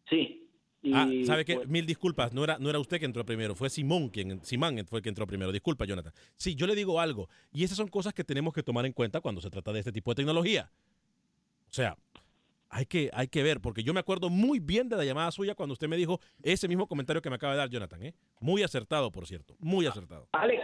Sí. 0.09 0.47
ah, 0.93 1.09
¿sabe 1.25 1.45
qué? 1.45 1.65
Mil 1.65 1.86
disculpas, 1.86 2.33
no 2.33 2.43
era, 2.43 2.57
no 2.59 2.69
era 2.69 2.79
usted 2.79 2.99
que 2.99 3.05
entró 3.05 3.25
primero, 3.25 3.55
fue 3.55 3.69
Simón 3.69 4.09
quien, 4.09 4.43
Simán 4.43 4.86
fue 4.86 4.99
el 4.99 5.03
que 5.03 5.09
entró 5.09 5.25
primero. 5.25 5.51
Disculpa, 5.51 5.86
Jonathan. 5.86 6.13
Sí, 6.36 6.55
yo 6.55 6.67
le 6.67 6.75
digo 6.75 6.99
algo, 6.99 7.29
y 7.51 7.63
esas 7.63 7.77
son 7.77 7.88
cosas 7.88 8.13
que 8.13 8.23
tenemos 8.23 8.53
que 8.53 8.61
tomar 8.61 8.86
en 8.86 8.93
cuenta 8.93 9.21
cuando 9.21 9.41
se 9.41 9.49
trata 9.49 9.71
de 9.73 9.79
este 9.79 9.91
tipo 9.91 10.11
de 10.11 10.15
tecnología. 10.15 10.69
O 11.69 11.73
sea, 11.73 11.97
hay 12.76 12.86
que, 12.86 13.09
hay 13.13 13.28
que 13.30 13.41
ver, 13.41 13.61
porque 13.61 13.84
yo 13.84 13.93
me 13.93 14.01
acuerdo 14.01 14.30
muy 14.30 14.59
bien 14.59 14.89
de 14.89 14.97
la 14.97 15.05
llamada 15.05 15.32
suya 15.32 15.55
cuando 15.55 15.71
usted 15.73 15.88
me 15.88 15.95
dijo 15.95 16.19
ese 16.43 16.67
mismo 16.67 16.88
comentario 16.88 17.21
que 17.21 17.30
me 17.30 17.38
acaba 17.38 17.53
de 17.53 17.59
dar 17.59 17.69
Jonathan, 17.69 18.03
¿eh? 18.03 18.13
Muy 18.41 18.63
acertado, 18.63 19.11
por 19.11 19.26
cierto, 19.28 19.55
muy 19.59 19.86
acertado. 19.86 20.28
Alex, 20.34 20.61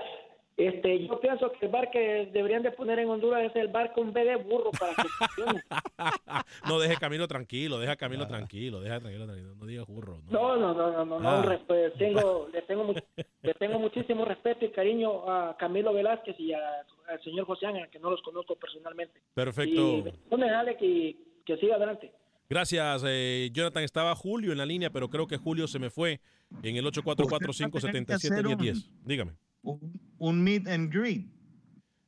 este, 0.57 1.07
yo 1.07 1.19
pienso 1.21 1.49
que 1.53 1.65
el 1.67 1.71
bar 1.71 1.89
que 1.89 2.29
deberían 2.33 2.63
de 2.63 2.71
poner 2.71 2.99
en 2.99 3.09
Honduras 3.09 3.43
es 3.49 3.55
el 3.55 3.69
bar 3.69 3.93
con 3.93 4.11
B 4.11 4.25
de 4.25 4.35
burro 4.35 4.71
para 4.77 4.93
que 4.93 5.07
funcione. 5.07 5.61
no, 6.67 6.79
deje 6.79 6.97
Camilo 6.97 7.27
tranquilo, 7.29 7.79
deja 7.79 7.95
Camilo 7.95 8.27
tranquilo, 8.27 8.81
deja 8.81 8.99
tranquilo, 8.99 9.25
tranquilo, 9.25 9.55
no 9.55 9.65
diga 9.65 9.83
burro. 9.85 10.21
No, 10.29 10.57
no, 10.57 10.73
no, 10.73 10.91
no, 10.91 11.05
no, 11.05 11.19
no 11.19 11.29
Ah. 11.29 11.43
respe- 11.45 11.93
tengo, 11.97 12.49
le, 12.51 12.61
tengo, 12.63 12.93
le 13.41 13.53
tengo 13.53 13.79
muchísimo 13.79 14.25
respeto 14.25 14.65
y 14.65 14.69
cariño 14.71 15.31
a 15.31 15.55
Camilo 15.57 15.93
Velázquez 15.93 16.37
y 16.39 16.51
a- 16.51 16.85
al 17.07 17.23
señor 17.23 17.45
José 17.45 17.67
Ángel, 17.67 17.89
que 17.89 17.99
no 17.99 18.09
los 18.11 18.21
conozco 18.21 18.55
personalmente. 18.57 19.21
Perfecto. 19.33 20.03
Y 20.37 20.43
Alex, 20.43 20.81
y 20.81 21.17
que 21.45 21.57
siga 21.57 21.75
adelante. 21.75 22.11
Gracias, 22.49 23.03
eh, 23.07 23.49
Jonathan. 23.53 23.83
Estaba 23.83 24.15
Julio 24.15 24.51
en 24.51 24.57
la 24.57 24.65
línea, 24.65 24.89
pero 24.89 25.09
creo 25.09 25.27
que 25.27 25.37
Julio 25.37 25.67
se 25.67 25.79
me 25.79 25.89
fue 25.89 26.19
en 26.63 26.75
el 26.75 26.85
844-577-1010. 26.85 28.89
Dígame. 29.05 29.33
Un 29.63 30.43
meet 30.43 30.67
and 30.67 30.93
greet. 30.93 31.25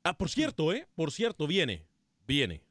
Ah, 0.03 0.17
por 0.17 0.29
cierto, 0.29 0.73
¿eh? 0.73 0.86
Por 0.95 1.11
cierto, 1.11 1.47
viene. 1.47 1.86
Viene. 2.27 2.61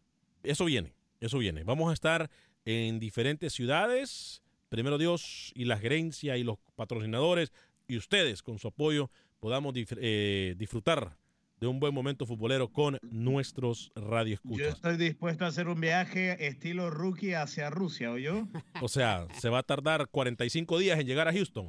Eso 0.42 0.66
viene. 0.66 0.92
Eso 1.20 1.38
viene. 1.38 1.64
Vamos 1.64 1.90
a 1.90 1.94
estar 1.94 2.30
en 2.64 2.98
diferentes 2.98 3.54
ciudades. 3.54 4.42
Primero 4.68 4.98
Dios 4.98 5.52
y 5.54 5.64
la 5.64 5.78
gerencia 5.78 6.36
y 6.36 6.44
los 6.44 6.58
patrocinadores 6.76 7.52
y 7.88 7.96
ustedes 7.96 8.42
con 8.42 8.58
su 8.58 8.68
apoyo 8.68 9.10
podamos 9.40 9.74
eh, 9.76 10.54
disfrutar 10.56 11.16
de 11.62 11.68
un 11.68 11.78
buen 11.78 11.94
momento 11.94 12.26
futbolero 12.26 12.66
con 12.72 12.98
nuestros 13.02 13.92
Yo 13.94 14.02
radioescuchas. 14.02 14.66
estoy 14.74 14.96
dispuesto 14.96 15.44
a 15.44 15.48
hacer 15.48 15.68
un 15.68 15.80
viaje 15.80 16.48
estilo 16.48 16.90
rookie 16.90 17.34
hacia 17.34 17.70
Rusia, 17.70 18.10
¿o 18.10 18.18
yo? 18.18 18.48
O 18.80 18.88
sea, 18.88 19.28
se 19.38 19.48
va 19.48 19.58
a 19.60 19.62
tardar 19.62 20.08
45 20.08 20.78
días 20.80 20.98
en 20.98 21.06
llegar 21.06 21.28
a 21.28 21.32
Houston. 21.32 21.64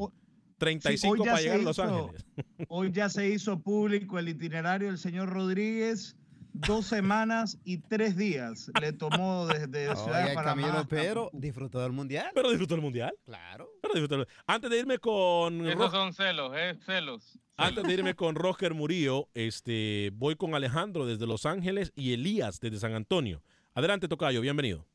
35 0.58 0.98
Sí, 1.00 1.08
hoy 1.08 1.20
ya 1.20 1.24
para 1.26 1.38
se 1.38 1.44
llegar 1.44 1.60
a 1.60 1.64
Los 1.64 1.78
hizo- 1.78 1.84
Ángeles. 1.84 2.26
Hoy 2.70 2.92
ya 2.92 3.08
se 3.10 3.30
hizo 3.30 3.60
público 3.62 4.18
el 4.18 4.30
itinerario 4.30 4.88
del 4.88 4.98
señor 4.98 5.30
Rodríguez. 5.30 6.16
Dos 6.54 6.86
semanas 6.88 7.60
y 7.64 7.78
tres 7.80 8.16
días 8.16 8.72
le 8.80 8.94
tomó 8.94 9.46
desde 9.48 9.96
Ciudad 9.96 10.20
de 10.20 10.26
Oye, 10.26 10.34
Panamá. 10.36 10.62
Camilo, 10.62 10.88
pero 10.88 11.30
disfrutó 11.34 11.82
del 11.82 11.92
mundial. 11.92 12.32
Pero 12.34 12.50
disfrutó 12.50 12.74
el 12.76 12.82
mundial. 12.82 13.14
Claro. 13.26 13.70
Pero 13.82 13.94
disfrutó 13.94 14.16
el- 14.16 14.28
Antes 14.48 14.70
de 14.72 14.80
irme 14.80 14.98
con 14.98 15.68
Esos 15.68 15.92
son 15.92 16.14
celos, 16.14 16.52
es 16.58 16.84
celos. 16.84 17.38
Antes 17.58 17.84
de 17.84 17.94
irme 17.94 18.16
con 18.16 18.36
Roger 18.36 18.74
Murillo, 18.74 19.28
este, 19.34 20.12
voy 20.14 20.36
con 20.36 20.56
Alejandro 20.56 21.06
desde 21.06 21.28
Los 21.28 21.46
Ángeles 21.46 21.92
y 21.96 22.14
Elías 22.14 22.60
desde 22.60 22.78
San 22.78 22.94
Antonio. 22.94 23.42
Adelante, 23.76 24.08
Tocayo, 24.08 24.42
bienvenido. 24.42 24.86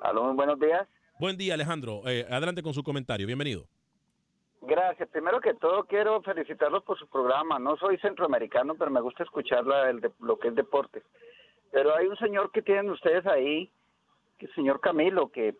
Aló, 0.00 0.24
muy 0.24 0.34
buenos 0.36 0.58
días. 0.60 0.86
Buen 1.18 1.36
día, 1.36 1.54
Alejandro. 1.54 2.02
Eh, 2.06 2.26
adelante 2.30 2.62
con 2.62 2.72
su 2.74 2.82
comentario. 2.82 3.26
Bienvenido. 3.26 3.66
Gracias. 4.62 5.08
Primero 5.10 5.40
que 5.40 5.54
todo, 5.54 5.84
quiero 5.84 6.22
felicitarlos 6.22 6.82
por 6.84 6.98
su 6.98 7.06
programa. 7.08 7.58
No 7.58 7.76
soy 7.76 7.98
centroamericano, 7.98 8.74
pero 8.76 8.90
me 8.90 9.00
gusta 9.00 9.24
escuchar 9.24 9.66
la- 9.66 9.90
el 9.90 10.00
de- 10.00 10.12
lo 10.20 10.38
que 10.38 10.48
es 10.48 10.54
deporte. 10.54 11.02
Pero 11.72 11.94
hay 11.94 12.06
un 12.06 12.16
señor 12.16 12.50
que 12.52 12.62
tienen 12.62 12.90
ustedes 12.90 13.26
ahí, 13.26 13.70
que 14.38 14.46
el 14.46 14.54
señor 14.54 14.80
Camilo, 14.80 15.28
que 15.28 15.54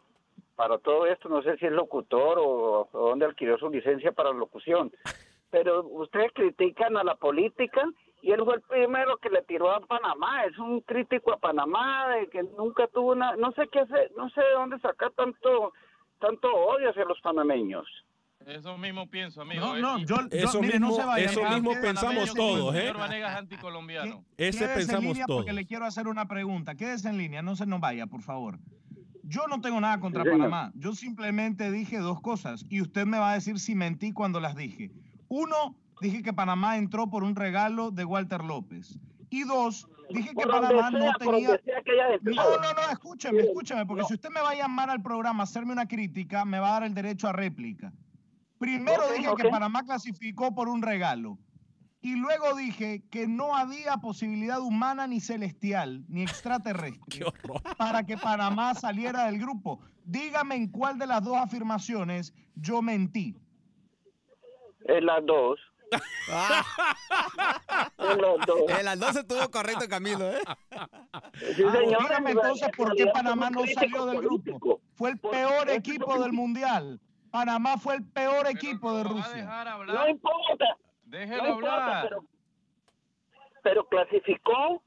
para 0.55 0.79
todo 0.79 1.07
esto, 1.07 1.29
no 1.29 1.43
sé 1.43 1.57
si 1.59 1.67
es 1.67 1.73
locutor 1.73 2.39
o, 2.39 2.89
o 2.93 3.09
dónde 3.09 3.27
adquirió 3.27 3.59
su 3.59 3.69
licencia 3.69 4.13
para 4.13 4.33
locución. 4.33 4.93
Pero 5.51 5.87
ustedes 5.87 6.31
critican 6.35 6.97
a 6.97 7.05
la 7.05 7.15
política 7.15 7.83
y 8.23 8.33
él 8.33 8.41
fue 8.45 8.57
el 8.57 8.63
primero 8.63 9.17
que 9.19 9.31
le 9.31 9.43
tiró 9.43 9.71
a 9.71 9.81
Panamá. 9.81 10.45
Es 10.45 10.59
un 10.59 10.81
crítico 10.83 11.33
a 11.33 11.39
Panamá 11.39 12.09
de 12.09 12.29
que 12.29 12.43
nunca 12.43 12.87
tuvo 12.89 13.13
una, 13.13 13.35
no 13.37 13.53
sé 13.53 13.63
qué 13.73 13.81
hacer, 13.81 14.11
no 14.17 14.29
sé 14.31 14.41
de 14.41 14.53
dónde 14.55 14.79
sacar 14.81 15.11
tanto, 15.13 15.73
tanto 16.21 16.49
odio 16.55 16.91
hacia 16.91 17.05
los 17.05 17.21
panameños. 17.23 17.87
Eso 18.47 18.79
mismo 18.79 19.07
pienso, 19.09 19.43
amigo. 19.43 19.61
No, 19.67 19.77
¿eh? 19.77 19.81
no, 19.81 19.99
yo, 19.99 20.17
yo- 20.17 20.27
Eso 20.31 20.61
mire, 20.61 20.79
no 20.79 20.89
mismo- 20.89 21.01
se 21.03 21.07
vaya. 21.07 21.25
eso 21.27 21.43
mismo 21.45 21.73
en 21.73 21.81
pensamos 21.83 22.33
todos, 22.35 22.75
¿eh? 22.75 22.81
Señor 22.81 22.99
Vanegas 22.99 23.37
anticolombiano. 23.37 24.25
Ese 24.37 24.59
Quédese 24.61 24.65
en 24.65 24.75
pensamos 24.79 25.05
línea 25.05 25.27
todos. 25.27 25.41
porque 25.41 25.53
le 25.53 25.67
quiero 25.67 25.85
hacer 25.85 26.09
una 26.09 26.27
pregunta. 26.29 26.75
Quédese 26.75 27.09
en 27.09 27.19
línea, 27.19 27.43
no 27.43 27.57
se 27.57 27.67
nos 27.67 27.81
vaya, 27.81 28.07
por 28.07 28.23
favor. 28.23 28.59
Yo 29.25 29.47
no 29.49 29.61
tengo 29.61 29.81
nada 29.81 30.01
contra 30.01 30.23
Sí. 30.25 30.31
Panamá. 30.31 30.73
Yo 30.75 30.93
simplemente 30.93 31.71
dije 31.71 31.99
dos 31.99 32.21
cosas 32.23 32.65
y 32.71 32.81
usted 32.81 33.05
me 33.07 33.19
va 33.19 33.33
a 33.33 33.35
decir 33.35 33.59
si 33.59 33.75
mentí 33.75 34.13
cuando 34.13 34.41
las 34.41 34.57
dije. 34.57 34.91
Uno, 35.29 35.77
dije 36.01 36.23
que 36.23 36.33
Panamá 36.33 36.77
entró 36.77 37.09
por 37.09 37.25
un 37.25 37.37
regalo 37.37 37.91
de 37.91 38.05
Walter 38.05 38.43
López. 38.43 38.99
Y 39.31 39.45
dos, 39.45 39.87
dije 40.11 40.31
que 40.35 40.47
Panamá 40.47 40.91
sea, 40.91 40.99
no 40.99 41.13
tenía... 41.19 41.61
No, 42.23 42.35
no, 42.35 42.73
no, 42.73 42.91
escúcheme, 42.91 43.41
escúcheme, 43.41 43.87
porque 43.87 44.05
si 44.05 44.15
usted 44.15 44.31
me 44.31 44.41
va 44.41 44.51
a 44.51 44.55
llamar 44.55 44.91
al 44.91 45.03
programa 45.03 45.43
a 45.43 45.45
hacerme 45.45 45.73
una 45.73 45.87
crítica, 45.87 46.45
me 46.45 46.59
va 46.59 46.69
a 46.69 46.73
dar 46.73 46.83
el 46.85 46.95
derecho 46.95 47.29
a 47.29 47.33
réplica. 47.33 47.93
Primero 48.59 49.03
dije 49.17 49.31
que 49.37 49.49
Panamá 49.49 49.85
clasificó 49.85 50.55
por 50.55 50.69
un 50.69 50.83
regalo. 50.83 51.39
Y 52.01 52.15
luego 52.15 52.55
dije 52.57 53.03
que 53.11 53.27
no 53.27 53.57
había 53.57 53.97
posibilidad 53.97 54.61
humana 54.61 55.07
ni 55.09 55.21
celestial, 55.21 56.05
ni 56.09 56.23
extraterrestre, 56.23 57.27
para 57.79 58.05
que 58.05 58.17
Panamá 58.17 58.75
saliera 58.75 59.27
del 59.27 59.39
grupo. 59.41 59.81
Dígame 60.05 60.55
en 60.55 60.69
cuál 60.69 60.99
de 60.99 61.07
las 61.07 61.25
dos 61.25 61.37
afirmaciones 61.37 62.33
yo 62.55 62.83
mentí. 62.83 63.37
En 64.89 65.07
las 65.07 65.25
dos. 65.25 65.59
En 67.99 68.21
las 68.21 68.47
dos. 68.47 68.61
En 68.69 68.85
las 68.85 68.99
dos 69.01 69.17
estuvo 69.17 69.51
correcto, 69.51 69.87
Camilo, 69.89 70.31
¿eh? 70.31 70.41
Sí, 71.55 71.63
Ah, 71.67 71.73
señor, 71.73 72.03
dígame 72.03 72.31
en 72.33 72.37
entonces 72.39 72.69
por 72.77 72.95
qué 72.95 73.07
Panamá 73.07 73.51
no 73.51 73.67
salió 73.67 74.07
del 74.07 74.21
grupo. 74.21 74.81
Fue 74.95 75.11
el 75.11 75.19
peor 75.19 75.71
equipo 75.71 76.19
del 76.21 76.33
mundial. 76.33 77.01
Panamá 77.31 77.79
fue 77.79 77.95
el 77.97 78.05
peor 78.05 78.47
equipo 78.49 78.93
de 78.97 79.05
Rusia. 79.05 79.65
No 79.87 80.09
importa. 80.09 80.77
Déjelo 81.05 81.43
no 81.43 81.49
importa, 81.55 81.75
hablar. 81.75 82.09
pero, 82.09 82.25
pero 83.63 83.89
clasificó 83.89 84.83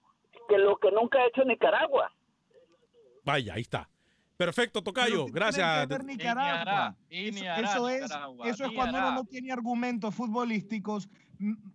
que 0.47 0.57
lo 0.57 0.77
que 0.77 0.91
nunca 0.91 1.19
ha 1.19 1.25
hecho 1.27 1.43
Nicaragua. 1.43 2.11
Vaya, 3.23 3.53
ahí 3.55 3.61
está. 3.61 3.87
Perfecto, 4.45 4.81
Tocayo. 4.81 5.27
Gracias. 5.27 5.87
ver 5.87 6.03
Nicaragua. 6.03 6.95
Eso, 7.09 7.45
eso 7.59 7.89
es, 7.89 8.01
Nicaragua, 8.01 8.49
eso 8.49 8.65
es 8.65 8.71
cuando 8.71 8.97
uno 8.97 9.11
no 9.11 9.23
tiene 9.25 9.51
argumentos 9.51 10.15
futbolísticos. 10.15 11.07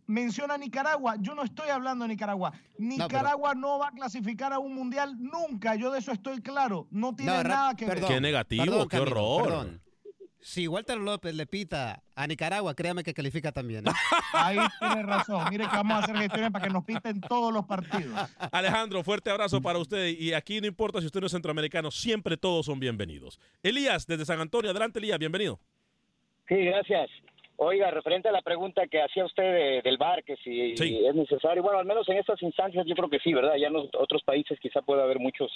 Menciona 0.06 0.58
Nicaragua. 0.58 1.14
Yo 1.20 1.36
no 1.36 1.44
estoy 1.44 1.68
hablando 1.68 2.04
de 2.04 2.08
Nicaragua. 2.08 2.52
Nicaragua 2.78 3.54
no, 3.54 3.78
va 3.78 3.88
a 3.88 3.92
clasificar 3.92 4.52
a 4.52 4.58
un 4.58 4.74
mundial 4.74 5.16
nunca. 5.16 5.76
Yo 5.76 5.92
de 5.92 6.00
eso 6.00 6.10
estoy 6.10 6.40
claro. 6.40 6.88
No 6.90 7.14
tiene 7.14 7.36
No, 7.36 7.42
nada 7.44 7.74
que 7.76 7.86
perdón, 7.86 8.08
ver. 8.08 8.16
Qué 8.16 8.20
negativo, 8.20 8.64
perdón, 8.64 8.88
qué 8.88 8.96
Camilo, 8.98 9.24
horror. 9.24 9.44
perdón. 9.44 9.82
Si 10.46 10.68
Walter 10.68 10.96
López 10.96 11.34
le 11.34 11.44
pita 11.44 12.04
a 12.14 12.24
Nicaragua, 12.28 12.72
créame 12.76 13.02
que 13.02 13.12
califica 13.12 13.50
también. 13.50 13.84
¿eh? 13.84 13.90
Ahí 14.32 14.56
tiene 14.78 15.02
razón. 15.02 15.44
Mire 15.50 15.64
que 15.64 15.76
vamos 15.76 15.96
a 15.96 16.04
hacer 16.04 16.16
gestiones 16.16 16.52
para 16.52 16.64
que 16.64 16.72
nos 16.72 16.84
piten 16.84 17.20
todos 17.20 17.52
los 17.52 17.64
partidos. 17.64 18.30
Alejandro, 18.52 19.02
fuerte 19.02 19.28
abrazo 19.28 19.60
para 19.60 19.80
usted. 19.80 20.06
Y 20.06 20.34
aquí 20.34 20.60
no 20.60 20.68
importa 20.68 21.00
si 21.00 21.06
usted 21.06 21.18
no 21.18 21.26
es 21.26 21.32
centroamericano, 21.32 21.90
siempre 21.90 22.36
todos 22.36 22.66
son 22.66 22.78
bienvenidos. 22.78 23.40
Elías, 23.60 24.06
desde 24.06 24.24
San 24.24 24.40
Antonio. 24.40 24.70
Adelante, 24.70 25.00
Elías, 25.00 25.18
bienvenido. 25.18 25.58
Sí, 26.46 26.54
gracias. 26.54 27.10
Oiga, 27.58 27.90
referente 27.90 28.28
a 28.28 28.32
la 28.32 28.42
pregunta 28.42 28.86
que 28.86 29.00
hacía 29.00 29.24
usted 29.24 29.42
de- 29.42 29.82
del 29.82 29.96
bar, 29.96 30.22
que 30.24 30.36
si 30.36 30.74
es 31.06 31.14
necesario, 31.14 31.62
bueno, 31.62 31.78
al 31.78 31.86
menos 31.86 32.06
en 32.08 32.18
estas 32.18 32.42
instancias 32.42 32.84
yo 32.86 32.94
creo 32.94 33.08
que 33.08 33.18
sí, 33.20 33.32
¿verdad? 33.32 33.54
Ya 33.56 33.68
en 33.68 33.72
los 33.72 33.88
otros 33.98 34.22
países 34.22 34.60
quizá 34.60 34.82
pueda 34.82 35.04
haber 35.04 35.18
muchos, 35.18 35.50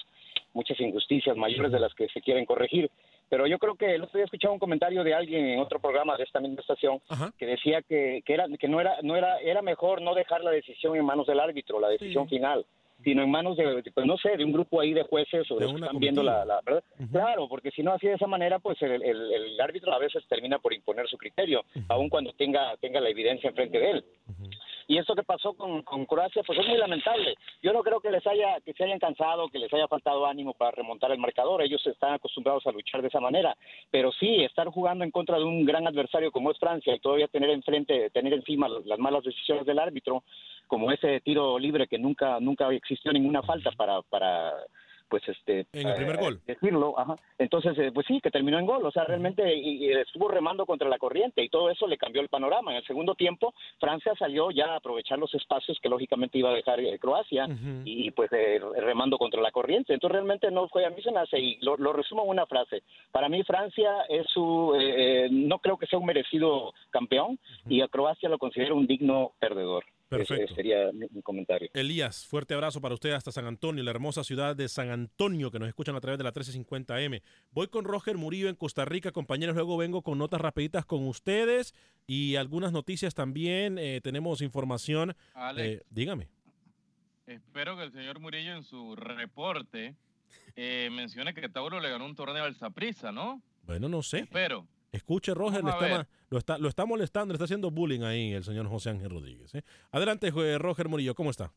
muchas 0.54 0.80
injusticias 0.80 1.36
mayores 1.36 1.70
de 1.72 1.78
las 1.80 1.94
que 1.94 2.08
se 2.08 2.22
quieren 2.22 2.46
corregir, 2.46 2.90
pero 3.28 3.46
yo 3.46 3.58
creo 3.58 3.74
que 3.74 3.94
el 3.94 4.02
otro 4.02 4.16
día 4.16 4.24
escuchaba 4.24 4.54
un 4.54 4.58
comentario 4.60 5.04
de 5.04 5.12
alguien 5.14 5.44
en 5.46 5.60
otro 5.60 5.78
programa 5.78 6.16
de 6.16 6.24
esta 6.24 6.40
misma 6.40 6.60
estación 6.62 7.00
que 7.38 7.44
decía 7.46 7.82
que, 7.82 8.22
que, 8.24 8.32
era, 8.32 8.46
que 8.58 8.68
no 8.68 8.80
era, 8.80 8.96
no 9.02 9.14
era, 9.14 9.38
era 9.40 9.60
mejor 9.60 10.00
no 10.00 10.14
dejar 10.14 10.42
la 10.42 10.50
decisión 10.52 10.96
en 10.96 11.04
manos 11.04 11.26
del 11.26 11.38
árbitro, 11.38 11.80
la 11.80 11.88
decisión 11.88 12.28
final 12.30 12.64
sino 13.04 13.22
en 13.22 13.30
manos 13.30 13.56
de, 13.56 13.82
de, 13.82 13.90
pues 13.92 14.06
no 14.06 14.16
sé, 14.18 14.36
de 14.36 14.44
un 14.44 14.52
grupo 14.52 14.80
ahí 14.80 14.92
de 14.92 15.02
jueces 15.04 15.50
o 15.50 15.54
de, 15.56 15.60
los 15.64 15.72
que 15.72 15.80
están 15.86 16.00
viendo 16.00 16.22
la, 16.22 16.44
la 16.44 16.60
¿verdad? 16.64 16.84
Claro, 17.10 17.48
porque 17.48 17.70
si 17.70 17.82
no 17.82 17.92
así 17.92 18.06
de 18.06 18.14
esa 18.14 18.26
manera, 18.26 18.58
pues 18.58 18.80
el, 18.82 19.02
el- 19.02 19.32
el 19.32 19.60
árbitro 19.60 19.92
a 19.92 19.98
veces 19.98 20.22
termina 20.28 20.58
por 20.58 20.72
imponer 20.74 21.06
su 21.08 21.16
criterio, 21.16 21.64
aun 21.88 22.08
cuando 22.08 22.32
tenga 22.34 22.76
tenga 22.78 23.00
la 23.00 23.08
evidencia 23.08 23.48
enfrente 23.50 23.78
de 23.78 23.90
él. 23.90 24.04
Y 24.90 24.98
eso 24.98 25.14
que 25.14 25.22
pasó 25.22 25.52
con, 25.52 25.82
con, 25.82 26.04
Croacia, 26.04 26.42
pues 26.44 26.58
es 26.58 26.66
muy 26.66 26.76
lamentable. 26.76 27.36
Yo 27.62 27.72
no 27.72 27.80
creo 27.84 28.00
que 28.00 28.10
les 28.10 28.26
haya, 28.26 28.60
que 28.60 28.72
se 28.72 28.82
hayan 28.82 28.98
cansado, 28.98 29.48
que 29.48 29.60
les 29.60 29.72
haya 29.72 29.86
faltado 29.86 30.26
ánimo 30.26 30.52
para 30.52 30.72
remontar 30.72 31.12
el 31.12 31.18
marcador. 31.20 31.62
Ellos 31.62 31.86
están 31.86 32.14
acostumbrados 32.14 32.66
a 32.66 32.72
luchar 32.72 33.00
de 33.00 33.06
esa 33.06 33.20
manera. 33.20 33.56
Pero 33.92 34.10
sí, 34.10 34.42
estar 34.42 34.66
jugando 34.66 35.04
en 35.04 35.12
contra 35.12 35.38
de 35.38 35.44
un 35.44 35.64
gran 35.64 35.86
adversario 35.86 36.32
como 36.32 36.50
es 36.50 36.58
Francia 36.58 36.92
y 36.92 36.98
todavía 36.98 37.28
tener 37.28 37.50
enfrente, 37.50 38.10
tener 38.10 38.32
encima 38.32 38.68
las 38.68 38.98
malas 38.98 39.22
decisiones 39.22 39.64
del 39.64 39.78
árbitro, 39.78 40.24
como 40.66 40.90
ese 40.90 41.20
tiro 41.20 41.56
libre 41.56 41.86
que 41.86 41.96
nunca, 41.96 42.40
nunca 42.40 42.68
existió 42.72 43.12
ninguna 43.12 43.44
falta 43.44 43.70
para, 43.70 44.02
para 44.02 44.54
pues 45.10 45.28
este 45.28 45.66
en 45.72 45.88
el 45.88 45.96
primer 45.96 46.16
eh, 46.16 46.20
gol. 46.20 46.40
decirlo 46.46 46.98
ajá. 46.98 47.16
entonces 47.36 47.76
eh, 47.78 47.90
pues 47.92 48.06
sí 48.06 48.20
que 48.20 48.30
terminó 48.30 48.58
en 48.58 48.64
gol 48.64 48.86
o 48.86 48.90
sea 48.90 49.04
realmente 49.04 49.54
y, 49.54 49.90
estuvo 49.90 50.28
remando 50.28 50.64
contra 50.64 50.88
la 50.88 50.98
corriente 50.98 51.42
y 51.42 51.48
todo 51.48 51.68
eso 51.68 51.86
le 51.86 51.98
cambió 51.98 52.22
el 52.22 52.28
panorama. 52.28 52.70
En 52.70 52.78
el 52.78 52.86
segundo 52.86 53.14
tiempo 53.14 53.52
Francia 53.78 54.14
salió 54.18 54.50
ya 54.50 54.66
a 54.66 54.76
aprovechar 54.76 55.18
los 55.18 55.34
espacios 55.34 55.78
que 55.82 55.88
lógicamente 55.88 56.38
iba 56.38 56.50
a 56.50 56.54
dejar 56.54 56.80
eh, 56.80 56.98
Croacia 56.98 57.48
y 57.84 58.10
pues 58.12 58.30
remando 58.76 59.18
contra 59.18 59.40
la 59.40 59.50
corriente. 59.50 59.92
Entonces 59.92 60.14
realmente 60.14 60.50
no 60.50 60.68
fue 60.68 60.86
a 60.86 60.90
mí 60.90 61.02
se 61.02 61.10
me 61.10 61.20
hace 61.20 61.38
y 61.40 61.58
lo, 61.60 61.76
lo 61.76 61.92
resumo 61.92 62.22
en 62.22 62.30
una 62.30 62.46
frase 62.46 62.82
para 63.10 63.28
mí 63.28 63.42
Francia 63.42 63.90
es 64.08 64.26
su 64.28 64.72
no 65.30 65.58
creo 65.58 65.76
que 65.76 65.86
sea 65.86 65.98
un 65.98 66.06
merecido 66.06 66.72
campeón 66.90 67.38
y 67.68 67.80
a 67.80 67.88
Croacia 67.88 68.28
lo 68.28 68.38
considero 68.38 68.76
un 68.76 68.86
digno 68.86 69.32
perdedor 69.40 69.84
Perfecto. 70.10 70.42
Ese 70.42 70.54
sería 70.56 70.90
mi, 70.92 71.22
comentario. 71.22 71.70
Elías, 71.72 72.26
fuerte 72.26 72.52
abrazo 72.52 72.80
para 72.80 72.94
usted 72.94 73.12
hasta 73.12 73.30
San 73.30 73.46
Antonio, 73.46 73.84
la 73.84 73.92
hermosa 73.92 74.24
ciudad 74.24 74.56
de 74.56 74.68
San 74.68 74.90
Antonio, 74.90 75.52
que 75.52 75.60
nos 75.60 75.68
escuchan 75.68 75.94
a 75.94 76.00
través 76.00 76.18
de 76.18 76.24
la 76.24 76.32
1350M. 76.32 77.22
Voy 77.52 77.68
con 77.68 77.84
Roger 77.84 78.16
Murillo 78.16 78.48
en 78.48 78.56
Costa 78.56 78.84
Rica, 78.84 79.12
compañeros. 79.12 79.54
Luego 79.54 79.76
vengo 79.76 80.02
con 80.02 80.18
notas 80.18 80.40
rapiditas 80.40 80.84
con 80.84 81.06
ustedes 81.06 81.76
y 82.08 82.34
algunas 82.34 82.72
noticias 82.72 83.14
también. 83.14 83.78
Eh, 83.78 84.00
tenemos 84.02 84.42
información. 84.42 85.14
Eh, 85.56 85.82
dígame. 85.90 86.26
Espero 87.28 87.76
que 87.76 87.84
el 87.84 87.92
señor 87.92 88.18
Murillo 88.18 88.56
en 88.56 88.64
su 88.64 88.96
reporte 88.96 89.94
eh, 90.56 90.88
mencione 90.90 91.34
que 91.34 91.48
Tauro 91.48 91.78
le 91.78 91.88
ganó 91.88 92.04
un 92.04 92.16
torneo 92.16 92.42
al 92.42 92.56
Saprissa, 92.56 93.12
¿no? 93.12 93.40
Bueno, 93.62 93.88
no 93.88 94.02
sé. 94.02 94.18
Espero. 94.18 94.66
Escuche, 94.92 95.34
Roger, 95.34 95.62
lo 95.62 95.70
está, 95.70 96.08
lo, 96.30 96.38
está, 96.38 96.58
lo 96.58 96.68
está, 96.68 96.84
molestando, 96.84 97.32
le 97.32 97.36
está 97.36 97.44
haciendo 97.44 97.70
bullying 97.70 98.00
ahí 98.00 98.32
el 98.32 98.42
señor 98.42 98.66
José 98.66 98.90
Ángel 98.90 99.10
Rodríguez. 99.10 99.54
¿eh? 99.54 99.62
Adelante, 99.92 100.30
Roger 100.58 100.88
Murillo, 100.88 101.14
¿cómo 101.14 101.30
está? 101.30 101.52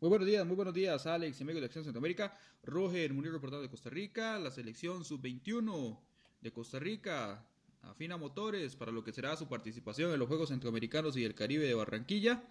Muy 0.00 0.08
buenos 0.08 0.26
días, 0.26 0.46
muy 0.46 0.56
buenos 0.56 0.72
días, 0.72 1.06
Alex 1.06 1.40
y 1.40 1.42
amigos 1.42 1.60
de 1.60 1.66
Acción 1.66 1.84
Centroamérica. 1.84 2.34
Roger 2.62 3.12
Murillo, 3.12 3.34
reportado 3.34 3.62
de 3.62 3.68
Costa 3.68 3.90
Rica, 3.90 4.38
la 4.38 4.50
selección 4.50 5.04
sub-21 5.04 5.98
de 6.40 6.52
Costa 6.52 6.78
Rica 6.78 7.44
afina 7.82 8.16
motores 8.16 8.76
para 8.76 8.92
lo 8.92 9.02
que 9.02 9.12
será 9.12 9.36
su 9.36 9.48
participación 9.48 10.12
en 10.12 10.18
los 10.18 10.28
Juegos 10.28 10.48
Centroamericanos 10.48 11.16
y 11.16 11.24
el 11.24 11.34
Caribe 11.34 11.66
de 11.66 11.74
Barranquilla. 11.74 12.42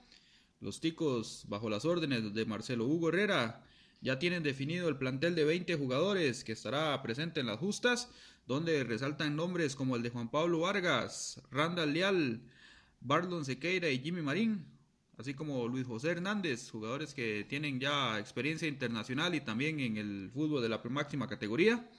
Los 0.59 0.79
ticos, 0.79 1.45
bajo 1.47 1.69
las 1.69 1.85
órdenes 1.85 2.33
de 2.33 2.45
Marcelo 2.45 2.85
Hugo 2.85 3.09
Herrera, 3.09 3.63
ya 4.01 4.19
tienen 4.19 4.43
definido 4.43 4.89
el 4.89 4.97
plantel 4.97 5.35
de 5.35 5.43
20 5.43 5.75
jugadores 5.75 6.43
que 6.43 6.51
estará 6.51 7.01
presente 7.01 7.39
en 7.39 7.47
las 7.47 7.59
justas 7.59 8.09
donde 8.47 8.83
resaltan 8.85 9.35
nombres 9.35 9.75
como 9.75 9.95
el 9.95 10.03
de 10.03 10.09
Juan 10.09 10.31
Pablo 10.31 10.59
Vargas, 10.61 11.41
Randall 11.51 11.93
Leal, 11.93 12.41
Barlon 13.01 13.43
Sequeira 13.43 13.89
y 13.89 13.99
Jimmy 13.99 14.21
Marín, 14.21 14.65
así 15.17 15.33
como 15.33 15.67
Luis 15.67 15.85
José 15.85 16.11
Hernández, 16.11 16.71
jugadores 16.71 17.13
que 17.13 17.45
tienen 17.49 17.79
ya 17.79 18.17
experiencia 18.19 18.67
internacional 18.67 19.35
y 19.35 19.41
también 19.41 19.79
en 19.81 19.97
el 19.97 20.31
fútbol 20.33 20.61
de 20.61 20.69
la 20.69 20.81
máxima 20.89 21.27
categoría. 21.27 21.89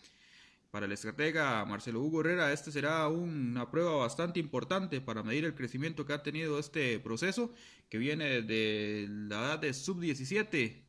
Para 0.70 0.86
el 0.86 0.92
estratega 0.92 1.64
Marcelo 1.64 2.00
Hugo 2.02 2.20
Herrera, 2.20 2.52
este 2.52 2.70
será 2.70 3.08
una 3.08 3.70
prueba 3.70 3.96
bastante 3.96 4.38
importante 4.38 5.00
para 5.00 5.22
medir 5.22 5.44
el 5.46 5.54
crecimiento 5.54 6.04
que 6.04 6.12
ha 6.12 6.22
tenido 6.22 6.58
este 6.58 6.98
proceso, 6.98 7.54
que 7.88 7.96
viene 7.96 8.42
de 8.42 9.06
la 9.08 9.38
edad 9.38 9.58
de 9.58 9.72
sub-17. 9.72 10.87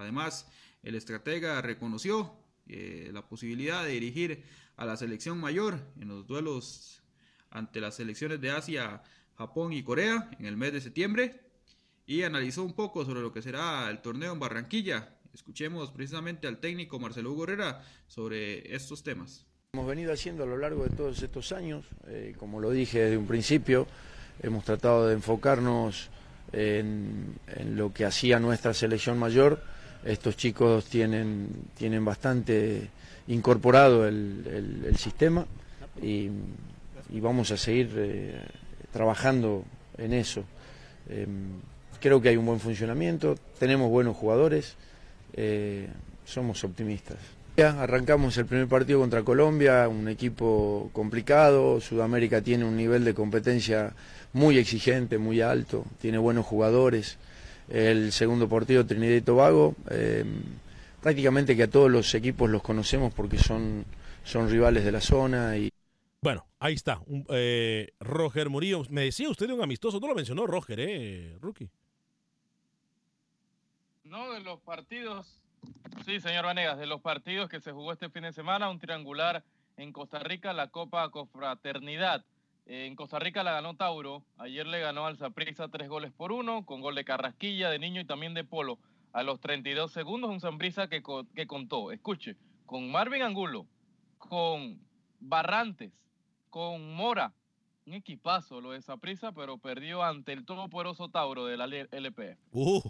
Además, 0.00 0.46
el 0.82 0.94
estratega 0.94 1.60
reconoció 1.62 2.32
eh, 2.66 3.10
la 3.12 3.26
posibilidad 3.26 3.84
de 3.84 3.90
dirigir 3.90 4.44
a 4.76 4.84
la 4.84 4.96
selección 4.96 5.38
mayor 5.38 5.78
en 6.00 6.08
los 6.08 6.26
duelos 6.26 7.02
ante 7.50 7.80
las 7.80 7.96
selecciones 7.96 8.40
de 8.40 8.50
Asia, 8.50 9.02
Japón 9.36 9.72
y 9.72 9.82
Corea 9.82 10.30
en 10.38 10.46
el 10.46 10.56
mes 10.56 10.72
de 10.72 10.80
septiembre 10.80 11.40
y 12.06 12.22
analizó 12.22 12.62
un 12.62 12.72
poco 12.72 13.04
sobre 13.04 13.20
lo 13.20 13.32
que 13.32 13.42
será 13.42 13.88
el 13.90 14.00
torneo 14.00 14.32
en 14.32 14.38
Barranquilla. 14.38 15.16
Escuchemos 15.32 15.90
precisamente 15.92 16.48
al 16.48 16.58
técnico 16.58 16.98
Marcelo 16.98 17.32
Hugo 17.32 17.44
Herrera 17.44 17.84
sobre 18.06 18.74
estos 18.74 19.02
temas. 19.02 19.46
Hemos 19.72 19.86
venido 19.86 20.12
haciendo 20.12 20.42
a 20.42 20.46
lo 20.46 20.56
largo 20.56 20.84
de 20.84 20.90
todos 20.90 21.22
estos 21.22 21.52
años, 21.52 21.86
eh, 22.08 22.34
como 22.36 22.58
lo 22.58 22.70
dije 22.70 23.00
desde 23.00 23.16
un 23.16 23.26
principio, 23.26 23.86
hemos 24.42 24.64
tratado 24.64 25.06
de 25.06 25.14
enfocarnos 25.14 26.10
en, 26.52 27.38
en, 27.46 27.76
lo 27.76 27.92
que 27.92 28.04
hacía 28.04 28.40
nuestra 28.40 28.74
selección 28.74 29.18
mayor. 29.18 29.62
Estos 30.04 30.36
chicos 30.36 30.86
tienen, 30.86 31.48
tienen 31.76 32.04
bastante 32.04 32.88
incorporado 33.28 34.06
el, 34.06 34.94
sistema 34.96 35.46
y, 36.02 36.28
vamos 37.20 37.50
a 37.50 37.56
seguir 37.56 37.92
eh, 37.96 38.40
trabajando 38.92 39.64
en 39.98 40.12
eso. 40.12 40.44
Em, 41.08 41.60
creo 42.00 42.20
que 42.20 42.30
hay 42.30 42.36
un 42.36 42.46
buen 42.46 42.60
funcionamiento, 42.60 43.36
tenemos 43.58 43.90
buenos 43.90 44.16
jugadores, 44.16 44.76
eh, 45.34 45.88
somos 46.24 46.64
optimistas. 46.64 47.18
Arrancamos 47.58 48.38
el 48.38 48.46
primer 48.46 48.68
partido 48.68 49.00
contra 49.00 49.22
Colombia, 49.22 49.86
un 49.86 50.08
equipo 50.08 50.88
complicado, 50.94 51.78
Sudamérica 51.80 52.40
tiene 52.40 52.64
un 52.64 52.74
nivel 52.74 53.04
de 53.04 53.12
competencia 53.12 53.92
muy 54.32 54.56
exigente, 54.56 55.18
muy 55.18 55.42
alto, 55.42 55.84
tiene 56.00 56.16
buenos 56.16 56.46
jugadores. 56.46 57.18
El 57.70 58.12
segundo 58.12 58.48
partido 58.48 58.84
Trinidad 58.84 59.16
y 59.16 59.20
Tobago, 59.20 59.74
em, 59.90 60.42
prácticamente 61.00 61.56
que 61.56 61.64
a 61.64 61.70
todos 61.70 61.90
los 61.90 62.14
equipos 62.14 62.50
los 62.50 62.62
conocemos 62.62 63.14
porque 63.14 63.38
son, 63.38 63.84
son 64.24 64.50
rivales 64.50 64.84
de 64.84 64.92
la 64.92 65.00
zona 65.00 65.56
y 65.56 65.70
bueno, 66.22 66.46
ahí 66.58 66.74
está. 66.74 67.00
Eh, 67.30 67.94
Roger 67.98 68.50
Murillo. 68.50 68.82
Me 68.90 69.04
decía 69.04 69.30
usted 69.30 69.46
de 69.46 69.54
un 69.54 69.62
amistoso, 69.62 70.00
no 70.00 70.08
lo 70.08 70.14
mencionó 70.14 70.46
Roger, 70.46 70.78
¿eh, 70.80 71.38
Rookie? 71.40 71.70
No, 74.04 74.32
de 74.32 74.40
los 74.40 74.60
partidos. 74.60 75.40
Sí, 76.04 76.20
señor 76.20 76.44
Vanegas, 76.44 76.78
de 76.78 76.86
los 76.86 77.00
partidos 77.00 77.48
que 77.48 77.60
se 77.60 77.72
jugó 77.72 77.92
este 77.92 78.10
fin 78.10 78.22
de 78.22 78.32
semana, 78.32 78.68
un 78.68 78.78
triangular 78.78 79.44
en 79.76 79.92
Costa 79.92 80.18
Rica, 80.18 80.52
la 80.52 80.68
Copa 80.68 81.10
Confraternidad. 81.10 82.24
En 82.72 82.94
Costa 82.94 83.18
Rica 83.18 83.42
la 83.42 83.50
ganó 83.50 83.74
Tauro. 83.74 84.22
Ayer 84.38 84.64
le 84.64 84.78
ganó 84.78 85.04
al 85.04 85.16
Zaprisa 85.16 85.66
tres 85.66 85.88
goles 85.88 86.12
por 86.12 86.30
uno, 86.30 86.64
con 86.64 86.80
gol 86.80 86.94
de 86.94 87.04
Carrasquilla, 87.04 87.68
de 87.68 87.80
Niño 87.80 88.00
y 88.00 88.04
también 88.04 88.32
de 88.32 88.44
Polo 88.44 88.78
a 89.12 89.24
los 89.24 89.40
32 89.40 89.90
segundos, 89.90 90.30
un 90.30 90.40
Zambrisa 90.40 90.86
que, 90.86 91.02
que 91.34 91.48
contó, 91.48 91.90
escuche, 91.90 92.36
con 92.66 92.88
Marvin 92.92 93.22
Angulo, 93.22 93.66
con 94.18 94.78
Barrantes, 95.18 95.90
con 96.48 96.94
Mora, 96.94 97.34
un 97.86 97.94
equipazo 97.94 98.60
lo 98.60 98.70
de 98.70 98.82
Saprisa, 98.82 99.32
pero 99.32 99.58
perdió 99.58 100.04
ante 100.04 100.32
el 100.32 100.44
todopoderoso 100.44 101.08
Tauro 101.08 101.46
de 101.46 101.56
la 101.56 101.64
LPF. 101.64 102.38
Uh, 102.52 102.80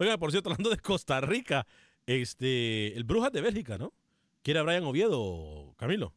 Oiga, 0.00 0.18
por 0.18 0.32
cierto, 0.32 0.50
hablando 0.50 0.70
de 0.70 0.78
Costa 0.78 1.20
Rica, 1.20 1.64
este, 2.06 2.96
el 2.96 3.04
Brujas 3.04 3.30
de 3.30 3.40
Bélgica, 3.40 3.78
¿no? 3.78 3.92
¿Quiere 4.42 4.62
Brian 4.62 4.82
Oviedo, 4.82 5.74
Camilo? 5.76 6.12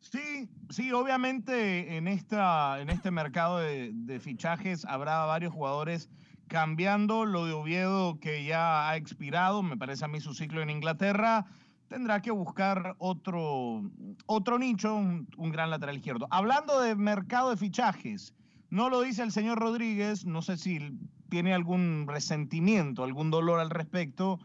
Sí, 0.00 0.48
sí, 0.70 0.92
obviamente 0.92 1.96
en, 1.96 2.08
esta, 2.08 2.80
en 2.80 2.88
este 2.88 3.10
mercado 3.10 3.58
de, 3.58 4.18
fichajes 4.20 4.84
habrá 4.86 5.24
varios 5.26 5.52
jugadores 5.52 6.08
cambiando 6.48 7.26
lo 7.26 7.44
de 7.44 7.52
Oviedo 7.52 8.18
que 8.18 8.44
ya 8.44 8.88
ha 8.88 8.96
expirado, 8.96 9.62
me 9.62 9.76
parece 9.76 10.04
a 10.04 10.08
mí 10.08 10.20
su 10.20 10.34
ciclo 10.34 10.62
en 10.62 10.70
Inglaterra, 10.70 11.46
tendrá 11.86 12.22
que 12.22 12.30
buscar 12.30 12.96
otro, 12.98 13.82
otro 14.26 14.58
nicho, 14.58 14.94
un, 14.94 15.28
gran 15.52 15.70
lateral 15.70 15.96
izquierdo. 15.96 16.26
Hablando 16.30 16.80
de 16.80 16.96
mercado 16.96 17.50
de 17.50 17.56
fichajes, 17.56 18.34
no 18.70 18.88
lo 18.88 19.02
dice 19.02 19.22
el 19.22 19.32
señor 19.32 19.58
Rodríguez, 19.58 20.24
no 20.24 20.40
sé 20.40 20.56
si 20.56 20.98
tiene 21.28 21.52
algún 21.52 22.06
resentimiento, 22.08 23.04
algún 23.04 23.30
dolor 23.30 23.60
al 23.60 23.70
respecto. 23.70 24.40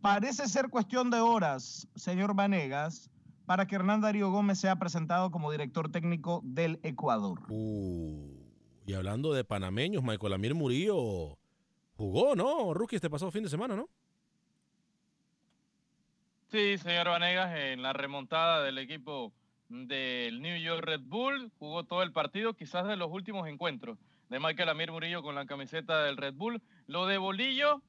Parece 0.00 0.48
ser 0.48 0.68
cuestión 0.68 1.10
de 1.10 1.20
horas, 1.20 1.88
señor 1.94 2.34
Vanegas, 2.34 3.10
para 3.48 3.66
que 3.66 3.76
Hernán 3.76 4.02
Darío 4.02 4.30
Gómez 4.30 4.58
sea 4.58 4.76
presentado 4.76 5.30
como 5.30 5.50
director 5.50 5.90
técnico 5.90 6.42
del 6.44 6.78
Ecuador. 6.82 7.40
Uh. 7.48 8.30
Y 8.84 8.92
hablando 8.92 9.32
de 9.32 9.42
panameños, 9.42 10.02
Michael 10.02 10.34
Amir 10.34 10.54
Murillo 10.54 11.38
jugó, 11.96 12.36
¿no? 12.36 12.74
Rookie 12.74 12.96
este 12.96 13.08
pasado 13.08 13.30
fin 13.30 13.44
de 13.44 13.48
semana, 13.48 13.74
¿no? 13.74 13.88
Sí, 16.48 16.76
señor 16.76 17.08
Vanegas, 17.08 17.56
en 17.56 17.80
la 17.80 17.94
remontada 17.94 18.62
del 18.62 18.76
equipo 18.76 19.32
del 19.70 20.42
New 20.42 20.60
York 20.60 20.84
Red 20.84 21.00
Bull, 21.04 21.50
jugó 21.58 21.84
todo 21.84 22.02
el 22.02 22.12
partido, 22.12 22.52
quizás 22.52 22.86
de 22.86 22.96
los 22.96 23.10
últimos 23.10 23.48
encuentros 23.48 23.96
de 24.28 24.40
Michael 24.40 24.68
Amir 24.68 24.92
Murillo 24.92 25.22
con 25.22 25.34
la 25.34 25.46
camiseta 25.46 26.02
del 26.02 26.18
Red 26.18 26.34
Bull. 26.34 26.60
Lo 26.86 27.06
de 27.06 27.16
Bolillo, 27.16 27.80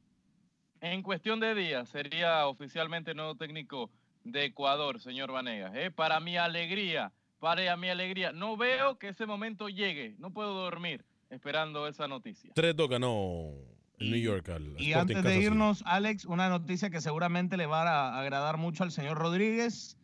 en 0.79 1.03
cuestión 1.03 1.41
de 1.41 1.53
días, 1.53 1.89
sería 1.89 2.47
oficialmente 2.47 3.13
nuevo 3.13 3.35
técnico 3.35 3.91
de 4.23 4.45
Ecuador, 4.45 4.99
señor 4.99 5.31
Vanegas. 5.31 5.73
¿eh? 5.75 5.91
Para 5.91 6.19
mi 6.19 6.37
alegría, 6.37 7.11
para 7.39 7.75
mi 7.77 7.89
alegría. 7.89 8.31
No 8.31 8.57
veo 8.57 8.97
que 8.97 9.09
ese 9.09 9.25
momento 9.25 9.69
llegue. 9.69 10.15
No 10.19 10.31
puedo 10.31 10.53
dormir 10.53 11.05
esperando 11.29 11.87
esa 11.87 12.07
noticia. 12.07 12.53
3-2 12.53 12.89
ganó 12.89 13.51
el 13.99 14.11
New 14.11 14.19
York 14.19 14.49
al 14.49 14.75
Y 14.77 14.91
Sporting 14.91 15.15
antes 15.15 15.23
de 15.23 15.39
irnos, 15.41 15.83
Alex, 15.85 16.25
una 16.25 16.49
noticia 16.49 16.89
que 16.89 17.01
seguramente 17.01 17.57
le 17.57 17.65
va 17.65 17.83
a 17.83 18.19
agradar 18.19 18.57
mucho 18.57 18.83
al 18.83 18.91
señor 18.91 19.17
Rodríguez. 19.17 19.97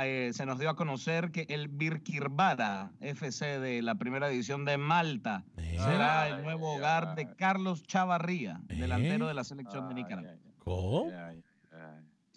Eh, 0.00 0.30
se 0.32 0.46
nos 0.46 0.60
dio 0.60 0.70
a 0.70 0.76
conocer 0.76 1.32
que 1.32 1.46
el 1.48 1.66
Birkirbada 1.66 2.92
FC 3.00 3.58
de 3.58 3.82
la 3.82 3.96
primera 3.96 4.28
división 4.28 4.64
de 4.64 4.78
Malta 4.78 5.44
será 5.56 6.28
el 6.28 6.42
nuevo 6.44 6.76
hogar 6.76 7.16
de 7.16 7.34
Carlos 7.34 7.82
Chavarría, 7.82 8.60
delantero 8.68 9.26
de 9.26 9.34
la 9.34 9.42
selección 9.42 9.88
de 9.88 9.94
Nicaragua. 9.94 10.34
¿Cómo? 10.58 11.10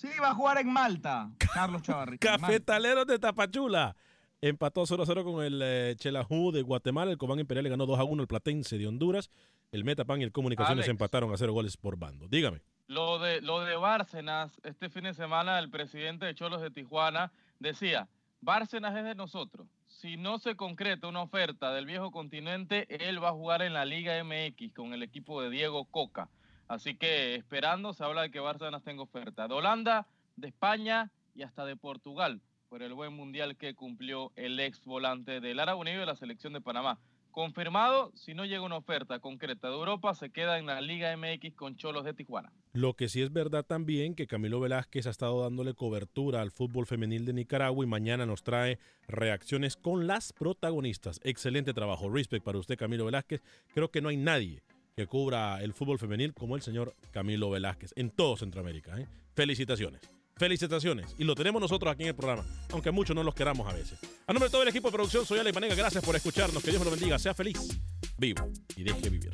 Sí, 0.02 0.10
va 0.20 0.32
a 0.32 0.34
jugar 0.34 0.58
en 0.58 0.74
Malta, 0.74 1.30
Carlos 1.54 1.84
Chavarría. 1.84 2.18
Cafetaleros 2.18 3.06
de 3.06 3.20
Tapachula. 3.20 3.96
Empató 4.42 4.82
0-0 4.82 5.24
con 5.24 5.44
el 5.46 5.62
eh, 5.64 5.96
Chelajú 5.96 6.52
de 6.52 6.64
Guatemala. 6.64 7.12
El 7.12 7.20
Cobán 7.20 7.40
Imperial 7.40 7.66
le 7.66 7.70
ganó 7.70 7.86
2-1 7.86 8.22
al 8.22 8.28
Platense 8.28 8.80
de 8.80 8.88
Honduras. 8.88 9.30
El 9.72 9.84
Metapan 9.84 10.20
y 10.20 10.24
el 10.24 10.32
Comunicaciones 10.32 10.86
Alex. 10.86 10.90
empataron 10.90 11.32
a 11.32 11.38
0 11.38 11.54
goles 11.54 11.78
por 11.78 12.00
bando. 12.00 12.28
Dígame. 12.28 12.62
Lo 12.88 13.20
de, 13.20 13.42
lo 13.42 13.60
de 13.60 13.76
Bárcenas, 13.76 14.60
este 14.64 14.90
fin 14.90 15.04
de 15.04 15.14
semana 15.14 15.60
el 15.60 15.70
presidente 15.70 16.26
de 16.26 16.34
Cholos 16.34 16.64
de 16.64 16.72
Tijuana 16.72 17.32
decía, 17.60 18.10
Bárcenas 18.42 18.96
es 18.98 19.04
de 19.04 19.14
nosotros. 19.14 19.68
Si 19.86 20.18
no 20.18 20.40
se 20.40 20.56
concreta 20.56 21.08
una 21.08 21.22
oferta 21.22 21.72
del 21.74 21.86
viejo 21.86 22.10
continente, 22.10 22.88
él 23.08 23.24
va 23.24 23.30
a 23.30 23.34
jugar 23.34 23.62
en 23.62 23.74
la 23.76 23.86
Liga 23.86 24.16
MX 24.24 24.74
con 24.74 24.94
el 24.94 25.04
equipo 25.04 25.44
de 25.44 25.52
Diego 25.52 25.86
Coca. 25.86 26.28
Así 26.72 26.96
que 26.96 27.36
esperando, 27.36 27.92
se 27.92 28.02
habla 28.02 28.22
de 28.22 28.32
que 28.32 28.40
Bárcenas 28.40 28.82
tenga 28.82 29.04
oferta. 29.04 29.46
De 29.46 29.54
Holanda, 29.54 30.08
de 30.38 30.48
España 30.48 31.12
y 31.36 31.42
hasta 31.42 31.66
de 31.66 31.76
Portugal, 31.76 32.40
por 32.70 32.82
el 32.82 32.94
buen 32.94 33.12
mundial 33.12 33.58
que 33.58 33.76
cumplió 33.76 34.32
el 34.38 34.58
ex 34.58 34.86
volante 34.86 35.42
del 35.42 35.60
Aragonés 35.60 35.96
y 35.96 35.98
de 35.98 36.06
la 36.06 36.16
selección 36.16 36.54
de 36.54 36.62
Panamá. 36.62 36.98
Confirmado, 37.32 38.14
si 38.16 38.34
no 38.34 38.46
llega 38.46 38.62
una 38.62 38.78
oferta 38.78 39.20
concreta 39.20 39.68
de 39.68 39.74
Europa, 39.74 40.14
se 40.14 40.30
queda 40.30 40.60
en 40.60 40.66
la 40.66 40.80
Liga 40.80 41.14
MX 41.18 41.56
con 41.56 41.76
Cholos 41.76 42.06
de 42.06 42.14
Tijuana. 42.14 42.54
Lo 42.72 42.94
que 42.94 43.10
sí 43.10 43.22
es 43.22 43.34
verdad 43.34 43.66
también 43.66 44.16
que 44.16 44.28
Camilo 44.28 44.62
Velázquez 44.62 45.08
ha 45.08 45.10
estado 45.10 45.42
dándole 45.42 45.74
cobertura 45.74 46.42
al 46.42 46.52
fútbol 46.52 46.86
femenil 46.86 47.26
de 47.26 47.34
Nicaragua 47.34 47.84
y 47.84 47.88
mañana 47.90 48.26
nos 48.26 48.44
trae 48.44 48.80
reacciones 49.10 49.76
con 49.76 50.08
las 50.08 50.32
protagonistas. 50.32 51.20
Excelente 51.24 51.74
trabajo. 51.74 52.10
Respect 52.10 52.46
para 52.46 52.60
usted, 52.60 52.78
Camilo 52.78 53.04
Velázquez. 53.04 53.44
Creo 53.74 53.92
que 53.92 54.02
no 54.02 54.08
hay 54.08 54.16
nadie 54.16 54.64
que 54.96 55.08
cubra 55.08 55.62
el 55.62 55.74
fútbol 55.74 56.00
femenil 56.00 56.34
como 56.34 56.56
el 56.56 56.62
señor 56.62 56.96
Camilo 57.12 57.50
Velázquez 57.50 57.94
en 57.96 58.10
todo 58.10 58.38
Centroamérica. 58.38 59.00
¿eh? 59.00 59.08
Felicitaciones. 59.34 60.02
Felicitaciones. 60.36 61.16
Y 61.18 61.24
lo 61.24 61.36
tenemos 61.36 61.62
nosotros 61.62 61.94
aquí 61.94 62.04
en 62.04 62.10
el 62.10 62.16
programa, 62.16 62.44
aunque 62.72 62.92
muchos 62.92 63.16
no 63.16 63.24
los 63.24 63.36
queramos 63.36 63.68
a 63.68 63.74
veces. 63.74 64.00
A 64.26 64.34
nombre 64.34 64.48
de 64.48 64.52
todo 64.52 64.64
el 64.64 64.70
equipo 64.70 64.88
de 64.88 64.94
producción, 64.94 65.26
soy 65.26 65.40
Alex 65.40 65.54
Manega. 65.54 65.76
Gracias 65.76 66.04
por 66.04 66.16
escucharnos. 66.16 66.64
Que 66.64 66.72
Dios 66.72 66.82
me 66.82 66.86
lo 66.86 66.92
bendiga. 66.92 67.20
Sea 67.20 67.34
feliz, 67.34 67.80
vivo 68.18 68.50
y 68.76 68.84
deje 68.84 69.10
vivir. 69.10 69.34